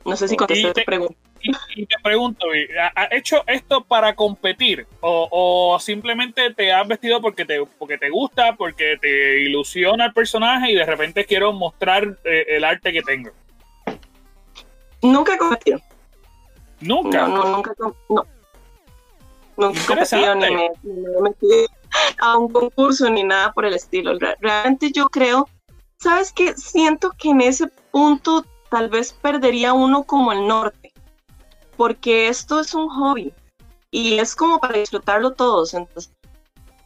No 0.05 0.15
sé 0.15 0.27
si 0.27 0.37
contesté 0.37 0.73
tu 0.73 0.81
pregunta. 0.85 1.15
Y, 1.75 1.85
te 1.85 1.95
pregunto, 2.03 2.47
¿has 2.95 3.11
hecho 3.11 3.43
esto 3.47 3.83
para 3.83 4.15
competir? 4.15 4.87
O, 5.01 5.77
simplemente 5.79 6.53
te 6.53 6.71
has 6.71 6.87
vestido 6.87 7.21
porque 7.21 7.45
te, 7.45 7.65
porque 7.77 7.97
te 7.97 8.09
gusta, 8.09 8.55
porque 8.55 8.97
te 8.99 9.41
ilusiona 9.41 10.05
el 10.05 10.13
personaje 10.13 10.71
y 10.71 10.75
de 10.75 10.85
repente 10.85 11.25
quiero 11.25 11.53
mostrar 11.53 12.17
eh, 12.23 12.45
el 12.49 12.63
arte 12.63 12.91
que 12.91 13.01
tengo? 13.01 13.31
Nunca 15.01 15.35
he 15.35 15.37
competido. 15.37 15.79
¿Nunca? 16.79 17.27
No, 17.27 17.37
no 17.37 17.51
nunca. 17.57 17.73
No. 17.79 18.25
Nunca 19.57 19.79
he 19.79 19.85
competido 19.85 20.35
ni 20.35 20.55
me, 20.55 20.65
he 20.65 21.21
metido 21.21 21.67
a 22.19 22.37
un 22.37 22.51
concurso 22.51 23.09
ni 23.09 23.23
nada 23.23 23.51
por 23.51 23.65
el 23.65 23.73
estilo. 23.73 24.17
Realmente 24.39 24.91
yo 24.91 25.09
creo, 25.09 25.47
¿sabes 25.97 26.31
qué? 26.31 26.53
Siento 26.55 27.11
que 27.17 27.29
en 27.29 27.41
ese 27.41 27.67
punto 27.91 28.45
tal 28.69 28.89
vez 28.89 29.11
perdería 29.13 29.73
uno 29.73 30.03
como 30.03 30.31
el 30.31 30.47
norte 30.47 30.80
porque 31.77 32.27
esto 32.27 32.59
es 32.59 32.73
un 32.73 32.89
hobby 32.89 33.33
y 33.91 34.19
es 34.19 34.35
como 34.35 34.59
para 34.59 34.79
disfrutarlo 34.79 35.31
todos. 35.31 35.73
Entonces, 35.73 36.11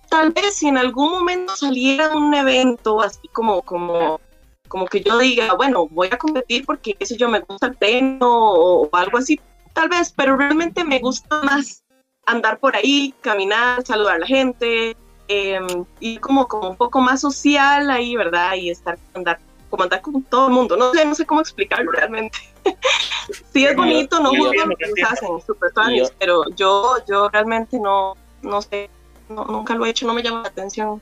tal 0.10 0.32
vez 0.32 0.56
si 0.56 0.68
en 0.68 0.78
algún 0.78 1.12
momento 1.12 1.56
saliera 1.56 2.16
un 2.16 2.34
evento 2.34 3.02
así 3.02 3.28
como, 3.30 3.62
como, 3.62 4.20
como 4.68 4.86
que 4.88 5.02
yo 5.02 5.18
diga, 5.18 5.54
bueno, 5.54 5.88
voy 5.88 6.10
a 6.12 6.18
competir 6.18 6.66
porque, 6.66 6.98
sé 7.02 7.18
yo, 7.18 7.30
me 7.30 7.40
gusta 7.40 7.68
el 7.68 7.78
teno 7.78 8.28
o, 8.30 8.90
algo 8.92 9.18
así, 9.18 9.40
tal 9.74 9.90
vez, 9.90 10.14
pero 10.16 10.36
realmente 10.36 10.84
me 10.84 11.00
gusta 11.00 11.42
más 11.44 11.84
andar 12.26 12.60
por 12.60 12.76
ahí, 12.76 13.14
caminar, 13.22 13.86
saludar 13.86 14.16
a 14.16 14.20
la 14.20 14.28
gente, 14.28 14.98
eh, 15.28 15.60
y 16.00 16.18
como, 16.18 16.48
como 16.48 16.70
un 16.70 16.76
poco 16.76 17.02
más 17.02 17.22
social 17.22 17.90
ahí, 17.90 18.16
¿verdad? 18.16 18.56
Y 18.56 18.70
estar, 18.70 18.98
andar, 19.14 19.40
como 19.70 19.84
andar 19.84 20.02
con 20.02 20.24
todo 20.24 20.48
el 20.48 20.54
mundo. 20.54 20.78
No 20.78 20.92
sé, 20.92 21.06
no 21.06 21.16
sé 21.16 21.26
cómo 21.26 21.42
explicarlo 21.42 21.92
realmente. 21.92 22.38
sí 23.54 23.66
es 23.66 23.76
bonito, 23.76 24.20
no 24.20 24.30
juzgan 24.30 24.70
lo 24.70 24.76
que 24.76 25.04
hacen, 25.04 25.30
super 25.46 25.72
fans, 25.74 26.14
pero 26.20 26.44
yo, 26.56 26.98
yo 27.08 27.30
realmente 27.30 27.80
no, 27.80 28.16
no 28.42 28.62
sé, 28.62 28.90
nunca 29.30 29.76
lo 29.76 29.86
he 29.86 29.90
hecho, 29.90 30.08
no 30.08 30.14
me 30.14 30.24
llama 30.24 30.42
la 30.42 30.50
atención. 30.50 31.02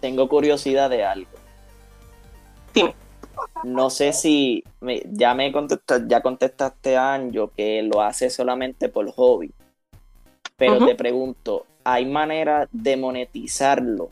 Tengo 0.00 0.28
curiosidad 0.28 0.90
de 0.90 1.04
algo. 1.04 1.30
Dime. 2.74 2.94
No 3.64 3.90
sé 3.90 4.12
si 4.12 4.64
ya 5.12 5.34
me 5.34 5.52
contestaste, 5.52 6.06
ya 6.08 6.20
contestaste 6.20 6.96
a 6.96 7.14
Anjo 7.14 7.50
que 7.56 7.82
lo 7.82 8.02
hace 8.02 8.30
solamente 8.30 8.88
por 8.88 9.10
hobby. 9.12 9.52
Pero 10.56 10.84
te 10.84 10.94
pregunto, 10.94 11.64
¿hay 11.84 12.04
manera 12.04 12.68
de 12.70 12.96
monetizarlo? 12.96 14.10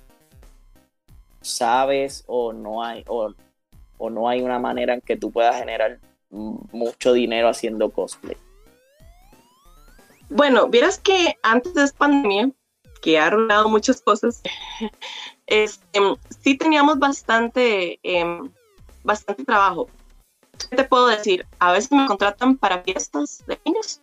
¿Sabes 1.43 2.25
o 2.27 2.53
no 2.53 2.83
hay 2.83 3.05
o, 3.07 3.33
o 3.99 4.11
no 4.11 4.29
hay 4.29 4.41
una 4.41 4.59
manera 4.59 4.95
en 4.95 5.03
que 5.03 5.17
tú 5.17 5.31
puedas 5.31 5.57
generar 5.57 5.99
mucho 6.31 7.13
dinero 7.13 7.49
haciendo 7.49 7.91
cosplay? 7.91 8.37
Bueno, 10.31 10.69
vieras 10.69 10.99
que 10.99 11.39
antes 11.43 11.75
de 11.75 11.85
esta 11.85 11.99
pandemia, 11.99 12.51
que 13.01 13.19
ha 13.19 13.27
arruinado 13.27 13.69
muchas 13.69 14.01
cosas, 14.01 14.43
este, 15.47 16.01
sí 16.43 16.57
teníamos 16.57 16.99
bastante, 16.99 17.99
em, 18.03 18.51
bastante 19.05 19.45
trabajo. 19.45 19.89
¿Qué 20.71 20.77
te 20.77 20.85
puedo 20.85 21.07
decir? 21.07 21.47
A 21.61 21.73
veces 21.73 21.93
me 21.93 22.07
contratan 22.07 22.57
para 22.57 22.83
fiestas 22.83 23.45
de 23.47 23.59
niños, 23.65 24.01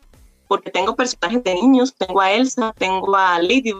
porque 0.47 0.71
tengo 0.71 0.95
personajes 0.95 1.43
de 1.43 1.53
niños, 1.55 1.93
tengo 1.93 2.21
a 2.21 2.31
Elsa, 2.31 2.73
tengo 2.77 3.15
a 3.15 3.39
Lady, 3.39 3.73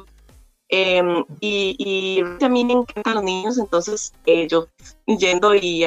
em, 0.70 1.24
y, 1.40 1.76
y, 1.80 2.44
a 2.44 2.50
mí 2.50 2.66
me 2.66 2.74
encantan 2.74 3.16
los 3.16 3.24
niños, 3.24 3.58
entonces 3.58 4.14
eh, 4.26 4.48
yo 4.48 4.68
yendo 5.06 5.56
y 5.56 5.86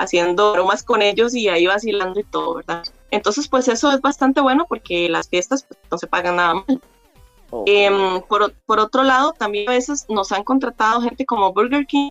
haciendo 0.00 0.52
bromas 0.52 0.82
con 0.82 1.02
ellos 1.02 1.34
y 1.34 1.48
ahí 1.48 1.66
vacilando 1.66 2.18
y 2.20 2.24
todo, 2.24 2.54
¿verdad? 2.54 2.84
Entonces, 3.10 3.48
pues 3.48 3.68
eso 3.68 3.90
es 3.92 4.00
bastante 4.00 4.40
bueno 4.40 4.66
porque 4.68 5.08
las 5.08 5.28
fiestas 5.28 5.64
pues, 5.64 5.78
no 5.90 5.98
se 5.98 6.06
pagan 6.06 6.36
nada 6.36 6.54
mal. 6.54 6.80
Em, 7.66 8.22
por, 8.22 8.52
por, 8.64 8.78
otro 8.78 9.02
lado, 9.02 9.32
también 9.32 9.68
a 9.68 9.72
veces 9.72 10.06
nos 10.08 10.30
han 10.30 10.44
contratado 10.44 11.00
gente 11.02 11.26
como 11.26 11.52
Burger 11.52 11.84
King 11.84 12.10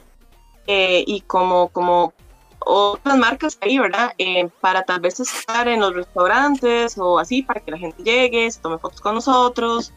eh, 0.68 1.04
y 1.08 1.22
como, 1.22 1.70
como 1.70 2.14
otras 2.60 3.18
marcas 3.18 3.58
ahí, 3.62 3.80
¿verdad? 3.80 4.14
Eh, 4.18 4.50
para 4.60 4.84
tal 4.84 5.00
vez 5.00 5.20
estar 5.20 5.68
en 5.70 5.80
los 5.80 5.96
restaurantes 5.96 6.98
o 6.98 7.20
así, 7.20 7.42
para 7.42 7.62
que 7.62 7.72
la 7.72 7.78
gente 7.78 8.04
llegue, 8.04 8.52
se 8.52 8.60
tome 8.60 8.78
fotos 8.78 9.00
con 9.00 9.16
nosotros 9.16 9.94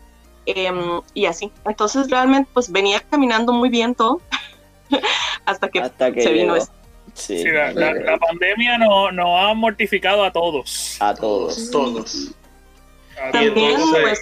em, 0.47 1.01
y 1.13 1.27
así. 1.27 1.51
Entonces, 1.65 2.09
realmente, 2.09 2.49
pues 2.55 2.71
venía 2.71 3.01
caminando 3.01 3.53
muy 3.53 3.69
bien 3.69 3.97
todo 3.97 4.21
hasta 5.45 5.69
que, 5.69 5.83
se 6.23 6.33
vino 6.33 6.55
esto. 6.55 6.82
Sí, 7.15 7.45
la, 7.45 8.19
pandemia 8.19 8.79
nos 8.79 9.13
no 9.13 9.39
ha 9.39 9.55
mortificado 9.55 10.25
a 10.25 10.33
todos. 10.33 10.97
A 11.01 11.15
todos. 11.15 11.71
Todos. 11.71 12.33
También, 13.33 13.81
pues, 13.91 14.21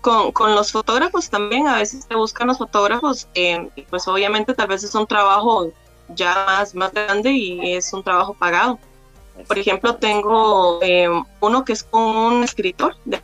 con, 0.00 0.32
con, 0.32 0.54
los 0.54 0.70
fotógrafos 0.70 1.30
también, 1.30 1.66
a 1.66 1.78
veces 1.78 2.06
te 2.06 2.14
buscan 2.14 2.48
los 2.48 2.58
fotógrafos, 2.58 3.26
eh, 3.34 3.68
pues 3.88 4.06
obviamente 4.06 4.52
tal 4.54 4.68
vez 4.68 4.84
es 4.84 4.94
un 4.94 5.06
trabajo 5.06 5.72
ya 6.08 6.44
más, 6.46 6.74
más 6.74 6.92
grande 6.92 7.32
y 7.32 7.74
es 7.74 7.92
un 7.92 8.02
trabajo 8.02 8.34
pagado. 8.34 8.78
Por 9.48 9.58
ejemplo, 9.58 9.96
tengo 9.96 10.78
eh, 10.82 11.08
uno 11.40 11.64
que 11.64 11.72
es 11.72 11.82
con 11.82 12.02
un 12.02 12.44
escritor 12.44 12.96
de 13.04 13.20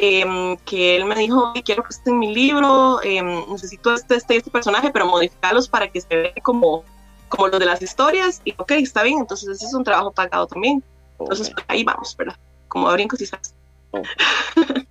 eh, 0.00 0.56
que 0.64 0.94
él 0.94 1.06
me 1.06 1.16
dijo, 1.16 1.52
quiero 1.64 1.82
que 1.82 1.88
esté 1.90 2.10
en 2.10 2.20
mi 2.20 2.32
libro, 2.32 3.02
eh, 3.02 3.20
necesito 3.50 3.92
este, 3.92 4.14
este, 4.14 4.36
este 4.36 4.50
personaje, 4.50 4.90
pero 4.92 5.06
modificarlos 5.06 5.68
para 5.68 5.88
que 5.88 6.00
se 6.00 6.08
vea 6.08 6.32
como, 6.40 6.84
como 7.28 7.48
los 7.48 7.60
de 7.60 7.66
las 7.66 7.82
historias. 7.82 8.42
Y 8.44 8.54
ok, 8.56 8.72
está 8.72 9.02
bien, 9.02 9.18
entonces 9.20 9.48
ese 9.48 9.66
es 9.66 9.74
un 9.74 9.84
trabajo 9.84 10.12
pagado 10.12 10.46
también. 10.46 10.82
Entonces 11.18 11.52
ahí 11.66 11.84
vamos, 11.84 12.16
¿verdad? 12.16 12.36
Como 12.68 12.92
brincos 12.92 13.20
y 13.20 13.26
salsa. 13.26 13.54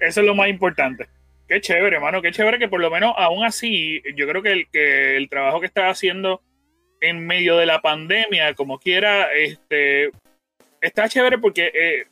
Eso 0.00 0.20
es 0.20 0.26
lo 0.26 0.34
más 0.34 0.48
importante. 0.48 1.06
Qué 1.48 1.60
chévere, 1.60 1.96
hermano, 1.96 2.20
qué 2.20 2.32
chévere 2.32 2.58
que 2.58 2.68
por 2.68 2.80
lo 2.80 2.90
menos 2.90 3.14
aún 3.16 3.44
así, 3.44 4.02
yo 4.16 4.26
creo 4.26 4.42
que 4.42 4.52
el, 4.52 4.68
que 4.68 5.16
el 5.16 5.28
trabajo 5.28 5.60
que 5.60 5.66
estás 5.66 5.92
haciendo 5.92 6.42
en 7.00 7.24
medio 7.24 7.56
de 7.56 7.66
la 7.66 7.80
pandemia, 7.80 8.54
como 8.54 8.80
quiera, 8.80 9.32
este, 9.32 10.10
está 10.80 11.08
chévere 11.08 11.38
porque 11.38 11.70
eh, 11.72 12.06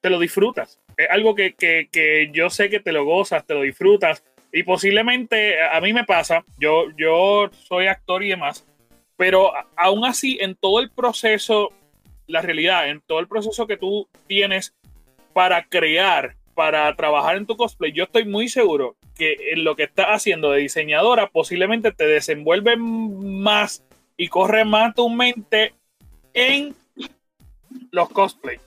te 0.00 0.10
lo 0.10 0.18
disfrutas. 0.18 0.80
Es 0.96 1.08
algo 1.08 1.34
que, 1.36 1.54
que, 1.54 1.88
que, 1.92 2.30
yo 2.32 2.50
sé 2.50 2.68
que 2.68 2.80
te 2.80 2.92
lo 2.92 3.04
gozas, 3.04 3.46
te 3.46 3.54
lo 3.54 3.62
disfrutas. 3.62 4.24
Y 4.56 4.62
posiblemente 4.62 5.62
a 5.62 5.78
mí 5.82 5.92
me 5.92 6.04
pasa, 6.04 6.42
yo, 6.58 6.86
yo 6.96 7.50
soy 7.68 7.88
actor 7.88 8.22
y 8.22 8.30
demás, 8.30 8.66
pero 9.14 9.52
aún 9.76 10.06
así 10.06 10.38
en 10.40 10.54
todo 10.54 10.80
el 10.80 10.90
proceso, 10.90 11.74
la 12.26 12.40
realidad, 12.40 12.88
en 12.88 13.02
todo 13.02 13.20
el 13.20 13.28
proceso 13.28 13.66
que 13.66 13.76
tú 13.76 14.08
tienes 14.26 14.74
para 15.34 15.62
crear 15.66 16.36
para 16.54 16.96
trabajar 16.96 17.36
en 17.36 17.44
tu 17.44 17.54
cosplay, 17.54 17.92
yo 17.92 18.04
estoy 18.04 18.24
muy 18.24 18.48
seguro 18.48 18.96
que 19.14 19.36
en 19.52 19.62
lo 19.62 19.76
que 19.76 19.82
estás 19.82 20.06
haciendo 20.06 20.52
de 20.52 20.60
diseñadora 20.60 21.28
posiblemente 21.28 21.92
te 21.92 22.06
desenvuelve 22.06 22.78
más 22.78 23.84
y 24.16 24.28
corre 24.28 24.64
más 24.64 24.94
tu 24.94 25.10
mente 25.10 25.74
en 26.32 26.74
los 27.90 28.08
cosplays. 28.08 28.62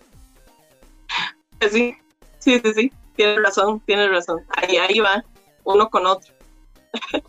Sí, 1.72 1.98
sí, 2.38 2.62
sí, 2.64 2.74
sí, 2.76 2.92
tienes 3.16 3.42
razón, 3.42 3.80
tienes 3.88 4.12
razón. 4.12 4.46
Ahí, 4.56 4.78
ahí 4.78 5.00
va, 5.00 5.24
uno 5.74 5.90
con 5.90 6.06
otro. 6.06 6.34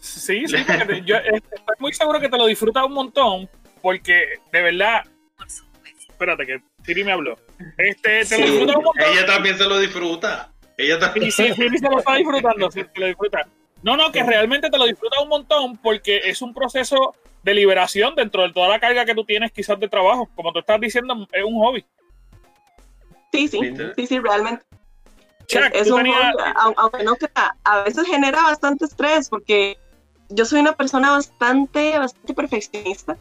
Sí, 0.00 0.46
sí, 0.46 0.56
porque 0.66 1.02
yo 1.04 1.16
estoy 1.16 1.76
muy 1.78 1.92
seguro 1.92 2.18
que 2.18 2.28
te 2.28 2.38
lo 2.38 2.46
disfrutas 2.46 2.84
un 2.84 2.94
montón, 2.94 3.48
porque 3.82 4.40
de 4.52 4.62
verdad, 4.62 5.04
espérate 6.08 6.46
que 6.46 6.62
Siri 6.84 7.04
me 7.04 7.12
habló. 7.12 7.38
Este, 7.76 8.24
te 8.24 8.38
lo 8.38 8.46
disfrutas 8.46 8.76
un 8.76 8.84
montón. 8.84 9.04
Ella 9.12 9.26
también 9.26 9.58
se 9.58 9.64
lo 9.64 9.78
disfruta. 9.78 10.52
Ella 10.76 10.98
también. 10.98 11.30
Sí, 11.30 11.52
sí, 11.54 11.78
se 11.78 11.90
lo 11.90 11.98
está 11.98 12.14
disfrutando, 12.16 12.70
sí, 12.70 12.80
se 12.80 13.00
lo 13.00 13.06
disfruta. 13.06 13.46
No, 13.82 13.96
no, 13.96 14.12
que 14.12 14.22
realmente 14.22 14.70
te 14.70 14.78
lo 14.78 14.86
disfrutas 14.86 15.22
un 15.22 15.28
montón 15.28 15.76
porque 15.78 16.22
es 16.24 16.42
un 16.42 16.54
proceso 16.54 17.14
de 17.42 17.54
liberación 17.54 18.14
dentro 18.14 18.42
de 18.42 18.52
toda 18.52 18.68
la 18.68 18.80
carga 18.80 19.04
que 19.04 19.14
tú 19.14 19.24
tienes 19.24 19.52
quizás 19.52 19.78
de 19.78 19.88
trabajo. 19.88 20.28
Como 20.34 20.52
tú 20.52 20.58
estás 20.60 20.80
diciendo, 20.80 21.26
es 21.32 21.44
un 21.44 21.54
hobby. 21.58 21.84
Sí, 23.32 23.48
sí, 23.48 23.58
sí, 23.96 24.06
sí, 24.06 24.18
realmente. 24.18 24.64
Es, 25.52 25.90
un 25.90 26.00
hobby, 26.00 26.12
aunque 26.76 27.02
no 27.04 27.16
crea, 27.16 27.56
a 27.64 27.82
veces 27.82 28.06
genera 28.06 28.42
bastante 28.42 28.84
estrés 28.84 29.28
porque 29.28 29.78
yo 30.28 30.44
soy 30.44 30.60
una 30.60 30.72
persona 30.72 31.10
bastante, 31.10 31.98
bastante 31.98 32.34
perfeccionista. 32.34 33.16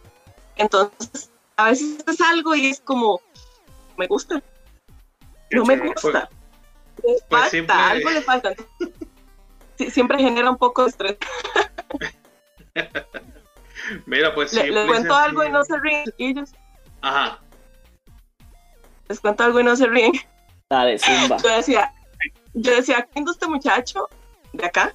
Entonces, 0.56 1.32
a 1.56 1.66
veces 1.66 2.04
es 2.06 2.22
algo 2.22 2.56
y 2.56 2.68
es 2.68 2.80
como, 2.82 3.22
me 3.98 4.08
gusta, 4.08 4.42
no 5.52 5.66
me 5.66 5.78
gusta. 5.78 6.30
Le 7.04 7.16
pues 7.30 7.52
falta, 7.52 7.90
algo 7.90 8.10
le 8.10 8.22
falta. 8.22 8.54
siempre 9.90 10.20
genera 10.20 10.50
un 10.50 10.58
poco 10.58 10.84
de 10.84 10.90
estrés. 10.90 11.18
Mira, 14.06 14.36
pues 14.36 14.54
le, 14.54 14.70
les 14.70 14.86
cuento 14.88 15.16
algo 15.16 15.44
y 15.44 15.50
no 15.50 15.64
se 15.64 15.80
ríen, 15.80 16.14
ellos. 16.18 16.52
Ajá. 17.02 17.40
Les 19.08 19.20
cuento 19.20 19.44
algo 19.44 19.60
y 19.60 19.64
no 19.64 19.76
se 19.76 19.88
ríen. 19.88 20.12
Dale, 20.70 21.00
zumba. 21.00 21.38
Yo 21.38 21.50
decía, 21.50 21.92
yo 22.54 22.76
decía, 22.76 23.08
¿quién 23.12 23.26
es 23.26 23.32
este 23.32 23.48
muchacho 23.48 24.08
de 24.54 24.66
acá? 24.66 24.94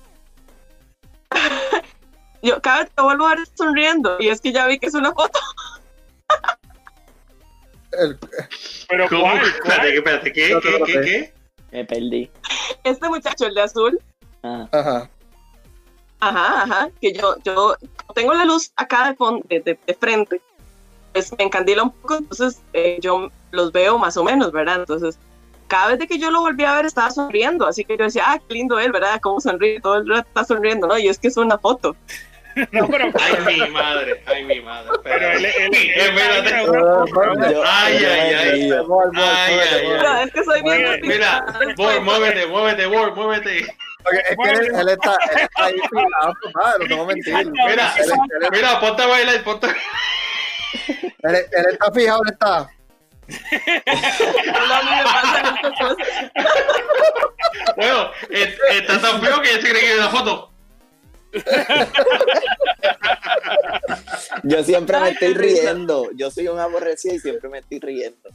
yo 2.42 2.60
cada 2.60 2.80
vez 2.80 2.90
que 2.96 3.02
vuelvo 3.02 3.26
a 3.26 3.34
ver 3.34 3.46
sonriendo 3.54 4.16
y 4.20 4.28
es 4.28 4.40
que 4.40 4.52
ya 4.52 4.66
vi 4.66 4.78
que 4.78 4.86
es 4.86 4.94
una 4.94 5.12
foto. 5.12 5.38
Pero 8.88 9.08
¿Cómo? 9.08 9.22
¿cuál? 9.22 9.40
Espérate, 9.40 9.96
espérate, 9.96 10.32
¿qué? 10.32 10.58
¿Qué? 10.62 10.82
¿Qué? 10.84 11.00
¿Qué? 11.00 11.34
Me 11.72 11.84
perdí. 11.84 12.30
Este 12.84 13.08
muchacho, 13.08 13.46
el 13.46 13.54
de 13.54 13.62
azul. 13.62 13.98
Ah. 14.42 14.68
Ajá. 14.72 15.10
Ajá, 16.20 16.62
ajá. 16.62 16.88
Que 17.00 17.12
yo, 17.12 17.36
yo 17.44 17.76
tengo 18.14 18.34
la 18.34 18.44
luz 18.44 18.72
acá 18.76 19.14
de, 19.48 19.60
de, 19.60 19.78
de, 19.86 19.94
frente. 19.94 20.40
Pues 21.12 21.32
me 21.36 21.44
encandila 21.44 21.84
un 21.84 21.92
poco, 21.92 22.16
entonces 22.16 22.60
eh, 22.72 22.98
yo 23.00 23.30
los 23.52 23.72
veo 23.72 23.98
más 23.98 24.16
o 24.16 24.24
menos, 24.24 24.52
¿verdad? 24.52 24.80
Entonces, 24.80 25.18
cada 25.74 25.88
vez 25.88 25.98
de 25.98 26.06
que 26.06 26.20
yo 26.20 26.30
lo 26.30 26.40
volví 26.40 26.64
a 26.64 26.76
ver 26.76 26.86
estaba 26.86 27.10
sonriendo, 27.10 27.66
así 27.66 27.84
que 27.84 27.96
yo 27.96 28.04
decía, 28.04 28.22
ah, 28.28 28.38
qué 28.38 28.54
lindo 28.54 28.78
él, 28.78 28.92
¿verdad? 28.92 29.18
Cómo 29.20 29.40
sonríe, 29.40 29.80
todo 29.80 29.96
el 29.96 30.08
rato 30.08 30.28
está 30.28 30.44
sonriendo, 30.44 30.86
¿no? 30.86 30.96
Y 30.96 31.08
es 31.08 31.18
que 31.18 31.26
es 31.26 31.36
una 31.36 31.58
foto. 31.58 31.96
No, 32.70 32.86
pero. 32.86 33.06
Ay, 33.20 33.58
mi 33.58 33.68
madre, 33.70 34.22
ay, 34.26 34.44
mi 34.44 34.60
madre. 34.60 34.90
Pero 35.02 35.30
él, 35.32 35.44
él, 35.44 35.70
Ay, 37.66 37.96
ay, 37.96 38.70
ay. 38.70 38.70
Es 40.24 40.32
que 40.32 40.44
soy 40.44 40.62
bien. 40.62 41.00
Mira, 41.02 41.44
Bor, 41.76 42.00
muévete, 42.02 42.46
muévete, 42.46 42.86
Bor, 42.86 43.12
muévete. 43.16 43.58
es 43.58 43.66
que 43.66 44.50
él, 44.50 44.76
él, 44.76 44.88
está, 44.90 45.16
él 45.32 45.40
está 45.40 45.64
ahí 45.64 45.74
filado, 45.90 46.34
no 46.78 46.86
te 46.86 46.94
voy 46.94 47.02
a 47.02 47.06
mentir. 47.06 47.50
Mira, 47.50 47.94
mira, 48.52 48.78
ponte 48.78 49.02
a 49.02 49.06
bailar, 49.08 49.42
ponte. 49.42 49.66
Él, 50.86 51.34
él 51.34 51.66
está 51.72 51.90
fijado, 51.92 52.22
él 52.22 52.32
está. 52.32 52.70
Bueno, 57.76 58.10
está 58.30 59.00
tan 59.00 59.22
feo 59.22 59.40
que 59.40 59.48
ya 59.48 59.60
se 59.60 59.70
cree 59.70 59.80
que 59.80 59.92
es 59.92 59.98
una 59.98 60.10
foto. 60.10 60.50
Yo 64.44 64.62
siempre 64.62 65.00
me 65.00 65.10
estoy 65.10 65.34
riendo. 65.34 66.10
Yo 66.14 66.30
soy 66.30 66.48
un 66.48 66.58
aborrecido 66.58 67.14
y 67.14 67.18
siempre 67.18 67.48
me 67.48 67.58
estoy 67.58 67.80
riendo. 67.80 68.30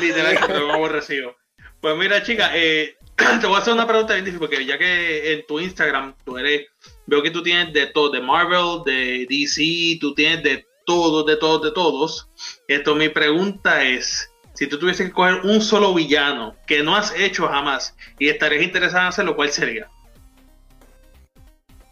Literalmente, 0.00 0.62
un 0.62 0.70
aborrecido. 0.70 1.36
Pues 1.80 1.96
mira, 1.96 2.22
chica, 2.22 2.50
eh, 2.54 2.96
te 3.40 3.46
voy 3.46 3.56
a 3.56 3.58
hacer 3.58 3.72
una 3.74 3.86
pregunta 3.86 4.14
bien 4.14 4.24
difícil, 4.24 4.46
porque 4.46 4.64
ya 4.64 4.78
que 4.78 5.32
en 5.32 5.46
tu 5.46 5.60
Instagram 5.60 6.14
tú 6.24 6.38
eres, 6.38 6.66
veo 7.06 7.22
que 7.22 7.30
tú 7.30 7.42
tienes 7.42 7.72
de 7.72 7.86
todo, 7.86 8.10
de 8.10 8.20
Marvel, 8.20 8.82
de 8.84 9.26
DC, 9.28 9.98
tú 10.00 10.14
tienes 10.14 10.42
de 10.42 10.66
todos, 10.90 11.24
de 11.24 11.36
todos, 11.36 11.62
de 11.62 11.70
todos. 11.70 12.28
Esto, 12.66 12.96
mi 12.96 13.08
pregunta 13.08 13.84
es, 13.84 14.32
si 14.54 14.66
tú 14.66 14.78
tuvieses 14.78 15.06
que 15.06 15.12
coger 15.12 15.42
un 15.44 15.60
solo 15.60 15.94
villano 15.94 16.56
que 16.66 16.82
no 16.82 16.96
has 16.96 17.14
hecho 17.16 17.46
jamás 17.46 17.94
y 18.18 18.28
estarías 18.28 18.64
interesado 18.64 19.02
en 19.02 19.08
hacerlo, 19.08 19.36
¿cuál 19.36 19.50
sería? 19.50 19.88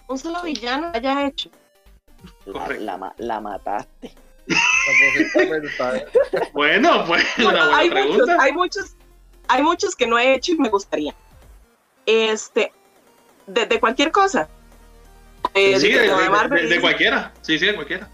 un 0.08 0.18
solo 0.18 0.42
villano 0.42 0.90
haya 0.92 1.26
hecho. 1.26 1.50
La, 2.46 2.66
la, 2.78 3.14
la 3.18 3.40
mataste. 3.40 4.12
bueno, 6.54 7.04
pues 7.06 7.24
una 7.38 7.76
hay 7.76 7.90
pregunta. 7.90 8.24
Muchos, 8.24 8.40
hay 8.40 8.52
muchos, 8.52 8.96
hay 9.46 9.62
muchos 9.62 9.94
que 9.94 10.06
no 10.06 10.18
he 10.18 10.34
hecho 10.34 10.52
y 10.52 10.56
me 10.56 10.70
gustaría. 10.70 11.14
Este, 12.06 12.72
de, 13.46 13.66
de 13.66 13.78
cualquier 13.78 14.10
cosa. 14.10 14.48
Eh, 15.54 15.78
sí, 15.78 15.92
de, 15.92 16.00
de, 16.00 16.30
Marvel, 16.30 16.68
de, 16.68 16.80
cualquiera. 16.80 17.32
Sí, 17.42 17.58
sí, 17.58 17.66
de 17.66 17.74
cualquiera. 17.74 18.08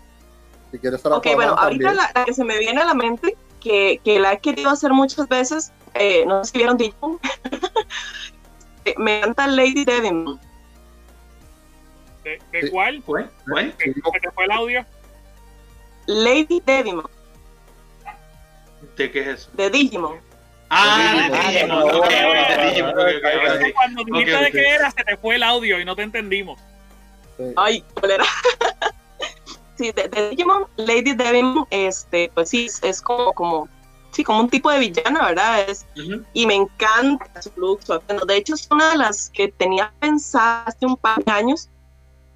Si 0.74 0.80
quieres 0.80 1.06
ok, 1.06 1.24
bueno, 1.36 1.54
ahorita 1.56 1.94
la, 1.94 2.10
la, 2.12 2.24
que 2.24 2.34
se 2.34 2.42
me 2.42 2.58
viene 2.58 2.80
a 2.80 2.84
la 2.84 2.94
mente, 2.94 3.36
que, 3.60 4.00
que 4.04 4.18
la 4.18 4.32
he 4.32 4.40
querido 4.40 4.70
hacer 4.70 4.92
muchas 4.92 5.28
veces, 5.28 5.72
eh, 5.94 6.24
no 6.26 6.44
sé 6.44 6.50
si 6.50 6.58
vieron 6.58 6.76
Digimon, 6.76 7.20
me 8.96 9.18
encanta 9.18 9.46
Lady 9.46 9.84
Devon 9.84 10.40
¿De, 12.24 12.40
de 12.50 12.70
cuál? 12.72 13.00
¿Cuál? 13.06 13.30
¿Cuál? 13.48 13.72
¿Que, 13.76 13.92
te 13.92 14.30
fue 14.32 14.46
el 14.46 14.50
audio? 14.50 14.84
Lady 16.08 16.60
Devimon. 16.66 17.08
¿De 18.96 19.12
qué 19.12 19.20
es 19.20 19.26
eso? 19.28 19.50
De 19.52 19.70
Digimon. 19.70 20.18
Ah, 20.70 21.28
de 21.30 21.52
Digimon. 21.52 21.86
De 21.86 22.66
Digimon. 22.66 22.94
Cuando 23.74 24.04
dijiste 24.06 24.38
de 24.38 24.50
qué 24.50 24.70
era, 24.70 24.90
se 24.90 25.04
te 25.04 25.16
fue 25.18 25.36
el 25.36 25.44
audio 25.44 25.78
y 25.78 25.84
no 25.84 25.94
te 25.94 26.02
entendimos. 26.02 26.58
Ay, 27.54 27.84
¿cuál 27.94 28.10
era? 28.10 28.24
sí, 29.76 29.92
de, 29.92 30.08
de, 30.08 30.30
Digimon, 30.30 30.66
Lady 30.76 31.14
Devimon, 31.14 31.66
este, 31.70 32.30
pues 32.34 32.50
sí, 32.50 32.68
es 32.82 33.00
como, 33.00 33.32
como, 33.32 33.68
sí, 34.12 34.24
como 34.24 34.40
un 34.40 34.48
tipo 34.48 34.70
de 34.70 34.78
villana, 34.78 35.26
¿verdad? 35.28 35.68
Es, 35.68 35.86
uh 35.96 36.00
-huh. 36.00 36.24
Y 36.32 36.46
me 36.46 36.54
encanta 36.54 37.42
su 37.42 37.52
look. 37.56 37.80
de 38.26 38.36
hecho, 38.36 38.54
es 38.54 38.68
una 38.70 38.90
de 38.92 38.98
las 38.98 39.30
que 39.30 39.48
tenía 39.48 39.92
pensada 40.00 40.64
hace 40.64 40.86
un 40.86 40.96
par 40.96 41.22
de 41.24 41.32
años, 41.32 41.70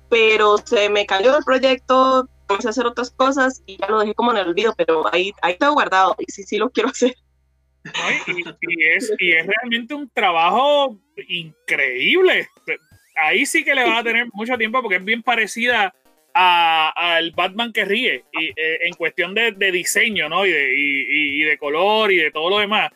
pero 0.09 0.59
se 0.59 0.89
me 0.89 1.07
cayó 1.07 1.37
el 1.37 1.45
proyecto, 1.45 2.29
comencé 2.47 2.69
a 2.69 2.71
hacer 2.71 2.87
otras 2.87 3.11
cosas 3.11 3.63
y 3.67 3.77
ya 3.77 3.89
lo 3.89 4.01
dejé 4.01 4.15
como 4.15 4.33
en 4.33 4.39
el 4.39 4.49
olvido, 4.49 4.75
pero 4.77 5.13
ahí, 5.13 5.33
ahí 5.43 5.57
tengo 5.59 5.75
guardado 5.75 6.17
y 6.19 6.31
sí, 6.31 6.43
sí 6.45 6.57
lo 6.57 6.71
quiero 6.71 6.89
hacer. 6.91 7.15
y, 8.27 8.41
y, 8.41 8.85
es, 8.97 9.13
y 9.19 9.33
es 9.33 9.47
realmente 9.47 9.95
un 9.95 10.09
trabajo 10.11 10.99
increíble. 11.29 12.49
Ahí 13.17 13.47
sí 13.47 13.65
que 13.65 13.75
le 13.75 13.85
va 13.85 13.99
a 13.99 14.05
tener 14.05 14.29
mucho 14.33 14.57
tiempo 14.57 14.81
porque 14.81 14.97
es 14.97 15.05
bien 15.05 15.23
parecida 15.23 15.93
al 16.41 17.33
Batman 17.33 17.73
que 17.73 17.85
ríe 17.85 18.25
y, 18.33 18.47
eh, 18.49 18.79
en 18.83 18.95
cuestión 18.95 19.35
de, 19.35 19.53
diseño, 19.73 20.29
¿no? 20.29 20.47
Y 20.47 20.53
de, 20.53 20.75
y, 20.75 21.43
de 21.43 21.59
color 21.59 22.13
y 22.13 22.17
de 22.17 22.31
todo 22.31 22.51
lo 22.51 22.59
demás. 22.59 22.93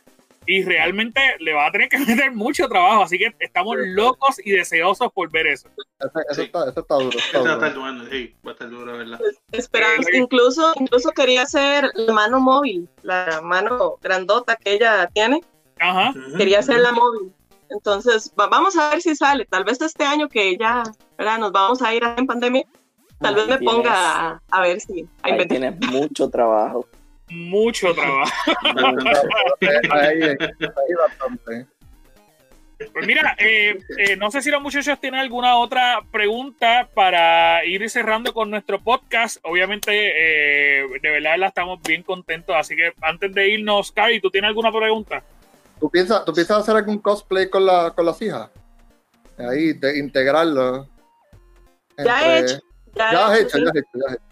Y 0.46 0.64
realmente 0.64 1.20
le 1.38 1.52
va 1.52 1.66
a 1.66 1.72
tener 1.72 1.88
que 1.88 1.98
meter 2.06 2.32
mucho 2.32 2.68
trabajo, 2.68 3.02
así 3.02 3.18
que 3.18 3.34
estamos 3.38 3.76
locos 3.78 4.36
y 4.44 4.52
deseosos 4.52 5.12
por 5.12 5.30
ver 5.30 5.46
eso. 5.48 5.68
Eso, 5.98 6.42
está, 6.42 6.68
eso 6.68 6.80
está, 6.80 6.94
duro. 6.94 7.18
Está 7.18 7.38
duro. 7.38 7.52
Está 7.54 8.10
sí, 8.10 8.34
va 8.46 8.50
a 8.50 8.52
estar 8.52 8.70
duro, 8.70 8.98
¿verdad? 8.98 9.20
Esperamos, 9.52 10.06
incluso, 10.12 10.72
incluso 10.80 11.10
quería 11.10 11.42
hacer 11.42 11.90
la 11.94 12.12
mano 12.12 12.40
móvil, 12.40 12.88
la 13.02 13.40
mano 13.42 13.98
grandota 14.00 14.56
que 14.56 14.74
ella 14.74 15.08
tiene. 15.12 15.40
Ajá. 15.78 16.12
Quería 16.36 16.60
hacer 16.60 16.78
la 16.80 16.92
móvil. 16.92 17.32
Entonces, 17.70 18.32
vamos 18.36 18.76
a 18.76 18.90
ver 18.90 19.00
si 19.00 19.16
sale. 19.16 19.46
Tal 19.46 19.64
vez 19.64 19.80
este 19.80 20.04
año 20.04 20.28
que 20.28 20.56
ya 20.56 20.82
¿verdad? 21.16 21.38
nos 21.38 21.52
vamos 21.52 21.82
a 21.82 21.94
ir 21.94 22.02
en 22.04 22.26
pandemia, 22.26 22.64
tal 23.22 23.34
vez 23.34 23.48
me 23.48 23.58
ponga 23.58 24.40
a, 24.50 24.60
ver 24.60 24.80
si 24.80 25.06
hay 25.22 25.46
Tienes 25.46 25.78
mucho 25.90 26.28
trabajo. 26.28 26.86
Mucho 27.30 27.94
trabajo. 27.94 28.30
Pues 32.92 33.06
mira, 33.06 33.36
eh, 33.38 33.78
eh, 33.98 34.16
no 34.16 34.30
sé 34.30 34.42
si 34.42 34.50
los 34.50 34.60
muchachos 34.60 34.98
tienen 35.00 35.20
alguna 35.20 35.56
otra 35.56 36.02
pregunta 36.10 36.88
para 36.94 37.64
ir 37.64 37.88
cerrando 37.88 38.32
con 38.32 38.50
nuestro 38.50 38.80
podcast. 38.80 39.38
Obviamente, 39.44 39.92
eh, 39.92 40.86
de 41.00 41.10
verdad, 41.10 41.36
la 41.38 41.48
estamos 41.48 41.80
bien 41.82 42.02
contentos. 42.02 42.54
Así 42.56 42.74
que 42.74 42.92
antes 43.00 43.32
de 43.32 43.50
irnos, 43.50 43.92
Cari, 43.92 44.20
¿tú 44.20 44.30
tienes 44.30 44.48
alguna 44.48 44.72
pregunta? 44.72 45.22
¿Tú 45.78 45.90
piensas, 45.90 46.24
¿Tú 46.24 46.32
piensas 46.32 46.58
hacer 46.58 46.76
algún 46.76 46.98
cosplay 46.98 47.48
con, 47.48 47.66
la, 47.66 47.92
con 47.94 48.06
las 48.06 48.20
hijas? 48.22 48.50
Ahí, 49.38 49.72
de 49.72 49.98
integrarlo. 49.98 50.88
Ya 51.98 52.36
he 52.36 52.40
hecho. 52.40 52.60
Ya, 52.94 53.26
has 53.26 53.38
hecho, 53.40 53.58
ya 53.58 53.70
has 53.70 53.76
hecho, 53.76 53.88
ya 53.94 54.14
hecho. 54.14 54.22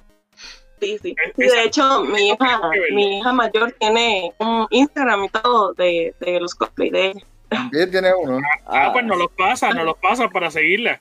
Sí, 0.81 0.99
sí. 0.99 1.15
de 1.37 1.63
hecho, 1.65 2.05
mi 2.05 2.31
hija, 2.31 2.61
mi 2.93 3.19
hija 3.19 3.33
mayor 3.33 3.73
tiene 3.79 4.33
un 4.39 4.67
Instagram 4.71 5.25
y 5.25 5.29
todo 5.29 5.75
de, 5.75 6.15
de 6.21 6.41
los 6.41 6.55
cosplays 6.55 6.93
de 6.93 7.07
ella. 7.09 7.27
También 7.51 7.91
tiene 7.91 8.15
uno. 8.15 8.41
Ah, 8.67 8.91
pues 8.93 9.05
nos 9.05 9.19
los 9.19 9.31
pasa, 9.37 9.71
nos 9.75 9.85
los 9.85 9.99
pasa 9.99 10.29
para 10.29 10.51
seguirla. 10.51 11.01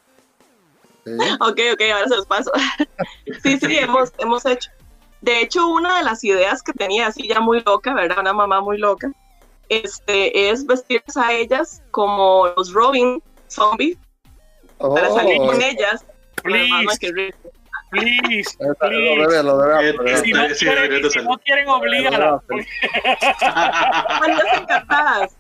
Sí. 1.05 1.11
Ok, 1.39 1.59
ok, 1.73 1.81
ahora 1.93 2.07
se 2.07 2.15
los 2.17 2.25
paso. 2.25 2.51
sí, 3.43 3.57
sí, 3.57 3.77
hemos, 3.77 4.11
hemos 4.17 4.45
hecho. 4.45 4.69
De 5.21 5.41
hecho, 5.41 5.67
una 5.67 5.97
de 5.97 6.03
las 6.03 6.23
ideas 6.23 6.63
que 6.63 6.73
tenía 6.73 7.07
así 7.07 7.27
ya 7.27 7.39
muy 7.39 7.61
loca, 7.61 7.93
¿verdad? 7.93 8.19
Una 8.19 8.33
mamá 8.33 8.61
muy 8.61 8.77
loca, 8.77 9.11
este, 9.69 10.49
es 10.49 10.65
vestirse 10.65 11.19
a 11.19 11.33
ellas 11.33 11.81
como 11.91 12.47
los 12.57 12.73
Robin 12.73 13.21
zombies 13.47 13.97
para 14.77 15.11
salir 15.11 15.37
con 15.37 15.57
oh. 15.57 15.61
ellas. 15.61 16.05
Please, 16.41 16.97
please, 16.99 17.33
please. 17.91 18.57
Lo 19.43 19.57
debe, 19.57 20.17
Si, 20.17 20.31
no 20.31 20.47
quieren, 20.47 21.09
si 21.09 21.19
no 21.19 21.37
quieren, 21.39 21.67
oblígala. 21.67 22.41
ellas 22.49 24.61
encantadas. 24.61 25.37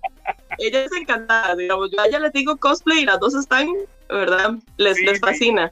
Ellas 0.57 0.91
encantadas. 0.99 1.57
Digamos, 1.57 1.91
yo 1.91 2.01
a 2.01 2.07
ella 2.07 2.19
les 2.19 2.33
digo 2.33 2.57
cosplay 2.57 2.99
y 2.99 3.05
las 3.05 3.19
dos 3.19 3.35
están, 3.35 3.67
¿verdad? 4.09 4.55
Les, 4.77 4.99
les 5.01 5.19
fascina. 5.19 5.71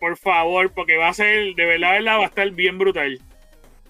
Por 0.00 0.16
favor, 0.16 0.72
porque 0.72 0.96
va 0.96 1.08
a 1.08 1.14
ser, 1.14 1.54
de 1.54 1.64
verdad, 1.64 1.92
verdad, 1.92 2.18
va 2.18 2.24
a 2.24 2.26
estar 2.26 2.50
bien 2.50 2.78
brutal 2.78 3.20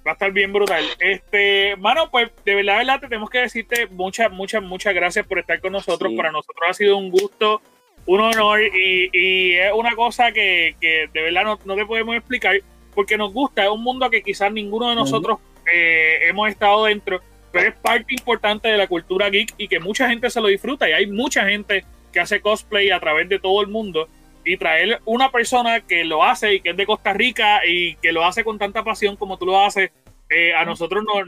va 0.06 0.12
a 0.12 0.14
estar 0.14 0.32
bien 0.32 0.52
brutal. 0.52 0.84
Este, 0.98 1.76
mano, 1.76 2.10
pues 2.10 2.30
de 2.44 2.54
verdad, 2.54 2.78
verdad, 2.78 3.00
te 3.00 3.08
tenemos 3.08 3.30
que 3.30 3.38
decirte 3.38 3.86
muchas, 3.86 4.30
muchas, 4.30 4.62
muchas 4.62 4.94
gracias 4.94 5.26
por 5.26 5.38
estar 5.38 5.60
con 5.60 5.72
nosotros. 5.72 6.12
Para 6.16 6.30
nosotros 6.30 6.62
ha 6.68 6.74
sido 6.74 6.96
un 6.96 7.10
gusto, 7.10 7.62
un 8.06 8.20
honor 8.20 8.60
y, 8.60 9.54
es 9.54 9.72
una 9.72 9.94
cosa 9.94 10.32
que, 10.32 10.76
de 10.80 11.22
verdad 11.22 11.58
no, 11.64 11.76
te 11.76 11.86
podemos 11.86 12.16
explicar 12.16 12.56
porque 12.94 13.16
nos 13.16 13.32
gusta. 13.32 13.64
Es 13.64 13.70
un 13.70 13.82
mundo 13.82 14.08
que 14.10 14.22
quizás 14.22 14.52
ninguno 14.52 14.90
de 14.90 14.96
nosotros 14.96 15.38
eh, 15.72 16.28
hemos 16.28 16.48
estado 16.48 16.84
dentro, 16.84 17.20
pero 17.50 17.68
es 17.68 17.74
parte 17.74 18.14
importante 18.14 18.68
de 18.68 18.76
la 18.76 18.86
cultura 18.86 19.30
geek 19.30 19.54
y 19.56 19.68
que 19.68 19.80
mucha 19.80 20.08
gente 20.08 20.30
se 20.30 20.40
lo 20.40 20.48
disfruta 20.48 20.88
y 20.88 20.92
hay 20.92 21.06
mucha 21.06 21.46
gente 21.46 21.84
que 22.12 22.20
hace 22.20 22.40
cosplay 22.40 22.90
a 22.90 23.00
través 23.00 23.28
de 23.28 23.38
todo 23.38 23.60
el 23.62 23.68
mundo 23.68 24.08
y 24.44 24.56
traer 24.56 25.00
una 25.04 25.30
persona 25.30 25.80
que 25.80 26.04
lo 26.04 26.22
hace 26.22 26.54
y 26.54 26.60
que 26.60 26.70
es 26.70 26.76
de 26.76 26.86
Costa 26.86 27.12
Rica 27.12 27.66
y 27.66 27.96
que 27.96 28.12
lo 28.12 28.24
hace 28.24 28.44
con 28.44 28.58
tanta 28.58 28.84
pasión 28.84 29.16
como 29.16 29.38
tú 29.38 29.46
lo 29.46 29.58
haces, 29.58 29.90
eh, 30.28 30.54
a 30.54 30.64
nosotros 30.64 31.04
nos, 31.04 31.26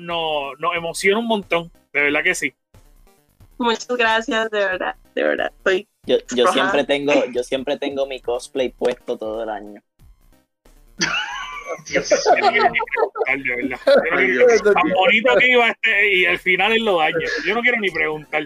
nos, 0.58 0.76
emociona 0.76 1.18
un 1.18 1.26
montón, 1.26 1.70
de 1.92 2.02
verdad 2.02 2.22
que 2.22 2.34
sí. 2.34 2.54
Muchas 3.58 3.88
gracias, 3.88 4.50
de 4.50 4.58
verdad, 4.58 4.96
de 5.14 5.22
verdad. 5.22 5.52
Estoy 5.56 5.88
yo, 6.06 6.16
yo 6.34 6.46
siempre 6.52 6.84
tengo, 6.84 7.12
yo 7.32 7.42
siempre 7.42 7.76
tengo 7.78 8.06
mi 8.06 8.20
cosplay 8.20 8.70
puesto 8.70 9.16
todo 9.18 9.42
el 9.42 9.48
año. 9.48 9.82
Dios, 11.88 12.08
Tan 14.64 14.90
bonito 14.94 15.36
que 15.38 15.50
iba 15.50 15.68
este 15.68 16.14
y 16.14 16.26
al 16.26 16.38
final 16.38 16.72
él 16.72 16.84
lo 16.84 16.98
daña. 16.98 17.18
Yo 17.44 17.54
no 17.54 17.60
quiero 17.60 17.78
ni 17.80 17.90
preguntar. 17.90 18.44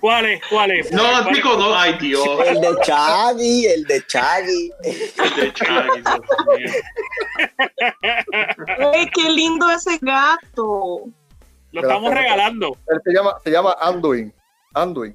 ¿Cuál 0.00 0.26
es? 0.26 0.42
¿Cuál 0.50 0.70
es? 0.72 0.92
No, 0.92 1.02
Pico, 1.32 1.56
no. 1.56 1.74
Ay, 1.74 1.96
Dios. 1.98 2.28
El 2.46 2.60
de 2.60 2.76
Chaggy, 2.82 3.66
el 3.66 3.84
de 3.84 4.06
Chaggy. 4.06 4.70
El 4.82 5.36
de 5.36 5.52
Chaggy, 5.54 6.02
Ay, 8.78 9.10
qué 9.14 9.30
lindo 9.30 9.70
ese 9.70 9.98
gato. 10.02 11.06
Lo 11.72 11.80
estamos 11.80 12.12
regalando. 12.12 12.76
Él 12.86 13.00
se 13.02 13.12
llama, 13.14 13.34
se 13.42 13.50
llama 13.50 13.76
Anduin. 13.80 14.30
Anduin. 14.74 15.14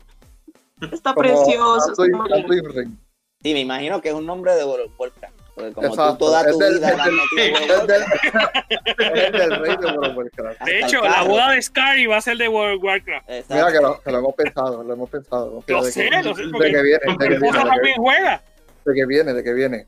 Está 0.91 1.13
precioso. 1.13 1.93
Anduin, 2.01 2.33
Anduin 2.33 2.99
Sí, 3.41 3.53
me 3.53 3.61
imagino 3.61 4.01
que 4.01 4.09
es 4.09 4.15
un 4.15 4.25
nombre 4.25 4.53
de 4.55 4.65
Warcraft. 4.65 5.39
Porque 5.55 5.73
como 5.73 5.89
tú 5.89 6.17
toda 6.17 6.45
tu 6.49 6.57
vida 6.57 6.69
la 6.95 7.05
es 7.37 7.87
del, 7.87 8.03
es 9.15 9.31
del 9.31 9.59
rey 9.59 9.77
de 9.77 9.85
World 9.85 10.11
of 10.11 10.17
Warcraft. 10.17 10.61
De 10.61 10.79
hecho, 10.79 11.01
la 11.01 11.23
boda 11.23 11.51
de 11.51 11.61
Sky 11.61 12.05
va 12.05 12.17
a 12.17 12.21
ser 12.21 12.37
de 12.37 12.47
World 12.49 12.77
of 12.77 12.83
Warcraft. 12.83 13.29
Mira 13.49 13.71
que 13.71 13.79
lo, 13.79 14.01
que 14.01 14.11
lo, 14.11 14.17
hemos 14.19 14.35
pensado, 14.35 14.83
lo 14.83 14.93
hemos 14.93 15.09
pensado. 15.09 15.63
Lo 15.65 15.83
sé, 15.83 16.09
lo 16.23 16.35
sé. 16.35 16.43
De 16.43 16.51
que 16.51 16.81
viene, 16.81 16.99
de 17.17 17.27
que 17.29 17.39
viene. 17.39 17.51
también 17.51 17.95
juega. 17.97 18.43
De 18.85 18.93
que 18.93 19.05
viene, 19.05 19.33
de 19.33 19.43
que 19.43 19.53
viene. 19.53 19.87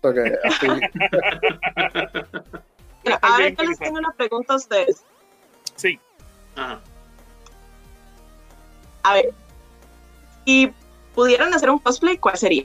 Porque 0.00 0.38
así. 0.44 0.66
Mira, 3.04 3.18
ahora 3.22 3.48
yo 3.48 3.64
les 3.64 3.78
tengo 3.78 3.98
una 3.98 4.12
pregunta 4.12 4.54
a 4.54 4.56
ustedes. 4.56 5.04
Sí. 5.76 5.98
Ajá. 6.56 6.80
A 9.02 9.14
ver, 9.14 9.32
si 10.46 10.72
pudieran 11.14 11.52
hacer 11.52 11.68
un 11.70 11.78
cosplay, 11.80 12.16
¿cuál 12.16 12.38
sería? 12.38 12.64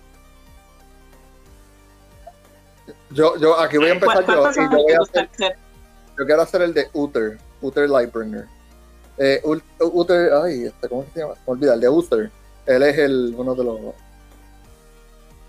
Yo, 3.10 3.38
yo, 3.38 3.60
aquí 3.60 3.78
voy 3.78 3.90
a 3.90 3.94
empezar 3.94 4.26
yo. 4.26 4.52
Y 4.52 4.56
yo, 4.56 4.70
voy 4.70 4.94
a 4.94 5.00
hacer, 5.00 5.30
yo 6.18 6.26
quiero 6.26 6.42
hacer 6.42 6.62
el 6.62 6.74
de 6.74 6.88
Uther, 6.94 7.38
Uther 7.62 7.90
Lightbringer. 7.90 8.46
Eh, 9.18 9.42
Uther, 9.80 10.32
ay, 10.34 10.66
este, 10.66 10.88
¿cómo 10.88 11.06
se 11.14 11.20
llama? 11.20 11.34
Me 11.34 11.54
olvida, 11.54 11.74
el 11.74 11.82
de 11.82 11.90
Uther. 11.90 12.32
Él 12.66 12.84
es 12.84 12.98
el, 12.98 13.34
uno 13.36 13.56
de 13.56 13.64
los 13.64 13.80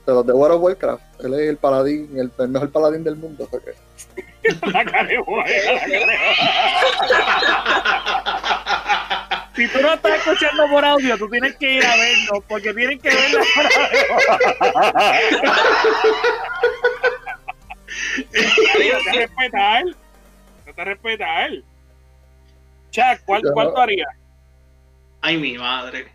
de 0.06 0.12
los 0.12 0.26
de 0.26 0.32
World 0.32 0.56
of 0.56 0.62
Warcraft. 0.62 1.24
Él 1.24 1.34
es 1.34 1.48
el 1.50 1.56
paladín, 1.58 2.18
el, 2.18 2.32
el 2.36 2.48
mejor 2.48 2.72
paladín 2.72 3.04
del 3.04 3.16
mundo. 3.16 3.48
La 4.72 4.84
Si 9.54 9.68
tú 9.68 9.80
no 9.82 9.92
estás 9.92 10.18
escuchando 10.18 10.66
por 10.70 10.84
audio, 10.84 11.18
tú 11.18 11.28
tienes 11.28 11.56
que 11.56 11.74
ir 11.74 11.84
a 11.84 11.94
verlo, 11.94 12.44
porque 12.48 12.72
tienen 12.72 12.98
que 12.98 13.10
verlo 13.10 13.38
no 18.32 18.98
te 19.04 19.12
respetar. 19.12 19.84
No 20.66 20.74
te 20.74 20.84
respetar. 20.84 21.50
Chuck, 22.90 23.24
¿cuál, 23.24 23.42
¿cuál 23.52 23.74
tú 23.74 23.80
harías? 23.80 24.08
Ay, 25.20 25.36
mi 25.36 25.58
madre. 25.58 26.12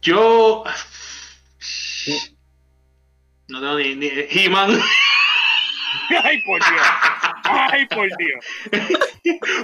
Yo. 0.00 0.64
No 3.48 3.60
tengo 3.60 3.78
ni. 3.78 3.94
ni 3.96 4.08
He-Man. 4.30 4.80
Ay, 6.24 6.40
por 6.42 6.58
Dios. 6.58 6.86
Ay, 7.44 7.86
por 7.86 8.08
Dios. 8.16 8.44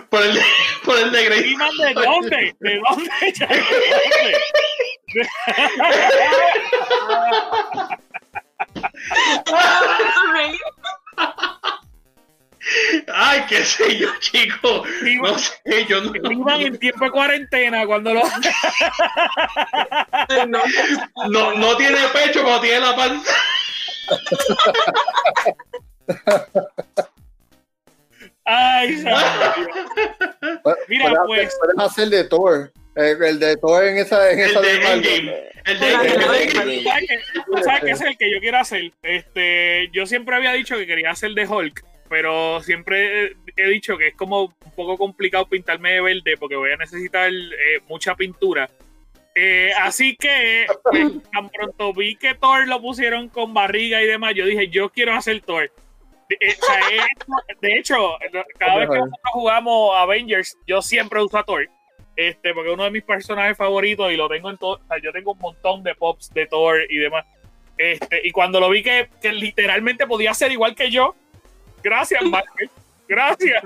por 0.08 0.22
el, 0.22 0.40
por 0.84 0.98
el 0.98 1.12
de 1.12 1.24
Grey. 1.24 1.52
¿He-Man 1.52 1.76
de 1.76 1.94
dónde? 1.94 2.56
¿De 2.60 2.80
dónde? 2.80 3.10
¿De 3.38 3.50
dónde? 4.06 4.38
Ay, 13.12 13.44
qué 13.48 13.64
sé 13.64 13.98
yo, 13.98 14.08
chico. 14.20 14.84
no 15.22 15.38
sé, 15.38 15.86
yo 15.86 16.00
no. 16.00 16.32
Iban 16.32 16.60
en 16.62 16.78
tiempo 16.78 17.04
de 17.04 17.10
cuarentena 17.10 17.86
cuando 17.86 18.14
lo. 18.14 18.22
no, 21.28 21.54
no 21.54 21.76
tiene 21.76 22.08
pecho, 22.08 22.42
pero 22.42 22.60
tiene 22.60 22.80
la 22.80 22.96
panza. 22.96 23.34
Ay, 28.46 28.88
Mira, 30.88 31.12
pues. 31.26 31.56
Puedes 31.60 31.78
hacer 31.78 32.08
de 32.08 32.24
Thor. 32.24 32.70
El 32.94 33.40
de 33.40 33.56
todo 33.56 33.82
en 33.82 33.96
esa, 33.98 34.30
en 34.30 34.38
El 34.38 34.50
esa 34.50 34.60
de 34.60 34.68
de. 34.68 34.74
Endgame. 34.92 35.34
El 35.64 35.80
de 35.80 35.92
Endgame. 35.92 36.82
¿Sabes 36.84 37.06
qué? 37.08 37.62
¿Sabes 37.64 37.80
qué 37.84 37.90
es 37.90 38.00
el 38.02 38.16
que 38.18 38.30
yo 38.30 38.38
quiero 38.40 38.58
hacer? 38.58 38.92
Este, 39.02 39.88
yo 39.92 40.06
siempre 40.06 40.36
había 40.36 40.52
dicho 40.52 40.76
que 40.76 40.86
quería 40.86 41.10
hacer 41.10 41.32
de 41.32 41.46
Hulk, 41.46 41.84
pero 42.08 42.60
siempre 42.62 43.24
he- 43.24 43.36
he 43.56 43.68
dicho 43.70 43.96
que 43.96 44.08
es 44.08 44.14
como 44.14 44.42
un 44.44 44.72
poco 44.76 44.96
complicado 44.98 45.48
pintarme 45.48 45.92
de 45.94 46.02
verde 46.02 46.36
porque 46.38 46.54
voy 46.56 46.70
a 46.70 46.76
necesitar 46.76 47.30
eh, 47.32 47.80
mucha 47.88 48.14
pintura. 48.14 48.68
Eh, 49.34 49.72
así 49.80 50.14
que 50.16 50.66
pues, 50.84 51.10
tan 51.32 51.48
pronto 51.48 51.92
vi 51.92 52.14
que 52.14 52.34
Thor 52.36 52.68
lo 52.68 52.80
pusieron 52.80 53.28
con 53.28 53.52
barriga 53.52 54.00
y 54.00 54.06
demás, 54.06 54.34
yo 54.36 54.46
dije, 54.46 54.68
yo 54.68 54.90
quiero 54.90 55.14
hacer 55.14 55.40
Thor. 55.40 55.72
De, 56.28 56.36
eh, 56.40 56.48
es- 56.48 57.60
de 57.60 57.78
hecho, 57.78 58.16
cada 58.58 58.76
vez 58.76 58.88
que 58.90 58.96
nosotros 58.98 59.20
jugamos 59.32 59.96
Avengers, 59.96 60.56
yo 60.66 60.80
siempre 60.82 61.22
uso 61.22 61.38
a 61.38 61.44
Thor. 61.44 61.68
Este, 62.16 62.54
porque 62.54 62.68
es 62.68 62.74
uno 62.74 62.84
de 62.84 62.90
mis 62.92 63.02
personajes 63.02 63.56
favoritos 63.56 64.12
y 64.12 64.16
lo 64.16 64.28
tengo 64.28 64.48
en 64.50 64.56
todo. 64.56 64.74
o 64.74 64.86
sea, 64.86 64.98
yo 65.02 65.12
tengo 65.12 65.32
un 65.32 65.38
montón 65.38 65.82
de 65.82 65.94
pops 65.94 66.32
de 66.32 66.46
Thor 66.46 66.78
y 66.88 66.96
demás. 66.98 67.26
Este, 67.76 68.20
y 68.26 68.30
cuando 68.30 68.60
lo 68.60 68.70
vi 68.70 68.82
que, 68.84 69.10
que 69.20 69.32
literalmente 69.32 70.06
podía 70.06 70.32
ser 70.32 70.52
igual 70.52 70.74
que 70.76 70.90
yo, 70.90 71.14
gracias, 71.82 72.22
Marvel. 72.22 72.70
Gracias. 73.08 73.62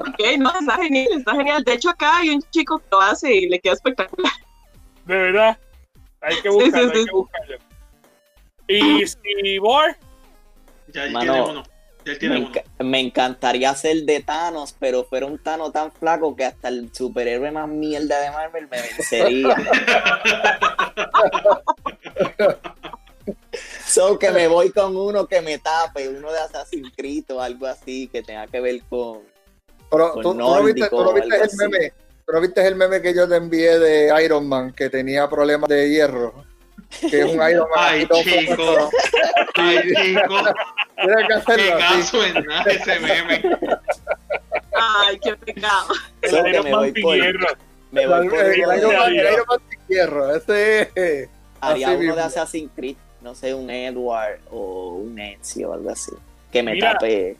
Ok, 0.00 0.20
no, 0.38 0.52
está 0.60 0.76
genial, 0.76 1.08
está 1.18 1.34
genial. 1.34 1.64
De 1.64 1.72
hecho, 1.72 1.90
acá 1.90 2.18
hay 2.18 2.30
un 2.30 2.42
chico 2.50 2.78
que 2.78 2.84
lo 2.92 3.00
hace 3.00 3.32
y 3.34 3.48
le 3.48 3.58
queda 3.60 3.72
espectacular. 3.74 4.32
De 5.06 5.14
verdad. 5.16 5.58
Hay 6.20 6.36
que 6.36 6.50
Sí, 6.50 6.58
sí, 6.58 6.64
buscarlo, 6.64 6.92
sí. 6.92 6.98
hay 7.00 7.04
que 7.06 7.12
buscarlo. 7.12 7.56
Y 8.68 9.06
si 9.06 9.58
Bor, 9.58 9.96
Ya 10.92 11.04
él 11.04 11.12
Mano, 11.12 11.32
tiene 11.32 11.48
uno. 11.50 11.62
Ya 12.04 12.12
él 12.12 12.18
tiene 12.18 12.38
Me, 12.40 12.46
uno. 12.46 12.52
me 12.90 13.00
encantaría 13.00 13.74
ser 13.74 14.02
de 14.04 14.20
Thanos, 14.20 14.74
pero 14.78 15.04
fuera 15.04 15.26
un 15.26 15.38
Thanos 15.42 15.72
tan 15.72 15.90
flaco 15.92 16.36
que 16.36 16.44
hasta 16.44 16.68
el 16.68 16.92
superhéroe 16.94 17.50
más 17.50 17.68
mierda 17.68 18.20
de 18.20 18.30
Marvel 18.30 18.68
me 18.68 18.80
vencería. 18.82 19.56
so 23.86 24.18
que 24.18 24.30
me 24.30 24.46
voy 24.48 24.70
con 24.70 24.96
uno 24.96 25.26
que 25.26 25.40
me 25.40 25.58
tape, 25.58 26.08
uno 26.08 26.30
de 26.32 26.38
Assassin's 26.38 26.92
Creed 26.96 27.24
o 27.30 27.40
algo 27.40 27.66
así 27.66 28.08
que 28.08 28.22
tenga 28.22 28.46
que 28.46 28.60
ver 28.60 28.80
con. 28.88 29.20
Pero 29.90 30.12
Con 30.12 30.22
tú, 30.22 30.34
viste, 30.64 30.88
tú 30.88 31.16
el 31.16 31.32
así. 31.42 31.56
meme. 31.56 31.92
¿Tú 32.24 32.32
no 32.32 32.40
viste 32.40 32.64
el 32.66 32.76
meme 32.76 33.02
que 33.02 33.12
yo 33.12 33.28
te 33.28 33.34
envié 33.36 33.78
de 33.80 34.24
Iron 34.24 34.48
Man 34.48 34.72
que 34.72 34.88
tenía 34.88 35.28
problemas 35.28 35.68
de 35.68 35.90
hierro? 35.90 36.44
Que 36.98 37.20
es 37.20 37.24
un 37.24 37.40
Iron 37.50 37.68
Man. 37.74 37.78
Ay, 37.78 38.06
todo 38.06 38.22
chico. 38.22 38.90
Ay, 39.54 39.78
chico. 39.94 40.34
Tienes 40.96 41.16
que 41.16 41.26
Qué 41.28 41.34
hacerlo 41.34 41.74
así. 41.76 41.82
caso 41.96 42.24
en 42.24 42.44
nada 42.44 42.70
ese 42.70 43.00
meme. 43.00 43.42
Ay, 44.72 45.18
qué 45.22 45.36
pecado. 45.36 45.94
el 46.22 46.30
Iron 46.48 46.64
me 46.64 46.70
Man 46.70 46.80
voy 46.80 46.92
sin 46.92 47.02
por, 47.02 47.14
hierro. 47.16 47.46
me 47.92 48.06
voy 48.06 48.28
por 48.28 48.38
El 48.40 48.60
uno 48.64 48.76
Iron 48.76 48.90
de- 48.90 48.96
Man- 48.98 49.08
el 49.12 49.32
Iron 49.32 49.44
Man 49.48 49.58
sin 49.68 49.78
hierro. 49.88 50.34
Ese 50.36 50.90
es. 50.94 51.28
haría 51.60 51.88
uno 51.90 51.98
mismo. 51.98 52.16
de 52.16 52.22
Assassin's 52.22 52.70
Creed, 52.74 52.96
no 53.20 53.34
sé, 53.34 53.54
un 53.54 53.70
Edward 53.70 54.40
o 54.50 54.94
un 54.96 55.18
Ezio 55.18 55.70
o 55.70 55.74
algo 55.74 55.90
así. 55.90 56.12
Que 56.52 56.62
me 56.62 56.72
Mira. 56.72 56.92
tape. 56.94 57.36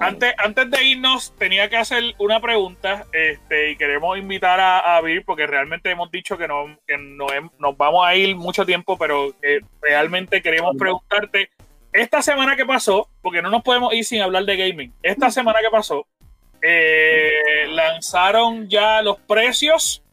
Antes, 0.00 0.32
antes 0.38 0.70
de 0.70 0.84
irnos, 0.84 1.34
tenía 1.36 1.68
que 1.68 1.76
hacer 1.76 2.14
una 2.18 2.40
pregunta 2.40 3.06
este, 3.12 3.72
y 3.72 3.76
queremos 3.76 4.16
invitar 4.16 4.60
a, 4.60 4.96
a 4.96 5.00
Vir 5.00 5.24
porque 5.24 5.46
realmente 5.46 5.90
hemos 5.90 6.10
dicho 6.12 6.38
que, 6.38 6.46
no, 6.46 6.78
que 6.86 6.96
no 6.96 7.26
nos 7.58 7.76
vamos 7.76 8.06
a 8.06 8.14
ir 8.14 8.36
mucho 8.36 8.64
tiempo, 8.64 8.96
pero 8.96 9.34
que 9.42 9.60
realmente 9.82 10.40
queremos 10.40 10.76
preguntarte, 10.76 11.50
esta 11.92 12.22
semana 12.22 12.54
que 12.54 12.64
pasó, 12.64 13.08
porque 13.22 13.42
no 13.42 13.50
nos 13.50 13.62
podemos 13.62 13.92
ir 13.92 14.04
sin 14.04 14.22
hablar 14.22 14.44
de 14.44 14.56
gaming, 14.56 14.92
esta 15.02 15.30
semana 15.30 15.58
que 15.60 15.70
pasó, 15.70 16.06
eh, 16.62 17.66
lanzaron 17.68 18.68
ya 18.68 19.02
los 19.02 19.18
precios 19.20 20.04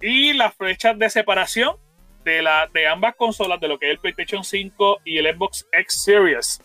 y 0.00 0.34
las 0.34 0.54
flechas 0.54 0.98
de 0.98 1.08
separación 1.08 1.76
de, 2.24 2.42
la, 2.42 2.68
de 2.72 2.86
ambas 2.86 3.14
consolas, 3.14 3.60
de 3.60 3.68
lo 3.68 3.78
que 3.78 3.86
es 3.86 3.92
el 3.92 3.98
PlayStation 3.98 4.44
5 4.44 5.00
y 5.04 5.18
el 5.18 5.34
Xbox 5.34 5.66
X 5.72 6.02
Series. 6.02 6.60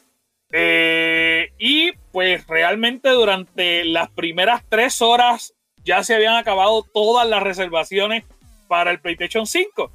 Eh, 0.51 1.51
y 1.57 1.91
pues 2.11 2.45
realmente 2.47 3.09
durante 3.09 3.85
las 3.85 4.09
primeras 4.09 4.63
tres 4.67 5.01
horas 5.01 5.53
ya 5.83 6.03
se 6.03 6.15
habían 6.15 6.35
acabado 6.35 6.83
todas 6.83 7.27
las 7.27 7.41
reservaciones 7.41 8.23
para 8.67 8.91
el 8.91 8.99
PlayStation 8.99 9.45
5. 9.45 9.91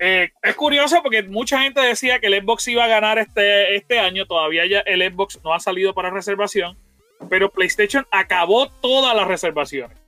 Eh, 0.00 0.30
es 0.42 0.54
curioso 0.54 1.02
porque 1.02 1.22
mucha 1.24 1.60
gente 1.60 1.80
decía 1.80 2.20
que 2.20 2.28
el 2.28 2.42
Xbox 2.42 2.68
iba 2.68 2.84
a 2.84 2.88
ganar 2.88 3.18
este, 3.18 3.74
este 3.74 3.98
año, 3.98 4.26
todavía 4.26 4.64
ya 4.66 4.80
el 4.80 5.02
Xbox 5.12 5.40
no 5.42 5.52
ha 5.52 5.60
salido 5.60 5.92
para 5.92 6.10
reservación, 6.10 6.78
pero 7.28 7.50
PlayStation 7.50 8.06
acabó 8.10 8.68
todas 8.68 9.14
las 9.16 9.26
reservaciones. 9.26 9.98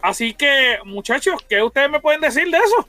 Así 0.00 0.34
que 0.34 0.78
muchachos, 0.84 1.42
¿qué 1.48 1.62
ustedes 1.62 1.90
me 1.90 2.00
pueden 2.00 2.20
decir 2.20 2.50
de 2.50 2.58
eso? 2.58 2.88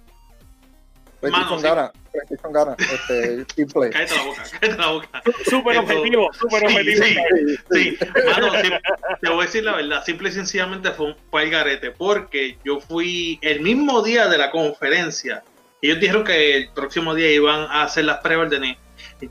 PlayStation 1.19 1.61
Mano, 1.61 1.91
sí. 1.93 1.99
PlayStation 2.25 2.53
gana. 2.53 2.75
Este, 2.79 3.45
Team 3.55 3.67
Play. 3.69 3.89
Cállate 3.91 4.15
la 4.15 4.23
boca, 4.23 4.43
cállate 4.59 4.77
la 4.81 4.87
boca. 4.87 5.23
Súper 5.49 5.77
objetivo, 5.77 6.29
súper 6.33 6.59
Sí, 6.59 6.65
objetivo. 6.77 7.03
sí. 7.05 7.17
Sí, 7.71 7.97
mano, 8.25 8.51
sí, 8.61 8.69
te 9.21 9.29
voy 9.29 9.39
a 9.39 9.45
decir 9.45 9.63
la 9.63 9.75
verdad, 9.75 10.03
simple 10.03 10.29
y 10.29 10.31
sencillamente 10.31 10.91
fue, 10.91 11.07
un, 11.07 11.15
fue 11.29 11.43
el 11.43 11.49
garete, 11.51 11.91
porque 11.91 12.57
yo 12.63 12.79
fui 12.79 13.39
el 13.41 13.61
mismo 13.61 14.01
día 14.01 14.27
de 14.27 14.37
la 14.37 14.51
conferencia, 14.51 15.43
ellos 15.81 15.99
dijeron 15.99 16.23
que 16.23 16.57
el 16.57 16.69
próximo 16.71 17.13
día 17.13 17.31
iban 17.31 17.61
a 17.69 17.83
hacer 17.83 18.05
las 18.05 18.17
preórdenes, 18.19 18.77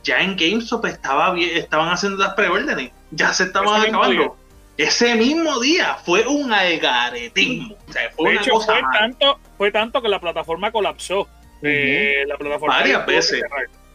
ya 0.02 0.20
en 0.20 0.36
GameStop 0.36 0.84
estaba 0.86 1.32
bien, 1.32 1.56
estaban 1.56 1.88
haciendo 1.88 2.22
las 2.22 2.34
preórdenes, 2.34 2.92
ya 3.10 3.32
se 3.32 3.44
estaban 3.44 3.68
Ese 3.76 3.86
mismo 3.86 3.98
acabando. 4.02 4.36
Ese 4.78 5.14
mismo 5.14 5.58
día 5.60 5.94
fue 6.04 6.26
un 6.26 6.52
algaretismo, 6.52 7.76
o 7.88 7.92
sea, 7.92 8.10
fue 8.14 8.26
De 8.30 8.36
una 8.36 8.40
hecho, 8.42 8.50
cosa 8.52 8.72
fue 8.74 8.82
tanto, 8.98 9.40
fue 9.56 9.72
tanto 9.72 10.02
que 10.02 10.08
la 10.08 10.20
plataforma 10.20 10.70
colapsó. 10.70 11.26
La 11.62 12.36
plataforma 12.36 12.76
Varias 12.78 13.06
veces. 13.06 13.42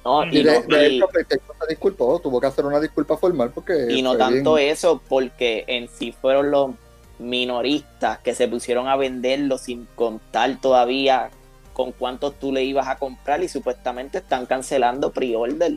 No, 0.04 0.26
Y 0.26 0.40
y, 0.40 0.44
de, 0.44 0.54
no, 0.68 0.78
de 0.78 0.90
y- 0.90 1.02
disculpó. 1.70 2.20
Tuvo 2.20 2.42
que 2.42 2.48
hacer 2.48 2.66
una 2.66 2.80
disculpa 2.80 3.18
formal 3.18 3.52
porque. 3.54 3.88
y 3.90 4.02
no 4.02 4.18
tanto 4.18 4.56
bien- 4.56 4.70
eso, 4.70 5.02
porque 5.08 5.64
en 5.68 5.88
sí 5.88 6.12
fueron 6.12 6.50
los 6.52 6.72
minoristas 7.20 8.18
que 8.20 8.34
se 8.34 8.48
pusieron 8.48 8.88
a 8.88 8.96
venderlo 8.96 9.58
sin 9.58 9.86
contar 9.96 10.60
todavía 10.60 11.30
con 11.74 11.92
cuántos 11.92 12.38
tú 12.40 12.52
le 12.52 12.64
ibas 12.64 12.88
a 12.88 12.98
comprar 12.98 13.44
y 13.44 13.48
supuestamente 13.48 14.18
están 14.18 14.46
cancelando 14.48 15.12
pre-order. 15.12 15.74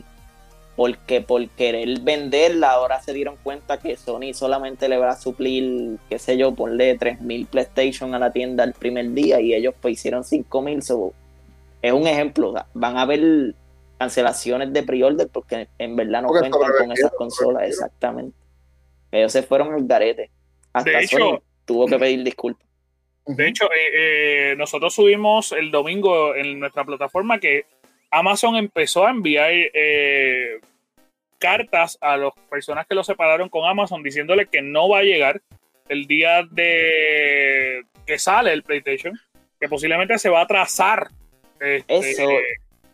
Porque 0.75 1.21
por 1.21 1.47
querer 1.49 2.01
venderla, 2.01 2.71
ahora 2.71 3.01
se 3.01 3.13
dieron 3.13 3.37
cuenta 3.41 3.77
que 3.79 3.95
Sony 3.95 4.33
solamente 4.33 4.89
le 4.89 4.97
va 4.97 5.11
a 5.11 5.15
suplir, 5.15 5.97
qué 6.09 6.19
sé 6.19 6.35
yo, 6.35 6.53
ponle 6.53 6.97
3.000 6.99 7.45
PlayStation 7.47 8.13
a 8.13 8.19
la 8.19 8.33
tienda 8.33 8.65
el 8.65 8.73
primer 8.73 9.09
día 9.11 9.39
y 9.39 9.53
ellos 9.53 9.73
pues 9.81 9.93
hicieron 9.93 10.23
5.000. 10.25 10.81
So, 10.81 11.13
es 11.87 11.93
un 11.93 12.07
ejemplo. 12.07 12.49
o 12.49 12.53
sea, 12.53 12.67
van 12.73 12.97
a 12.97 13.01
haber 13.01 13.53
cancelaciones 13.97 14.73
de 14.73 14.83
pre-order 14.83 15.29
porque 15.31 15.67
en 15.77 15.95
verdad 15.95 16.21
no 16.23 16.27
Porque 16.29 16.49
cuentan 16.49 16.71
con 16.79 16.91
esas 16.91 17.11
consolas. 17.11 17.67
Exactamente. 17.67 18.35
Ellos 19.11 19.31
se 19.31 19.43
fueron 19.43 19.73
al 19.73 19.85
garete. 19.85 20.29
Hasta 20.73 20.89
De 20.89 20.99
hecho- 21.03 21.17
Sony 21.17 21.41
tuvo 21.65 21.85
que 21.87 21.97
pedir 21.97 22.23
disculpas. 22.23 22.65
De 23.27 23.47
hecho, 23.47 23.65
eh, 23.65 24.51
eh, 24.51 24.55
nosotros 24.55 24.93
subimos 24.93 25.51
el 25.51 25.71
domingo 25.71 26.35
en 26.35 26.59
nuestra 26.59 26.83
plataforma 26.83 27.39
que 27.39 27.65
Amazon 28.11 28.55
empezó 28.55 29.05
a 29.07 29.09
enviar 29.09 29.49
eh, 29.51 30.59
cartas 31.39 31.97
a 32.01 32.17
las 32.17 32.33
personas 32.49 32.85
que 32.87 32.93
lo 32.95 33.03
separaron 33.03 33.49
con 33.49 33.65
Amazon 33.67 34.03
diciéndole 34.03 34.45
que 34.45 34.61
no 34.61 34.89
va 34.89 34.99
a 34.99 35.03
llegar 35.03 35.41
el 35.89 36.05
día 36.05 36.43
de 36.51 37.83
que 38.05 38.19
sale 38.19 38.53
el 38.53 38.63
PlayStation, 38.63 39.19
que 39.59 39.67
posiblemente 39.69 40.17
se 40.19 40.29
va 40.29 40.41
a 40.41 40.43
atrasar. 40.43 41.07
Este, 41.59 42.11
Eso, 42.11 42.29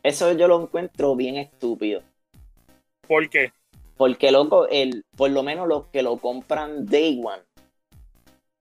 eso 0.03 0.31
yo 0.33 0.47
lo 0.47 0.61
encuentro 0.61 1.15
bien 1.15 1.37
estúpido. 1.37 2.01
¿Por 3.07 3.29
qué? 3.29 3.51
Porque, 3.97 4.31
loco, 4.31 4.67
el, 4.67 5.05
por 5.15 5.29
lo 5.31 5.43
menos 5.43 5.67
los 5.67 5.87
que 5.87 6.01
lo 6.01 6.17
compran 6.17 6.85
Day 6.85 7.21
One, 7.23 7.43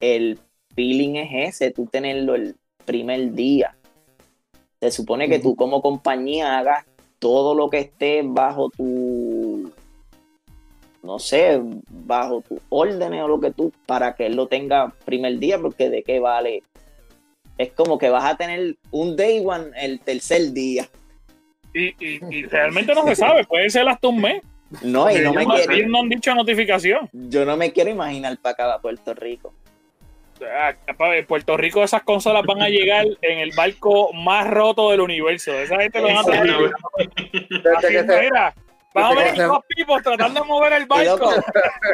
el 0.00 0.38
feeling 0.74 1.14
es 1.16 1.54
ese, 1.54 1.70
tú 1.70 1.86
tenerlo 1.86 2.34
el 2.34 2.56
primer 2.84 3.32
día. 3.32 3.76
Se 4.80 4.90
supone 4.90 5.28
que 5.28 5.38
tú 5.38 5.56
como 5.56 5.82
compañía 5.82 6.58
hagas 6.58 6.86
todo 7.18 7.54
lo 7.54 7.68
que 7.68 7.78
esté 7.78 8.22
bajo 8.24 8.70
tu, 8.70 9.72
no 11.02 11.18
sé, 11.18 11.60
bajo 11.88 12.42
tus 12.42 12.58
órdenes 12.68 13.22
o 13.22 13.28
lo 13.28 13.40
que 13.40 13.50
tú, 13.50 13.72
para 13.86 14.14
que 14.14 14.26
él 14.26 14.36
lo 14.36 14.46
tenga 14.46 14.94
primer 15.04 15.38
día, 15.38 15.58
porque 15.58 15.90
de 15.90 16.02
qué 16.02 16.18
vale. 16.18 16.62
Es 17.60 17.72
como 17.72 17.98
que 17.98 18.08
vas 18.08 18.24
a 18.24 18.36
tener 18.38 18.76
un 18.90 19.16
Day 19.16 19.42
One 19.44 19.66
el 19.76 20.00
tercer 20.00 20.52
día. 20.52 20.88
Y, 21.74 21.88
y- 22.04 22.20
y 22.30 22.42
realmente 22.46 22.94
no 22.94 23.04
se 23.06 23.14
sabe, 23.16 23.44
puede 23.44 23.68
ser 23.68 23.86
hasta 23.86 24.08
un 24.08 24.20
mes. 24.22 24.42
No, 24.82 25.10
y 25.10 25.14
no 25.16 25.20
ellos, 25.20 25.34
me 25.34 25.44
no, 25.44 25.54
quiero, 25.56 25.72
ellos 25.74 25.88
no 25.90 25.98
han 26.00 26.08
dicho 26.08 26.34
notificación. 26.34 27.10
yo 27.12 27.44
no 27.44 27.56
me 27.58 27.70
quiero 27.72 27.90
imaginar 27.90 28.38
para 28.38 28.52
acá, 28.54 28.64
para 28.64 28.78
Puerto 28.80 29.12
Rico. 29.12 29.52
Ah, 30.42 30.72
en 30.88 31.26
Puerto 31.26 31.54
Rico 31.58 31.84
esas 31.84 32.02
consolas 32.02 32.44
van 32.46 32.62
a 32.62 32.68
llegar 32.70 33.04
en 33.20 33.40
el 33.40 33.50
barco 33.54 34.10
más 34.14 34.48
roto 34.48 34.90
del 34.90 35.02
universo. 35.02 35.52
Esa 35.52 35.76
gente 35.80 36.00
lo 36.00 36.06
van 36.06 36.16
a 36.16 36.24
traer. 36.24 36.46
Desde 37.50 37.88
que 37.88 38.04
se, 38.06 38.30
Vamos 38.92 39.18
a 39.18 39.20
ver 39.20 39.38
los 39.38 39.64
pipos 39.66 40.02
tratando 40.02 40.40
de 40.40 40.46
mover 40.46 40.72
el 40.72 40.86
barco. 40.86 41.30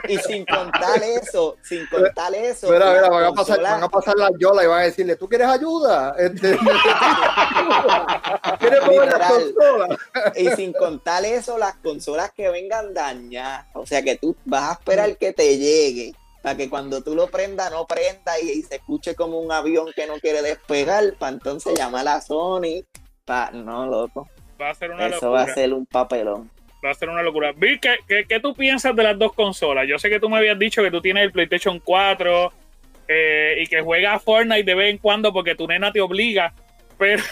Y 0.09 0.17
sin 0.19 0.47
contar 0.47 1.03
eso, 1.03 1.57
sin 1.63 1.87
contar 1.87 2.35
eso. 2.35 2.71
Mira, 2.71 2.91
mira, 2.91 3.11
van 3.11 3.25
a, 3.25 3.33
pasar, 3.33 3.61
van 3.61 3.83
a 3.83 3.89
pasar 3.89 4.17
las 4.17 4.31
yolas 4.39 4.65
y 4.65 4.69
van 4.69 4.81
a 4.81 4.85
decirle, 4.85 5.17
¿tú 5.17 5.29
quieres 5.29 5.49
ayuda? 5.49 6.15
Este, 6.27 6.59
¿Quieres 8.59 8.87
mover 8.87 9.09
las 9.09 9.31
consolas? 9.31 9.99
Y 10.37 10.49
sin 10.51 10.73
contar 10.73 11.25
eso, 11.25 11.59
las 11.59 11.77
consolas 11.77 12.33
que 12.33 12.49
vengan 12.49 12.95
dañadas. 12.95 13.67
O 13.75 13.87
sea 13.87 14.03
que 14.03 14.17
tú 14.17 14.35
vas 14.45 14.71
a 14.71 14.73
esperar 14.73 15.17
que 15.19 15.33
te 15.33 15.59
llegue 15.59 16.15
para 16.43 16.57
que 16.57 16.71
cuando 16.71 17.03
tú 17.03 17.15
lo 17.15 17.27
prendas 17.27 17.71
no 17.71 17.87
prenda 17.87 18.41
y, 18.41 18.63
se 18.63 18.77
escuche 18.77 19.15
como 19.15 19.41
un 19.41 19.53
avión 19.53 19.89
que 19.95 20.07
no 20.07 20.19
quiere 20.21 20.43
despegar, 20.43 21.15
para 21.19 21.33
entonces 21.33 21.79
llamar 21.79 22.09
a 22.09 22.21
Sony. 22.21 22.85
Pa, 23.25 23.51
no, 23.53 23.87
loco. 23.87 24.29
Va 24.61 24.71
a 24.71 24.75
ser 24.75 24.93
una 24.93 25.09
Eso 25.09 25.33
va 25.33 25.43
a 25.43 25.55
ser 25.55 25.75
un 25.75 25.87
papelón 25.87 26.51
va 26.87 26.93
a 26.93 26.95
ser 26.95 27.09
una 27.09 27.23
locura. 27.23 27.53
Vic, 27.53 27.87
¿qué, 28.07 28.41
tú 28.41 28.55
piensas 28.55 28.95
de 28.95 29.03
las 29.03 29.19
dos 29.19 29.33
consolas? 29.33 29.87
Yo 29.87 29.99
sé 29.99 30.09
que 30.09 30.21
tú 30.21 30.29
me 30.29 30.39
habías 30.39 30.59
dicho 30.59 30.83
que 30.83 30.91
tú 30.91 31.01
tienes 31.01 31.25
el 31.25 31.33
PlayStation 31.33 31.81
4 31.81 32.53
eh, 33.09 33.59
y 33.61 33.67
que 33.67 33.81
juegas 33.83 34.23
Fortnite 34.23 34.65
de 34.65 34.75
vez 34.75 34.91
en 34.91 34.99
cuando 34.99 35.33
porque 35.33 35.55
tu 35.55 35.67
nena 35.67 35.93
te 35.93 36.01
obliga, 36.01 36.53
pero 36.99 37.23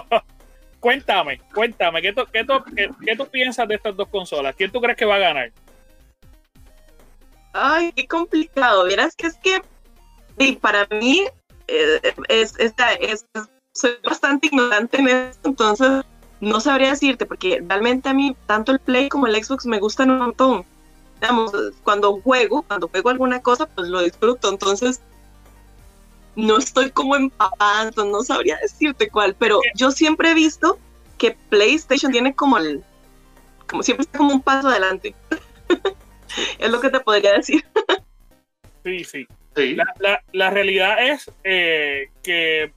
cuéntame, 0.80 1.40
cuéntame, 1.52 2.02
¿qué 2.02 2.12
tú, 2.12 2.24
qué, 2.32 3.16
tú 3.16 3.26
piensas 3.28 3.68
de 3.68 3.76
estas 3.76 3.96
dos 3.96 4.08
consolas? 4.08 4.54
¿Quién 4.56 4.70
tú 4.70 4.80
crees 4.80 4.96
que 4.96 5.04
va 5.04 5.16
a 5.16 5.20
ganar? 5.20 5.52
Ay, 7.52 7.92
qué 7.92 8.06
complicado. 8.06 8.84
Verás 8.84 9.14
que 9.14 9.28
es 9.28 9.36
que 9.36 9.62
para 10.60 10.86
mí 10.90 11.24
eh, 11.68 12.00
es, 12.28 12.58
es, 12.58 12.74
es, 13.00 13.26
soy 13.72 13.92
bastante 14.02 14.48
ignorante 14.48 14.98
en 14.98 15.08
esto, 15.08 15.48
entonces 15.48 16.04
no 16.44 16.60
sabría 16.60 16.90
decirte, 16.90 17.26
porque 17.26 17.62
realmente 17.66 18.08
a 18.08 18.14
mí 18.14 18.36
tanto 18.46 18.72
el 18.72 18.78
Play 18.78 19.08
como 19.08 19.26
el 19.26 19.42
Xbox 19.42 19.66
me 19.66 19.78
gustan 19.78 20.10
un 20.10 20.18
montón. 20.18 20.64
Digamos, 21.20 21.52
cuando 21.82 22.20
juego, 22.20 22.62
cuando 22.62 22.88
juego 22.88 23.10
alguna 23.10 23.40
cosa, 23.40 23.66
pues 23.66 23.88
lo 23.88 24.02
disfruto. 24.02 24.50
Entonces, 24.50 25.00
no 26.36 26.58
estoy 26.58 26.90
como 26.90 27.16
empapada, 27.16 27.90
no 27.96 28.22
sabría 28.22 28.58
decirte 28.60 29.08
cuál, 29.08 29.34
pero 29.38 29.60
yo 29.74 29.90
siempre 29.90 30.30
he 30.30 30.34
visto 30.34 30.78
que 31.18 31.36
PlayStation 31.48 32.12
tiene 32.12 32.34
como 32.34 32.58
el, 32.58 32.82
como 33.68 33.82
siempre 33.82 34.02
está 34.02 34.18
como 34.18 34.32
un 34.32 34.42
paso 34.42 34.68
adelante. 34.68 35.14
es 36.58 36.70
lo 36.70 36.80
que 36.80 36.90
te 36.90 37.00
podría 37.00 37.34
decir. 37.34 37.64
sí, 38.84 39.04
sí. 39.04 39.26
La, 40.32 40.50
realidad 40.50 40.96
es 41.00 41.30
eh, 41.44 42.08
que 42.22 42.72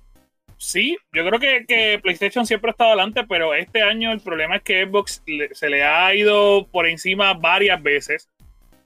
sí, 0.58 0.98
yo 1.14 1.26
creo 1.26 1.40
que, 1.40 2.00
PlayStation 2.02 2.46
siempre 2.46 2.70
ha 2.70 2.72
estado 2.72 2.92
adelante, 2.92 3.24
pero 3.28 3.54
este 3.54 3.82
año 3.82 4.12
el 4.12 4.20
problema 4.20 4.58
es 4.58 4.64
que 4.64 4.86
Xbox 4.86 5.24
se 5.54 5.70
le 5.70 5.84
ha 5.84 6.14
ido 6.14 6.68
por 6.68 6.88
encima 6.88 7.34
varias 7.34 7.82
veces. 7.82 8.30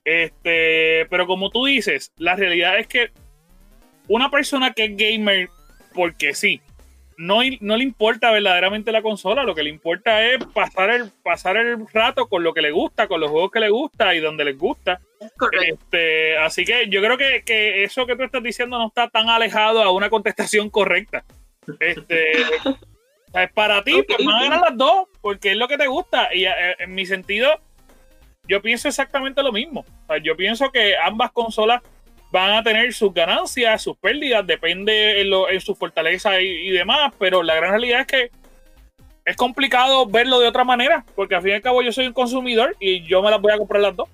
Este, 0.04 1.06
pero 1.10 1.28
como 1.28 1.52
tú 1.52 1.66
dices, 1.66 2.12
la 2.18 2.36
realidad 2.36 2.80
es 2.80 2.88
que 2.88 3.12
una 4.08 4.30
persona 4.30 4.74
que 4.74 4.86
es 4.86 4.98
gamer, 4.98 5.50
porque 5.94 6.34
sí, 6.34 6.62
no, 7.18 7.42
no 7.60 7.78
le 7.78 7.84
importa 7.84 8.32
verdaderamente 8.32 8.92
la 8.92 9.04
consola, 9.04 9.44
lo 9.44 9.54
que 9.54 9.64
le 9.64 9.70
importa 9.70 10.26
es 10.26 10.44
pasar 10.54 10.90
el, 10.90 11.12
pasar 11.24 11.56
el 11.58 11.88
rato 11.94 12.28
con 12.28 12.44
lo 12.44 12.54
que 12.54 12.64
le 12.64 12.72
gusta, 12.72 13.08
con 13.08 13.22
los 13.22 13.30
juegos 13.30 13.52
que 13.52 13.60
le 13.60 13.70
gusta 13.70 14.16
y 14.16 14.20
donde 14.20 14.44
les 14.44 14.58
gusta. 14.58 15.00
Este, 15.68 16.36
así 16.38 16.66
que 16.66 16.90
yo 16.90 17.00
creo 17.00 17.18
que, 17.18 17.44
que, 17.46 17.84
eso 17.84 18.08
que 18.08 18.16
tú 18.16 18.24
estás 18.24 18.42
diciendo 18.42 18.80
no 18.80 18.88
está 18.88 19.08
tan 19.08 19.30
alejado 19.30 19.84
a 19.84 19.92
una 19.92 20.10
contestación 20.10 20.72
correcta. 20.72 21.24
Este, 21.80 22.32
para 23.54 23.84
ti, 23.84 24.04
pues 24.04 24.26
van 24.26 24.36
a 24.36 24.44
ganar 24.44 24.62
las 24.70 24.78
dos, 24.78 25.08
porque 25.22 25.52
es 25.52 25.58
lo 25.58 25.68
que 25.68 25.78
te 25.78 25.88
gusta. 25.88 26.34
Y 26.34 26.46
eh, 26.46 26.76
en 26.80 26.94
mi 26.94 27.06
sentido, 27.06 27.50
yo 28.48 28.62
pienso 28.62 28.88
exactamente 28.88 29.44
lo 29.44 29.52
mismo. 29.52 29.86
yo 30.24 30.36
pienso 30.36 30.72
que 30.72 30.96
ambas 30.98 31.32
consolas 31.32 31.82
van 32.32 32.54
a 32.54 32.64
tener 32.64 32.94
sus 32.94 33.14
ganancias, 33.14 33.82
sus 33.82 33.98
pérdidas, 33.98 34.46
depende 34.48 35.22
en, 35.22 35.62
su 35.62 35.76
fortaleza 35.76 36.40
y, 36.42 36.70
demás, 36.72 37.14
pero 37.20 37.44
la 37.44 37.56
gran 37.56 37.72
realidad 37.72 38.02
es 38.02 38.08
que 38.08 38.32
es 39.26 39.36
complicado 39.36 40.06
verlo 40.06 40.40
de 40.40 40.48
otra 40.48 40.64
manera, 40.64 41.06
porque 41.16 41.36
al 41.36 41.42
fin 41.42 41.52
y 41.52 41.56
al 41.56 41.62
cabo 41.62 41.82
yo 41.82 41.92
soy 41.92 42.08
un 42.08 42.14
consumidor 42.14 42.76
y 42.80 43.04
yo 43.04 43.22
me 43.22 43.30
las 43.30 43.42
voy 43.42 43.52
a 43.52 43.58
comprar 43.58 43.82
las 43.82 43.96
dos. 43.96 44.10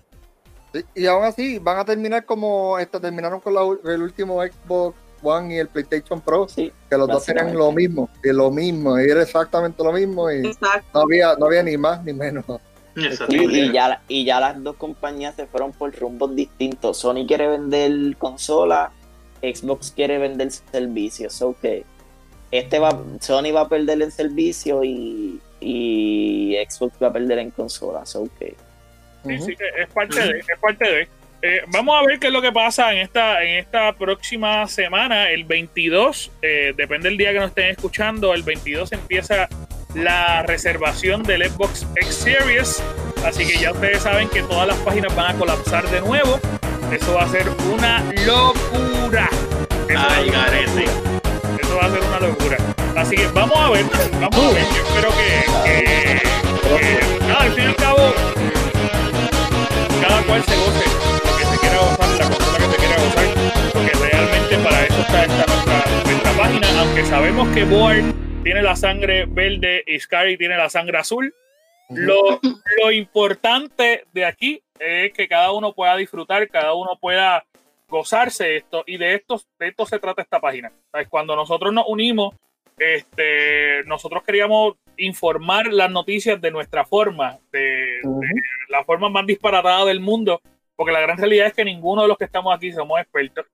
y 0.96 1.06
aún 1.06 1.24
así 1.24 1.60
van 1.60 1.78
a 1.78 1.86
terminar 1.86 2.26
como 2.26 2.78
esta, 2.80 3.00
terminaron 3.00 3.40
con 3.40 3.54
el 3.86 4.02
último 4.02 4.42
Xbox 4.42 4.98
One 5.22 5.56
y 5.56 5.58
el 5.58 5.68
PlayStation 5.68 6.22
Pro, 6.22 6.48
que 6.56 6.72
los 6.92 7.08
dos 7.08 7.26
tenían 7.26 7.56
lo 7.56 7.72
mismo, 7.72 8.10
y 8.24 8.32
lo 8.32 8.52
mismo, 8.52 9.00
y 9.00 9.10
era 9.10 9.24
exactamente 9.24 9.84
lo 9.84 9.92
mismo, 9.92 10.32
y 10.32 10.44
no 10.94 11.02
había, 11.02 11.36
no 11.36 11.46
había 11.48 11.64
ni 11.64 11.78
más 11.78 12.04
ni 12.04 12.14
menos. 12.14 12.46
Y, 13.30 13.72
ya, 13.72 14.02
y 14.08 14.26
ya 14.26 14.40
las 14.40 14.64
dos 14.64 14.76
compañías 14.76 15.36
se 15.36 15.46
fueron 15.46 15.72
por 15.72 15.96
rumbos 15.96 16.36
distintos. 16.36 16.98
Sony 16.98 17.28
quiere 17.28 17.48
vender 17.48 18.18
consola, 18.18 18.92
Xbox 19.42 19.92
quiere 19.92 20.18
vender 20.18 20.50
servicios. 20.52 21.42
Ok. 21.44 21.64
Este 22.50 22.80
va, 22.80 23.00
Sony 23.20 23.52
va 23.54 23.62
a 23.62 23.70
perder 23.70 24.02
en 24.02 24.12
servicio 24.12 24.84
y, 24.84 25.40
Xbox 26.70 26.96
va 27.02 27.08
a 27.08 27.14
perder 27.14 27.40
en 27.40 27.52
consolas. 27.52 28.16
Ok. 28.16 28.40
Sí, 29.26 29.40
sí, 29.40 29.56
es 29.78 29.90
parte 29.94 30.20
de, 30.20 30.40
es 30.40 30.60
parte 30.60 30.86
de. 30.86 31.08
Eh, 31.42 31.62
vamos 31.68 31.96
a 32.00 32.06
ver 32.06 32.20
qué 32.20 32.28
es 32.28 32.34
lo 32.34 32.42
que 32.42 32.52
pasa 32.52 32.92
en 32.94 33.00
esta, 33.00 33.44
en 33.44 33.58
esta 33.58 33.94
próxima 33.94 34.68
semana, 34.68 35.30
el 35.30 35.44
22, 35.44 36.32
eh, 36.42 36.74
depende 36.76 37.10
del 37.10 37.18
día 37.18 37.32
que 37.32 37.40
nos 37.40 37.50
estén 37.50 37.70
escuchando, 37.70 38.34
el 38.34 38.42
22 38.42 38.92
empieza 38.92 39.48
la 39.94 40.42
reservación 40.44 41.22
del 41.22 41.48
Xbox 41.48 41.86
X 41.96 42.16
Series, 42.16 42.84
así 43.24 43.46
que 43.46 43.60
ya 43.60 43.72
ustedes 43.72 44.02
saben 44.02 44.30
que 44.30 44.42
todas 44.44 44.68
las 44.68 44.78
páginas 44.78 45.16
van 45.16 45.36
a 45.36 45.38
colapsar 45.38 45.88
de 45.90 46.02
nuevo, 46.02 46.40
eso 46.92 47.14
va 47.14 47.24
a 47.24 47.30
ser 47.30 47.48
una 47.72 48.04
locura. 48.26 49.30
Eso, 49.88 50.00
va, 51.78 51.86
a 51.86 51.92
ser 51.92 52.02
una 52.04 52.20
locura. 52.20 52.58
Así 52.96 53.16
que 53.16 53.28
vamos 53.28 53.58
a 53.58 53.70
ver, 53.70 53.86
vamos 54.20 54.38
a 54.38 54.54
ver, 54.54 54.66
yo 54.76 54.84
espero 54.88 55.10
que, 55.16 56.22
nada, 57.28 57.42
al 57.42 57.52
fin 57.54 57.64
y 57.64 57.68
al 57.68 57.76
cabo, 57.76 58.14
cada 60.02 60.22
cual 60.24 60.44
se 60.44 60.56
goce 60.56 61.17
aunque 66.78 67.06
sabemos 67.06 67.48
que 67.56 67.64
Board 67.64 68.04
tiene 68.44 68.62
la 68.62 68.76
sangre 68.76 69.26
verde 69.26 69.84
y 69.88 70.00
Sky 70.00 70.38
tiene 70.38 70.56
la 70.58 70.70
sangre 70.70 71.00
azul. 71.00 71.34
Lo, 71.90 72.40
lo, 72.84 72.92
importante 72.92 74.04
de 74.14 74.26
aquí 74.26 74.62
es 74.78 75.12
que 75.12 75.28
cada 75.28 75.52
uno 75.54 75.74
pueda 75.74 75.96
disfrutar, 75.98 76.48
cada 76.50 76.76
uno 76.76 76.98
pueda 77.02 77.46
gozarse 77.88 78.58
esto, 78.58 78.84
y 78.86 78.98
de 78.98 79.16
esto, 79.16 79.42
de 79.58 79.70
esto 79.70 79.88
se 79.88 79.98
trata 79.98 80.22
esta 80.22 80.40
página. 80.40 80.72
Cuando 81.10 81.36
nosotros 81.36 81.74
nos 81.74 81.86
unimos, 81.88 82.36
este, 82.78 83.84
nosotros 83.86 84.22
queríamos 84.24 84.76
informar 84.98 85.74
las 85.74 85.90
noticias 85.90 86.40
de 86.40 86.52
nuestra 86.52 86.86
forma, 86.86 87.40
de, 87.52 88.02
de 88.04 88.42
la 88.70 88.84
forma 88.84 89.10
más 89.10 89.26
disparatada 89.26 89.86
del 89.86 90.00
mundo, 90.00 90.42
porque 90.76 90.92
la 90.92 91.02
gran 91.02 91.18
realidad 91.18 91.48
es 91.48 91.54
que 91.54 91.66
ninguno 91.66 92.04
de 92.04 92.08
los 92.08 92.18
que 92.18 92.26
estamos 92.26 92.56
aquí 92.56 92.72
somos 92.72 93.00
expertos. 93.00 93.48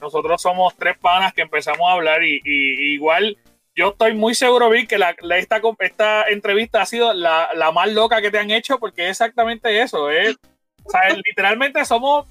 Nosotros 0.00 0.40
somos 0.40 0.74
tres 0.76 0.96
panas 0.98 1.32
que 1.32 1.42
empezamos 1.42 1.88
a 1.88 1.92
hablar 1.92 2.24
y, 2.24 2.40
igual 2.44 3.36
yo 3.76 3.90
estoy 3.90 4.14
muy 4.14 4.34
seguro, 4.34 4.68
Vic, 4.68 4.88
que 4.88 4.98
la, 4.98 5.14
esta, 5.36 5.60
esta 5.78 6.28
entrevista 6.28 6.82
ha 6.82 6.86
sido 6.86 7.12
la, 7.12 7.48
más 7.72 7.92
loca 7.92 8.20
que 8.20 8.30
te 8.30 8.38
han 8.38 8.50
hecho 8.50 8.78
porque 8.78 9.04
es 9.04 9.10
exactamente 9.12 9.80
eso. 9.80 10.10
Es, 10.10 10.36
o 10.84 10.90
sea, 10.90 11.08
literalmente 11.10 11.84
somos 11.84 12.26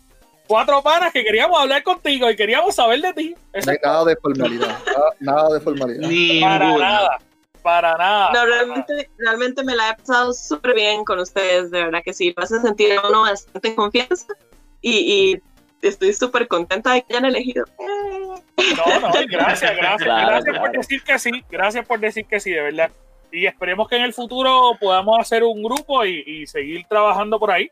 cuatro 0.47 0.82
panas 0.82 1.13
que 1.13 1.24
queríamos 1.24 1.61
hablar 1.61 1.84
contigo 1.84 2.30
y 2.30 2.36
queríamos 2.36 2.76
saber 2.76 3.01
de 3.01 3.13
ti. 3.13 3.36
No 3.65 3.72
hay 3.72 3.78
nada 3.84 4.05
de 4.05 4.15
formalidad. 4.17 4.80
Nada, 5.20 5.53
de 5.53 5.59
formalidad. 5.61 6.41
Para 6.41 6.78
nada. 6.78 7.20
Para 7.61 7.97
nada. 7.97 8.32
No, 8.34 8.45
realmente, 8.45 9.09
realmente 9.17 9.63
me 9.63 9.76
la 9.76 9.91
he 9.91 9.95
pasado 9.95 10.34
súper 10.34 10.74
bien 10.74 11.03
con 11.05 11.20
ustedes, 11.20 11.72
de 11.72 11.84
verdad 11.86 12.01
que 12.03 12.13
sí. 12.13 12.34
Vas 12.36 12.51
a 12.51 12.61
sentir 12.61 12.93
a 12.93 13.07
uno 13.07 13.22
bastante 13.22 13.76
confianza 13.76 14.34
y, 14.82 15.39
estoy 15.82 16.13
súper 16.13 16.47
contenta 16.47 16.93
de 16.93 17.03
que 17.03 17.13
hayan 17.13 17.25
elegido. 17.25 17.65
No, 17.80 18.99
no, 18.99 19.11
gracias, 19.30 19.75
gracias. 19.75 20.07
gracias 20.07 20.59
por 20.59 20.71
decir 20.71 21.03
que 21.03 21.19
sí, 21.19 21.43
gracias 21.49 21.86
por 21.88 21.99
decir 21.99 22.25
que 22.25 22.39
sí, 22.39 22.51
de 22.51 22.61
verdad. 22.61 22.91
Y 23.32 23.45
esperemos 23.45 23.88
que 23.88 23.95
en 23.95 24.03
el 24.03 24.13
futuro 24.13 24.71
podamos 24.80 25.19
hacer 25.19 25.43
un 25.43 25.61
grupo 25.61 26.03
y, 26.05 26.45
seguir 26.47 26.86
trabajando 26.88 27.39
por 27.39 27.51
ahí. 27.51 27.69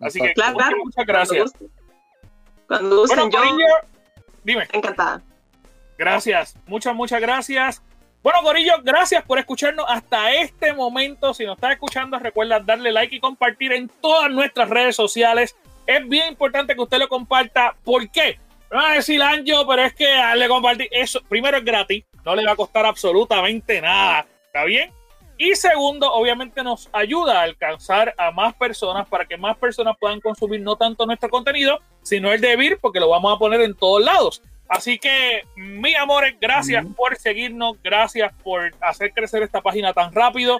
Así 0.00 0.20
que 0.20 0.32
claro, 0.32 0.56
muchas, 0.84 1.06
gracias. 1.06 1.52
Cuando 2.66 3.00
gusten, 3.00 3.30
yo, 3.30 3.38
dime. 4.44 4.66
Encantada. 4.72 5.22
Gracias, 5.98 6.56
muchas, 6.66 6.94
muchas 6.94 7.20
gracias. 7.20 7.82
Bueno, 8.22 8.38
Corillo, 8.42 8.74
gracias 8.84 9.24
por 9.24 9.38
escucharnos 9.40 9.84
hasta 9.88 10.32
este 10.34 10.72
momento. 10.72 11.34
Si 11.34 11.44
nos 11.44 11.56
estás 11.56 11.72
escuchando, 11.72 12.18
recuerda 12.20 12.60
darle 12.60 12.92
like 12.92 13.16
y 13.16 13.20
compartir 13.20 13.72
en 13.72 13.88
todas 13.88 14.30
nuestras 14.30 14.70
redes 14.70 14.94
sociales. 14.94 15.56
Es 15.86 16.08
bien 16.08 16.28
importante 16.28 16.74
que 16.74 16.80
usted 16.80 16.98
lo 16.98 17.08
comparta. 17.08 17.74
¿Por 17.84 18.10
qué? 18.10 18.38
Me 18.70 18.76
van 18.76 18.92
a 18.92 18.94
decir, 18.94 19.22
Anjo, 19.22 19.66
pero 19.66 19.82
es 19.82 19.94
que 19.94 20.08
darle 20.08 20.48
compartir 20.48 20.88
eso, 20.90 21.20
primero 21.28 21.58
es 21.58 21.64
gratis, 21.64 22.04
no 22.24 22.34
le 22.34 22.44
va 22.44 22.52
a 22.52 22.56
costar 22.56 22.86
absolutamente 22.86 23.80
nada. 23.80 24.26
¿Está 24.46 24.64
bien? 24.64 24.92
Y 25.36 25.56
segundo, 25.56 26.12
obviamente 26.12 26.62
nos 26.62 26.88
ayuda 26.92 27.40
a 27.40 27.42
alcanzar 27.42 28.14
a 28.16 28.30
más 28.30 28.54
personas 28.54 29.08
para 29.08 29.26
que 29.26 29.36
más 29.36 29.56
personas 29.56 29.96
puedan 29.98 30.20
consumir 30.20 30.60
no 30.60 30.76
tanto 30.76 31.04
nuestro 31.04 31.28
contenido, 31.28 31.80
sino 32.02 32.32
el 32.32 32.40
de 32.40 32.56
Vir, 32.56 32.78
porque 32.80 33.00
lo 33.00 33.08
vamos 33.08 33.34
a 33.34 33.38
poner 33.38 33.60
en 33.60 33.74
todos 33.74 34.04
lados. 34.04 34.42
Así 34.68 34.98
que, 34.98 35.42
mi 35.56 35.94
amores, 35.94 36.36
gracias 36.40 36.86
por 36.96 37.16
seguirnos, 37.16 37.76
gracias 37.82 38.32
por 38.42 38.72
hacer 38.80 39.12
crecer 39.12 39.42
esta 39.42 39.60
página 39.60 39.92
tan 39.92 40.12
rápido. 40.12 40.58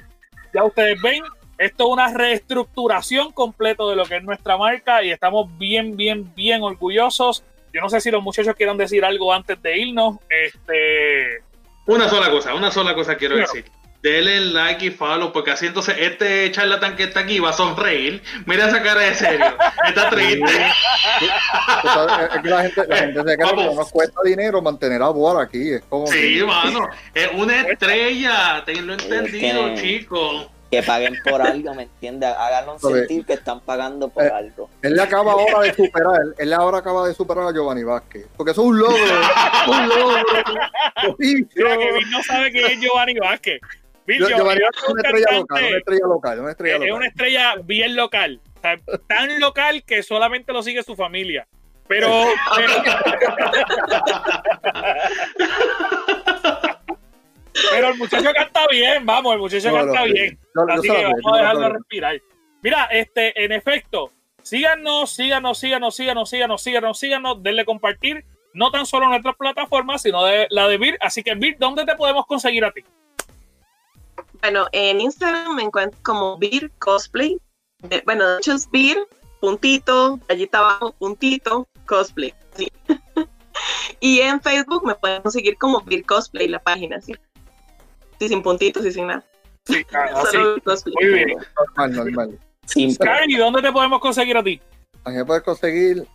Ya 0.53 0.65
ustedes 0.65 1.01
ven, 1.01 1.23
esto 1.63 1.85
es 1.85 1.91
una 1.91 2.13
reestructuración 2.13 3.33
completa 3.33 3.85
de 3.85 3.97
lo 3.97 4.05
que 4.05 4.17
es 4.17 4.25
nuestra 4.25 4.57
marca 4.57 5.03
y 5.03 5.11
estamos 5.11 5.47
bien, 5.59 5.97
bien, 5.97 6.35
bien 6.35 6.63
orgullosos. 6.63 7.45
Yo 7.73 7.81
no 7.81 7.89
sé 7.89 8.01
si 8.01 8.11
los 8.11 8.23
muchachos 8.23 8.55
quieran 8.55 8.77
decir 8.77 9.05
algo 9.05 9.33
antes 9.33 9.61
de 9.63 9.79
irnos. 9.79 10.17
Este... 10.29 11.43
Una 11.87 12.09
sola 12.09 12.31
cosa, 12.31 12.55
una 12.55 12.71
sola 12.71 12.95
cosa 12.95 13.17
quiero 13.17 13.37
decir 13.37 13.65
denle 14.03 14.41
like 14.41 14.85
y 14.85 14.91
follow, 14.91 15.33
porque 15.33 15.53
así 15.53 15.67
entonces 15.67 15.95
este 15.97 16.51
charlatán 16.51 16.97
que 16.97 17.05
está 17.05 17.21
aquí 17.21 17.39
va 17.39 17.51
a 17.51 17.53
sonreír. 17.53 18.21
Mira 18.47 18.67
esa 18.67 18.83
cara 18.83 19.01
de 19.01 19.15
serio, 19.15 19.57
está 19.87 20.11
triste. 20.11 20.45
es 20.45 22.43
que 22.43 22.49
la 22.49 22.63
gente, 22.63 22.87
la 22.89 22.97
gente 22.97 23.19
se 23.21 23.37
cree 23.37 23.55
que 23.55 23.75
nos 23.75 23.91
cuesta 23.93 24.21
dinero 24.25 24.61
mantener 24.61 25.03
a 25.03 25.09
Boar 25.09 25.41
aquí. 25.41 25.75
Es 25.75 25.83
como 25.89 26.09
sí, 26.09 26.43
mano, 26.45 26.89
es 27.15 27.29
una 27.33 27.61
estrella, 27.61 28.63
tenlo 28.67 28.95
entendido, 28.95 29.75
chicos 29.77 30.49
que 30.73 30.83
paguen 30.83 31.15
por 31.23 31.43
algo, 31.47 31.75
¿me 31.75 31.83
entiendes? 31.83 32.31
Háganlo 32.31 32.79
sentir 32.79 33.27
que 33.27 33.35
están 33.35 33.61
pagando 33.61 34.09
por 34.09 34.25
eh, 34.25 34.31
algo. 34.33 34.71
Él 34.81 34.95
le 34.95 35.03
acaba 35.03 35.33
ahora 35.33 35.61
de 35.61 35.75
superar, 35.75 36.21
él 36.39 36.53
ahora 36.55 36.79
acaba 36.79 37.07
de 37.07 37.15
superar 37.15 37.47
a 37.49 37.53
Giovanni 37.53 37.85
Vázquez, 37.85 38.27
porque 38.37 38.53
eso 38.53 38.63
es 38.63 38.69
un 38.69 38.79
logro, 38.79 38.97
un 39.69 39.89
logro. 39.89 41.17
Mira 41.19 41.77
que 41.77 42.01
no 42.11 42.23
sabe 42.23 42.51
que 42.51 42.65
es 42.65 42.81
Giovanni 42.81 43.15
Vázquez. 43.19 43.61
Bill, 44.07 44.27
Giovanni 44.27 44.63
Vázquez 44.63 44.83
es 44.83 44.89
una 44.89 45.03
estrella 45.03 45.39
local, 45.39 45.65
una 45.65 45.77
estrella 45.77 46.07
local, 46.07 46.41
una 46.41 46.51
estrella 46.51 46.75
local. 46.75 46.89
Es 46.89 46.95
una 46.95 47.07
estrella 47.07 47.55
bien 47.63 47.95
local, 47.95 48.41
tan 48.63 49.41
local 49.41 49.85
que 49.85 50.03
solamente 50.03 50.55
lo 50.55 50.63
sigue 50.63 50.83
su 50.83 50.97
familia. 50.97 51.47
Pero, 51.87 52.09
pero 52.57 52.73
el 57.75 57.97
muchacho 57.97 58.33
canta 58.35 58.67
bien, 58.71 59.05
vamos, 59.07 59.35
el 59.35 59.41
muchacho 59.41 59.73
canta 59.73 60.05
bien. 60.05 60.39
Así 60.69 60.89
que 60.89 61.05
vamos 61.05 61.33
a 61.33 61.37
dejarlo 61.37 61.69
respirar. 61.71 62.21
Mira, 62.63 62.85
este, 62.87 63.45
en 63.45 63.53
efecto, 63.53 64.13
síganos, 64.43 65.11
síganos, 65.11 65.59
síganos, 65.59 65.95
síganos, 65.97 66.31
síganos, 66.31 66.63
síganos, 66.63 66.99
síganos, 66.99 67.43
denle 67.43 67.65
compartir, 67.65 68.25
no 68.55 68.71
tan 68.71 68.87
solo 68.87 69.05
en 69.05 69.11
nuestras 69.11 69.37
plataformas, 69.37 70.03
sino 70.03 70.25
de 70.25 70.47
la 70.51 70.69
de 70.69 70.79
Vir. 70.79 70.99
Así 71.01 71.23
que, 71.23 71.35
Vir, 71.35 71.57
¿dónde 71.59 71.85
te 71.85 71.97
podemos 71.97 72.27
conseguir 72.27 72.65
a 72.65 72.71
ti? 72.71 72.85
Bueno, 74.41 74.67
en 74.73 75.01
Instagram 75.01 75.57
me 75.57 75.63
encuentro 75.63 75.99
como 76.03 76.39
Vir 76.39 76.71
Cosplay. 76.79 77.39
bueno, 78.05 78.29
de 78.29 78.39
hecho 78.39 78.53
es 78.53 78.71
Vir, 78.71 78.99
puntito, 79.41 80.21
allí 80.29 80.49
abajo, 80.53 80.93
puntito, 80.93 81.67
cosplay. 81.87 82.33
Sí. 82.55 82.69
y 84.01 84.21
en 84.21 84.41
Facebook 84.41 84.87
me 84.87 84.95
pueden 84.95 85.23
conseguir 85.23 85.59
como 85.59 85.81
Vir 85.81 86.07
Cosplay, 86.07 86.47
la 86.47 86.61
página, 86.61 87.01
sí 87.01 87.15
sin 88.29 88.43
puntitos 88.43 88.85
y 88.85 88.93
sin 88.93 89.07
nada. 89.07 89.25
Sí, 89.65 89.85
claro, 89.89 90.23
Muy 91.01 91.07
bien. 91.07 91.29
Normal, 91.77 91.93
normal. 91.93 92.39
¿y 92.75 93.37
dónde 93.37 93.63
te 93.63 93.73
podemos 93.73 94.01
conseguir 94.01 94.37
a 94.37 94.43
ti? 94.43 94.61
A 95.05 95.11
mí 95.11 95.17
me 95.17 95.25
puedes 95.25 95.43
conseguir. 95.43 96.07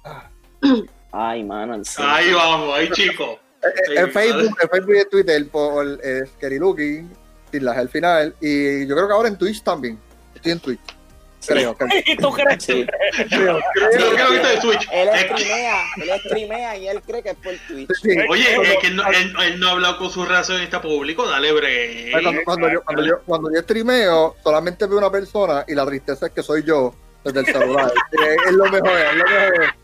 Ay, 1.11 1.43
mano. 1.43 1.81
Ahí 1.97 2.33
vamos, 2.33 2.77
ahí 2.77 2.89
chico. 2.91 3.39
Eh, 3.63 3.67
eh, 3.67 3.99
en, 4.01 4.11
Facebook, 4.11 4.57
en 4.61 4.69
Facebook 4.69 4.95
y 4.95 4.99
en 4.99 5.09
Twitter 5.09 5.49
por 5.49 5.99
Keriluki, 6.39 7.07
sin 7.51 7.65
las 7.65 7.77
al 7.77 7.89
final. 7.89 8.35
Y 8.39 8.87
yo 8.87 8.95
creo 8.95 9.07
que 9.07 9.13
ahora 9.13 9.29
en 9.29 9.37
Twitch 9.37 9.61
también. 9.63 9.99
Estoy 10.35 10.51
en 10.51 10.59
Twitch. 10.59 10.96
Creo, 11.45 11.75
¿Y 12.05 12.17
tú 12.17 12.31
crees? 12.31 12.63
Sí. 12.63 12.85
Creo, 13.29 13.59
creo, 13.73 14.29
que 14.29 14.47
de 14.47 14.57
Twitch. 14.57 14.87
Él 14.91 15.09
streamea, 15.09 15.83
él 15.97 16.09
streamea 16.25 16.77
y 16.77 16.87
él 16.87 17.01
cree 17.01 17.23
que 17.23 17.29
es 17.29 17.35
por 17.35 17.53
Twitch. 17.67 17.89
Oye, 18.29 18.55
es 18.63 18.77
que 18.79 18.87
él, 18.87 18.95
no, 18.95 19.03
él, 19.07 19.59
no 19.59 19.67
ha 19.67 19.71
hablado 19.71 19.97
con 19.97 20.09
su 20.09 20.25
relacionista 20.25 20.81
público, 20.81 21.27
dale 21.27 21.51
bre. 21.53 22.11
Cuando, 22.11 22.43
cuando, 22.43 22.69
yo, 22.69 22.83
cuando, 22.83 23.05
yo, 23.05 23.21
cuando 23.25 23.49
yo 23.53 23.61
streameo, 23.61 24.35
solamente 24.43 24.85
veo 24.87 24.97
una 24.97 25.11
persona 25.11 25.63
y 25.67 25.75
la 25.75 25.85
tristeza 25.85 26.27
es 26.27 26.31
que 26.33 26.43
soy 26.43 26.63
yo 26.63 26.93
desde 27.23 27.39
el 27.39 27.45
celular. 27.45 27.91
es, 28.47 28.53
lo 28.53 28.65
mejor, 28.65 28.89
es 28.89 29.15
lo 29.15 29.25
mejor. 29.25 29.75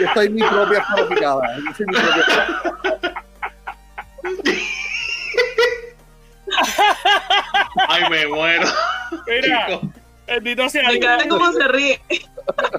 yo 0.00 0.06
soy 0.14 0.28
mi 0.28 0.42
propia 0.42 0.84
fabricada. 0.84 1.42
Yo 1.56 1.74
soy 1.76 1.86
mi 1.86 1.94
propia 1.94 2.26
Ay, 7.88 8.02
me 8.10 8.26
muero. 8.26 8.66
Mira, 9.26 9.80
bendito 10.26 10.68
sea 10.68 10.90
Dios. 10.90 11.24
cómo 11.28 11.52
se 11.52 11.68
ríe. 11.68 12.00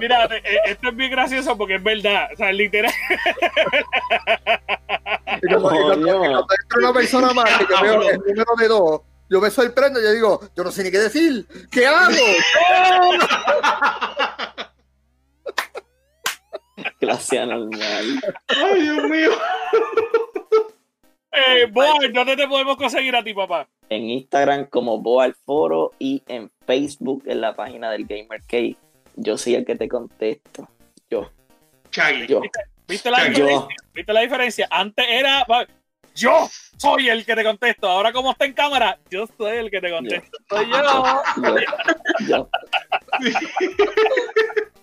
Mira, 0.00 0.24
eh, 0.26 0.58
esto 0.66 0.88
es 0.88 0.96
bien 0.96 1.10
gracioso 1.10 1.56
porque 1.56 1.76
es 1.76 1.82
verdad. 1.82 2.28
O 2.32 2.36
sea, 2.36 2.52
literal. 2.52 2.92
Y 5.42 5.54
cuando, 5.54 6.46
una 6.78 6.92
persona 6.92 7.32
más 7.32 7.50
que 7.58 7.66
yo 7.70 7.82
veo 7.82 8.10
el 8.10 8.18
número 8.18 8.52
de 8.58 8.68
dos, 8.68 9.00
yo 9.30 9.40
me 9.40 9.50
sorprendo 9.50 10.00
y 10.00 10.04
yo 10.04 10.12
digo, 10.12 10.40
yo 10.56 10.64
no 10.64 10.70
sé 10.70 10.84
ni 10.84 10.90
qué 10.90 10.98
decir. 10.98 11.46
¿Qué 11.70 11.86
hago? 11.86 12.12
Clase 17.00 17.38
anormal. 17.38 18.20
Ay, 18.48 18.82
Dios 18.82 19.04
mío. 19.04 19.30
Eh, 21.32 21.66
Boal, 21.70 22.12
¿dónde 22.12 22.36
te 22.36 22.48
podemos 22.48 22.76
conseguir 22.76 23.14
a 23.14 23.22
ti, 23.22 23.34
papá? 23.34 23.68
En 23.88 24.08
Instagram 24.10 24.66
como 24.66 24.98
Boal 24.98 25.34
Foro 25.34 25.92
y 25.98 26.22
en 26.26 26.50
Facebook 26.66 27.22
en 27.26 27.40
la 27.40 27.54
página 27.54 27.90
del 27.90 28.06
Gamer 28.06 28.42
Cave. 28.46 28.76
Yo 29.16 29.36
soy 29.36 29.54
el 29.54 29.64
que 29.64 29.76
te 29.76 29.88
contesto. 29.88 30.68
Yo. 31.10 31.30
Yo. 32.28 32.42
¿Viste, 32.86 33.10
la 33.10 33.24
diferencia? 33.24 33.76
¿Viste 33.92 34.12
la 34.12 34.20
diferencia? 34.20 34.68
Antes 34.70 35.04
era 35.08 35.44
yo 36.14 36.48
soy 36.76 37.08
el 37.08 37.24
que 37.24 37.36
te 37.36 37.44
contesto. 37.44 37.88
Ahora 37.88 38.12
como 38.12 38.32
está 38.32 38.44
en 38.44 38.52
cámara, 38.52 38.98
yo 39.10 39.26
soy 39.36 39.58
el 39.58 39.70
que 39.70 39.80
te 39.80 39.90
contesto. 39.90 40.38
Soy 40.48 40.66
yo. 40.68 41.22
yo. 42.26 42.48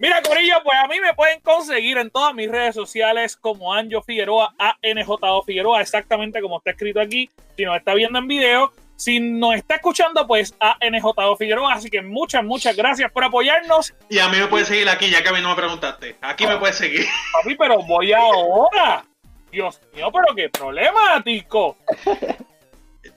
Mira, 0.00 0.22
Corillo, 0.22 0.54
pues 0.62 0.78
a 0.78 0.86
mí 0.86 1.00
me 1.00 1.12
pueden 1.14 1.40
conseguir 1.40 1.98
en 1.98 2.10
todas 2.10 2.32
mis 2.32 2.48
redes 2.48 2.74
sociales 2.74 3.36
como 3.36 3.74
Anjo 3.74 4.00
Figueroa, 4.02 4.54
ANJO 4.58 5.42
Figueroa, 5.42 5.80
exactamente 5.80 6.40
como 6.40 6.58
está 6.58 6.70
escrito 6.70 7.00
aquí. 7.00 7.28
Si 7.56 7.64
nos 7.64 7.76
está 7.76 7.94
viendo 7.94 8.20
en 8.20 8.28
video, 8.28 8.72
si 8.94 9.18
nos 9.18 9.56
está 9.56 9.74
escuchando, 9.74 10.24
pues 10.28 10.54
ANJO 10.60 11.36
Figueroa. 11.36 11.74
Así 11.74 11.90
que 11.90 12.00
muchas, 12.00 12.44
muchas 12.44 12.76
gracias 12.76 13.10
por 13.10 13.24
apoyarnos. 13.24 13.92
Y 14.08 14.20
a 14.20 14.28
mí 14.28 14.38
me 14.38 14.46
puedes 14.46 14.68
seguir 14.68 14.88
aquí, 14.88 15.10
ya 15.10 15.20
que 15.20 15.30
a 15.30 15.32
mí 15.32 15.40
no 15.40 15.50
me 15.50 15.56
preguntaste. 15.56 16.16
Aquí 16.20 16.46
me 16.46 16.58
puedes 16.58 16.76
seguir. 16.76 17.04
A 17.42 17.46
mí, 17.46 17.56
pero 17.56 17.82
voy 17.82 18.12
ahora. 18.12 19.04
Dios 19.50 19.80
mío, 19.94 20.10
pero 20.12 20.34
qué 20.36 20.48
problemático. 20.48 21.76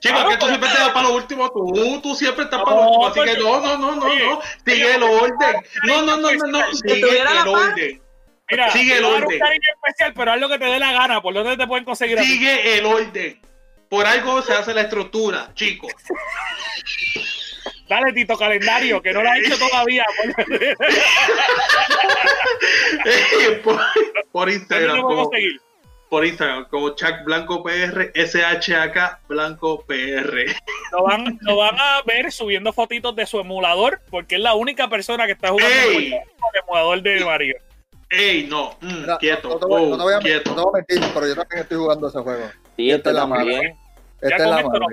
Chicos, 0.01 0.23
que 0.29 0.37
tú 0.37 0.47
siempre 0.47 0.69
te 0.69 0.79
das 0.79 0.89
para 0.89 1.07
lo 1.09 1.13
último, 1.13 1.51
tú, 1.51 2.01
tú 2.01 2.15
siempre 2.15 2.45
estás 2.45 2.63
para 2.63 2.75
lo 2.75 2.89
último, 2.89 3.05
así 3.05 3.19
que 3.21 3.39
no, 3.39 3.61
no, 3.61 3.77
no, 3.77 3.95
no, 3.95 4.07
no, 4.07 4.41
sigue 4.65 4.95
el 4.95 5.03
orden. 5.03 5.55
No, 5.83 6.01
no, 6.01 6.17
no, 6.17 6.31
no, 6.31 6.47
no, 6.47 6.73
sigue 6.73 7.21
el 7.21 7.47
orden. 7.47 8.01
Mira, 8.49 8.71
sigue 8.71 8.97
el 8.97 9.05
orden. 9.05 9.39
especial, 9.39 10.13
pero 10.15 10.31
haz 10.31 10.39
lo 10.39 10.49
que 10.49 10.57
te 10.57 10.65
dé 10.65 10.79
la 10.79 10.91
gana, 10.91 11.21
por 11.21 11.35
donde 11.35 11.55
te 11.55 11.67
pueden 11.67 11.85
conseguir. 11.85 12.17
Sigue 12.17 12.79
el 12.79 12.85
orden. 12.85 13.39
Por 13.89 14.07
algo 14.07 14.41
se 14.41 14.53
hace 14.53 14.73
la 14.73 14.81
estructura, 14.81 15.51
chicos. 15.53 15.93
Dale, 17.87 18.11
Tito 18.13 18.35
Calendario, 18.37 19.01
que 19.03 19.13
no 19.13 19.21
lo 19.21 19.29
ha 19.29 19.37
hecho 19.37 19.59
todavía. 19.59 20.03
por, 23.63 23.79
por 24.31 24.49
Instagram. 24.49 25.01
¿Cómo 25.01 25.29
seguir? 25.29 25.61
Por 26.11 26.25
Instagram 26.25 26.65
como 26.65 26.89
Chuck 26.89 27.23
Blanco 27.23 27.63
PR, 27.63 28.11
SHAK 28.13 29.27
Blanco 29.29 29.85
PR. 29.85 30.43
Lo 30.91 31.03
van, 31.03 31.39
lo 31.39 31.55
van 31.55 31.79
a 31.79 32.01
ver 32.05 32.33
subiendo 32.33 32.73
fotitos 32.73 33.15
de 33.15 33.25
su 33.25 33.39
emulador, 33.39 34.01
porque 34.09 34.35
es 34.35 34.41
la 34.41 34.53
única 34.53 34.89
persona 34.89 35.25
que 35.25 35.31
está 35.31 35.51
jugando 35.51 35.73
el 35.73 36.13
emulador 36.67 37.01
de 37.01 37.23
Mario. 37.23 37.55
Ey, 38.09 38.45
no, 38.45 38.75
mm, 38.81 39.05
quieto. 39.21 39.47
No, 39.47 39.57
te 39.57 39.65
voy, 39.65 39.89
no, 39.89 39.97
te 39.97 40.03
voy 40.03 40.13
a, 40.13 40.19
quieto. 40.19 40.49
no 40.49 40.55
te 40.57 40.61
voy 40.61 40.71
a 40.73 40.85
mentir, 40.85 41.11
pero 41.13 41.27
yo 41.27 41.35
también 41.35 41.61
estoy 41.61 41.77
jugando 41.77 42.07
ese 42.09 42.19
juego. 42.19 42.51
Sí, 42.75 42.91
esta 42.91 43.09
es 43.09 43.15
la 43.15 43.25
madre. 43.25 43.77
Esta 44.19 44.35
es 44.35 44.41
la 44.41 44.63
madre. 44.63 44.85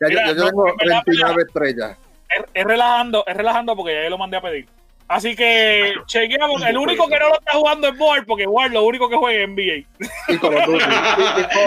Ya, 0.00 0.08
Mira, 0.08 0.26
yo, 0.26 0.34
yo 0.34 0.46
tengo 0.46 0.64
29 0.64 1.42
estrellas. 1.46 1.96
Es, 2.28 2.44
es, 2.52 2.64
relajando, 2.64 3.24
es 3.24 3.36
relajando 3.36 3.76
porque 3.76 4.02
ya 4.02 4.10
lo 4.10 4.18
mandé 4.18 4.38
a 4.38 4.40
pedir. 4.40 4.66
Así 5.08 5.36
que 5.36 5.94
chequeamos. 6.06 6.62
El 6.62 6.76
único 6.76 7.06
que 7.08 7.18
no 7.18 7.28
lo 7.28 7.38
está 7.38 7.52
jugando 7.52 7.88
es 7.88 7.94
Ward, 7.98 8.26
porque 8.26 8.46
Ward 8.46 8.72
lo 8.72 8.84
único 8.84 9.08
que 9.08 9.16
juega 9.16 9.42
es 9.42 9.48
NBA. 9.48 9.86
Y 10.28 10.38
Call 10.38 10.56
of 10.56 10.66
Duty. 10.66 10.84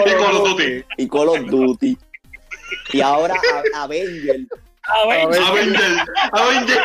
Y 0.06 0.08
Call 0.16 0.36
of 0.36 0.48
Duty. 0.48 0.84
Y 0.98 1.08
Call 1.08 1.28
of 1.28 1.40
Duty. 1.46 1.98
Y 2.92 3.00
ahora 3.00 3.34
Avenger. 3.76 4.40
Avenger. 4.82 6.04
Avenger. 6.32 6.82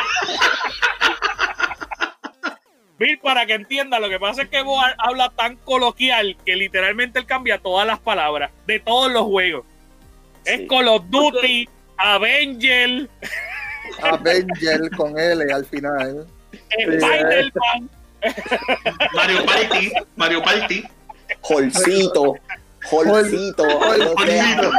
Bill, 2.98 3.18
para 3.18 3.44
que 3.44 3.52
entienda, 3.52 4.00
lo 4.00 4.08
que 4.08 4.18
pasa 4.18 4.42
es 4.42 4.48
que 4.48 4.62
Boar 4.62 4.94
habla 4.98 5.28
tan 5.30 5.56
coloquial 5.56 6.36
que 6.46 6.56
literalmente 6.56 7.18
él 7.18 7.26
cambia 7.26 7.58
todas 7.58 7.86
las 7.86 7.98
palabras 7.98 8.50
de 8.66 8.80
todos 8.80 9.12
los 9.12 9.24
juegos. 9.24 9.66
Es 10.46 10.66
Call 10.68 10.88
of 10.88 11.04
Duty, 11.08 11.68
Avenger. 11.98 13.10
Avenger 14.00 14.90
con 14.96 15.18
L 15.18 15.52
al 15.52 15.66
final. 15.66 16.26
Spider-Man. 16.70 17.90
Mario 19.14 19.46
Party, 19.46 19.92
Mario 20.16 20.42
Party. 20.42 20.84
Holcito. 21.42 22.34
Holcito. 22.90 23.64
Holcito. 23.64 23.64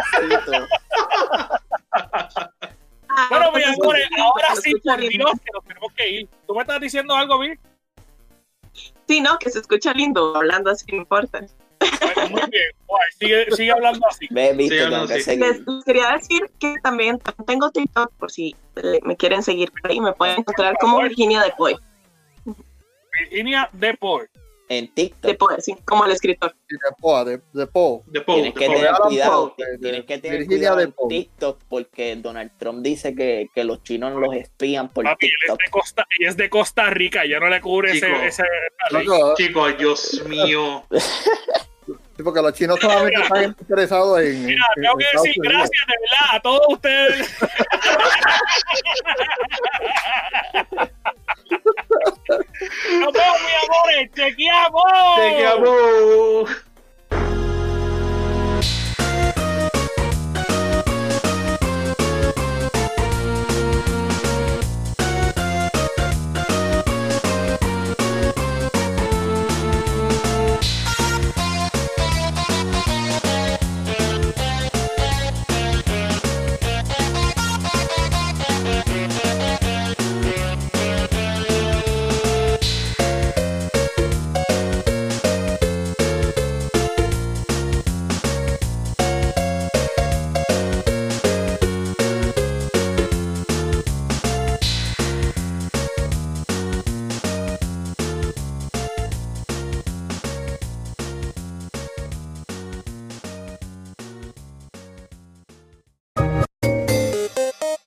Bueno, 3.30 3.52
mi 3.52 3.64
amor, 3.64 3.96
ahora 4.20 4.56
sí, 4.62 4.76
por 4.76 5.00
Dios, 5.00 5.10
que 5.10 5.52
nos 5.52 5.64
tenemos 5.66 5.92
que 5.94 6.10
ir. 6.10 6.30
¿Tú 6.46 6.54
me 6.54 6.62
estás 6.62 6.80
diciendo 6.80 7.16
algo, 7.16 7.40
Vir? 7.40 7.60
Sí, 9.08 9.22
no, 9.22 9.40
que 9.40 9.50
se 9.50 9.58
escucha 9.60 9.92
lindo, 9.94 10.36
hablando 10.36 10.70
así, 10.70 10.86
no 10.92 11.00
importa. 11.00 11.40
Bueno, 11.80 12.30
muy 12.30 12.42
bien, 12.50 12.72
sigue, 13.20 13.56
sigue, 13.56 13.72
hablando 13.72 14.08
así. 14.08 14.28
Les, 14.32 14.58
les, 14.58 15.84
quería 15.86 16.12
decir 16.12 16.50
que 16.60 16.76
también 16.82 17.20
tengo 17.46 17.72
TikTok, 17.72 18.12
por 18.14 18.32
si 18.32 18.56
me 19.04 19.16
quieren 19.16 19.44
seguir 19.44 19.72
por 19.72 19.92
ahí, 19.92 20.00
me 20.00 20.14
pueden 20.14 20.40
encontrar 20.40 20.76
como 20.80 21.02
Virginia 21.02 21.42
de 21.42 21.52
Poi. 21.58 21.78
Virginia 23.20 23.70
de 23.74 23.94
Poi 23.96 24.28
en 24.70 24.94
TikTok. 24.94 25.32
De 25.32 25.34
Poe, 25.36 25.62
sí, 25.62 25.76
como 25.86 26.06
el 26.06 26.12
escritor. 26.12 26.54
de 26.70 26.78
Poe, 27.00 27.26
de, 27.26 27.42
de 27.54 27.68
Poe. 27.68 28.02
De 28.08 28.22
Poe. 28.22 28.36
Tienes 28.36 28.54
que 28.54 28.68
tener 28.68 28.92
cuidado, 28.96 29.56
tienes 29.82 30.06
que 30.06 30.18
tener 30.18 30.46
cuidado 30.46 30.80
en 30.82 30.94
TikTok 31.10 31.60
porque 31.70 32.16
Donald 32.18 32.52
Trump 32.58 32.82
dice 32.82 33.16
que, 33.16 33.50
que 33.54 33.64
los 33.64 33.84
chinos 33.84 34.14
los 34.14 34.36
espían 34.36 34.90
por 34.90 35.06
Papi, 35.06 35.28
TikTok. 35.28 35.60
Él 35.60 35.66
es, 35.66 35.66
de 35.66 35.72
Costa, 35.72 36.08
y 36.20 36.26
es 36.26 36.38
de 36.38 36.50
Costa 36.50 36.90
Rica, 36.90 37.26
ya 37.26 37.40
no 37.40 37.50
le 37.50 37.62
cubre 37.62 37.94
Chico, 37.94 38.08
ese... 38.08 38.28
ese 38.28 38.44
Chicos, 39.38 39.78
Dios 39.78 40.24
mío. 40.28 40.84
Sí, 42.18 42.24
porque 42.24 42.42
los 42.42 42.52
chinos 42.54 42.80
solamente 42.82 43.22
están 43.22 43.44
interesados 43.44 44.20
en. 44.22 44.44
Mira, 44.44 44.66
tengo 44.74 44.98
que 44.98 45.06
decir 45.14 45.36
gracias 45.38 45.86
de 45.88 45.94
verdad 46.02 46.36
a 46.36 46.40
todos 46.42 46.62
ustedes. 46.70 47.32
Nos 53.00 53.14
vemos, 53.14 53.14
mi 53.14 53.20
amores. 53.68 54.12
Chequeamos. 54.16 54.84
Chequeamos. 55.16 56.67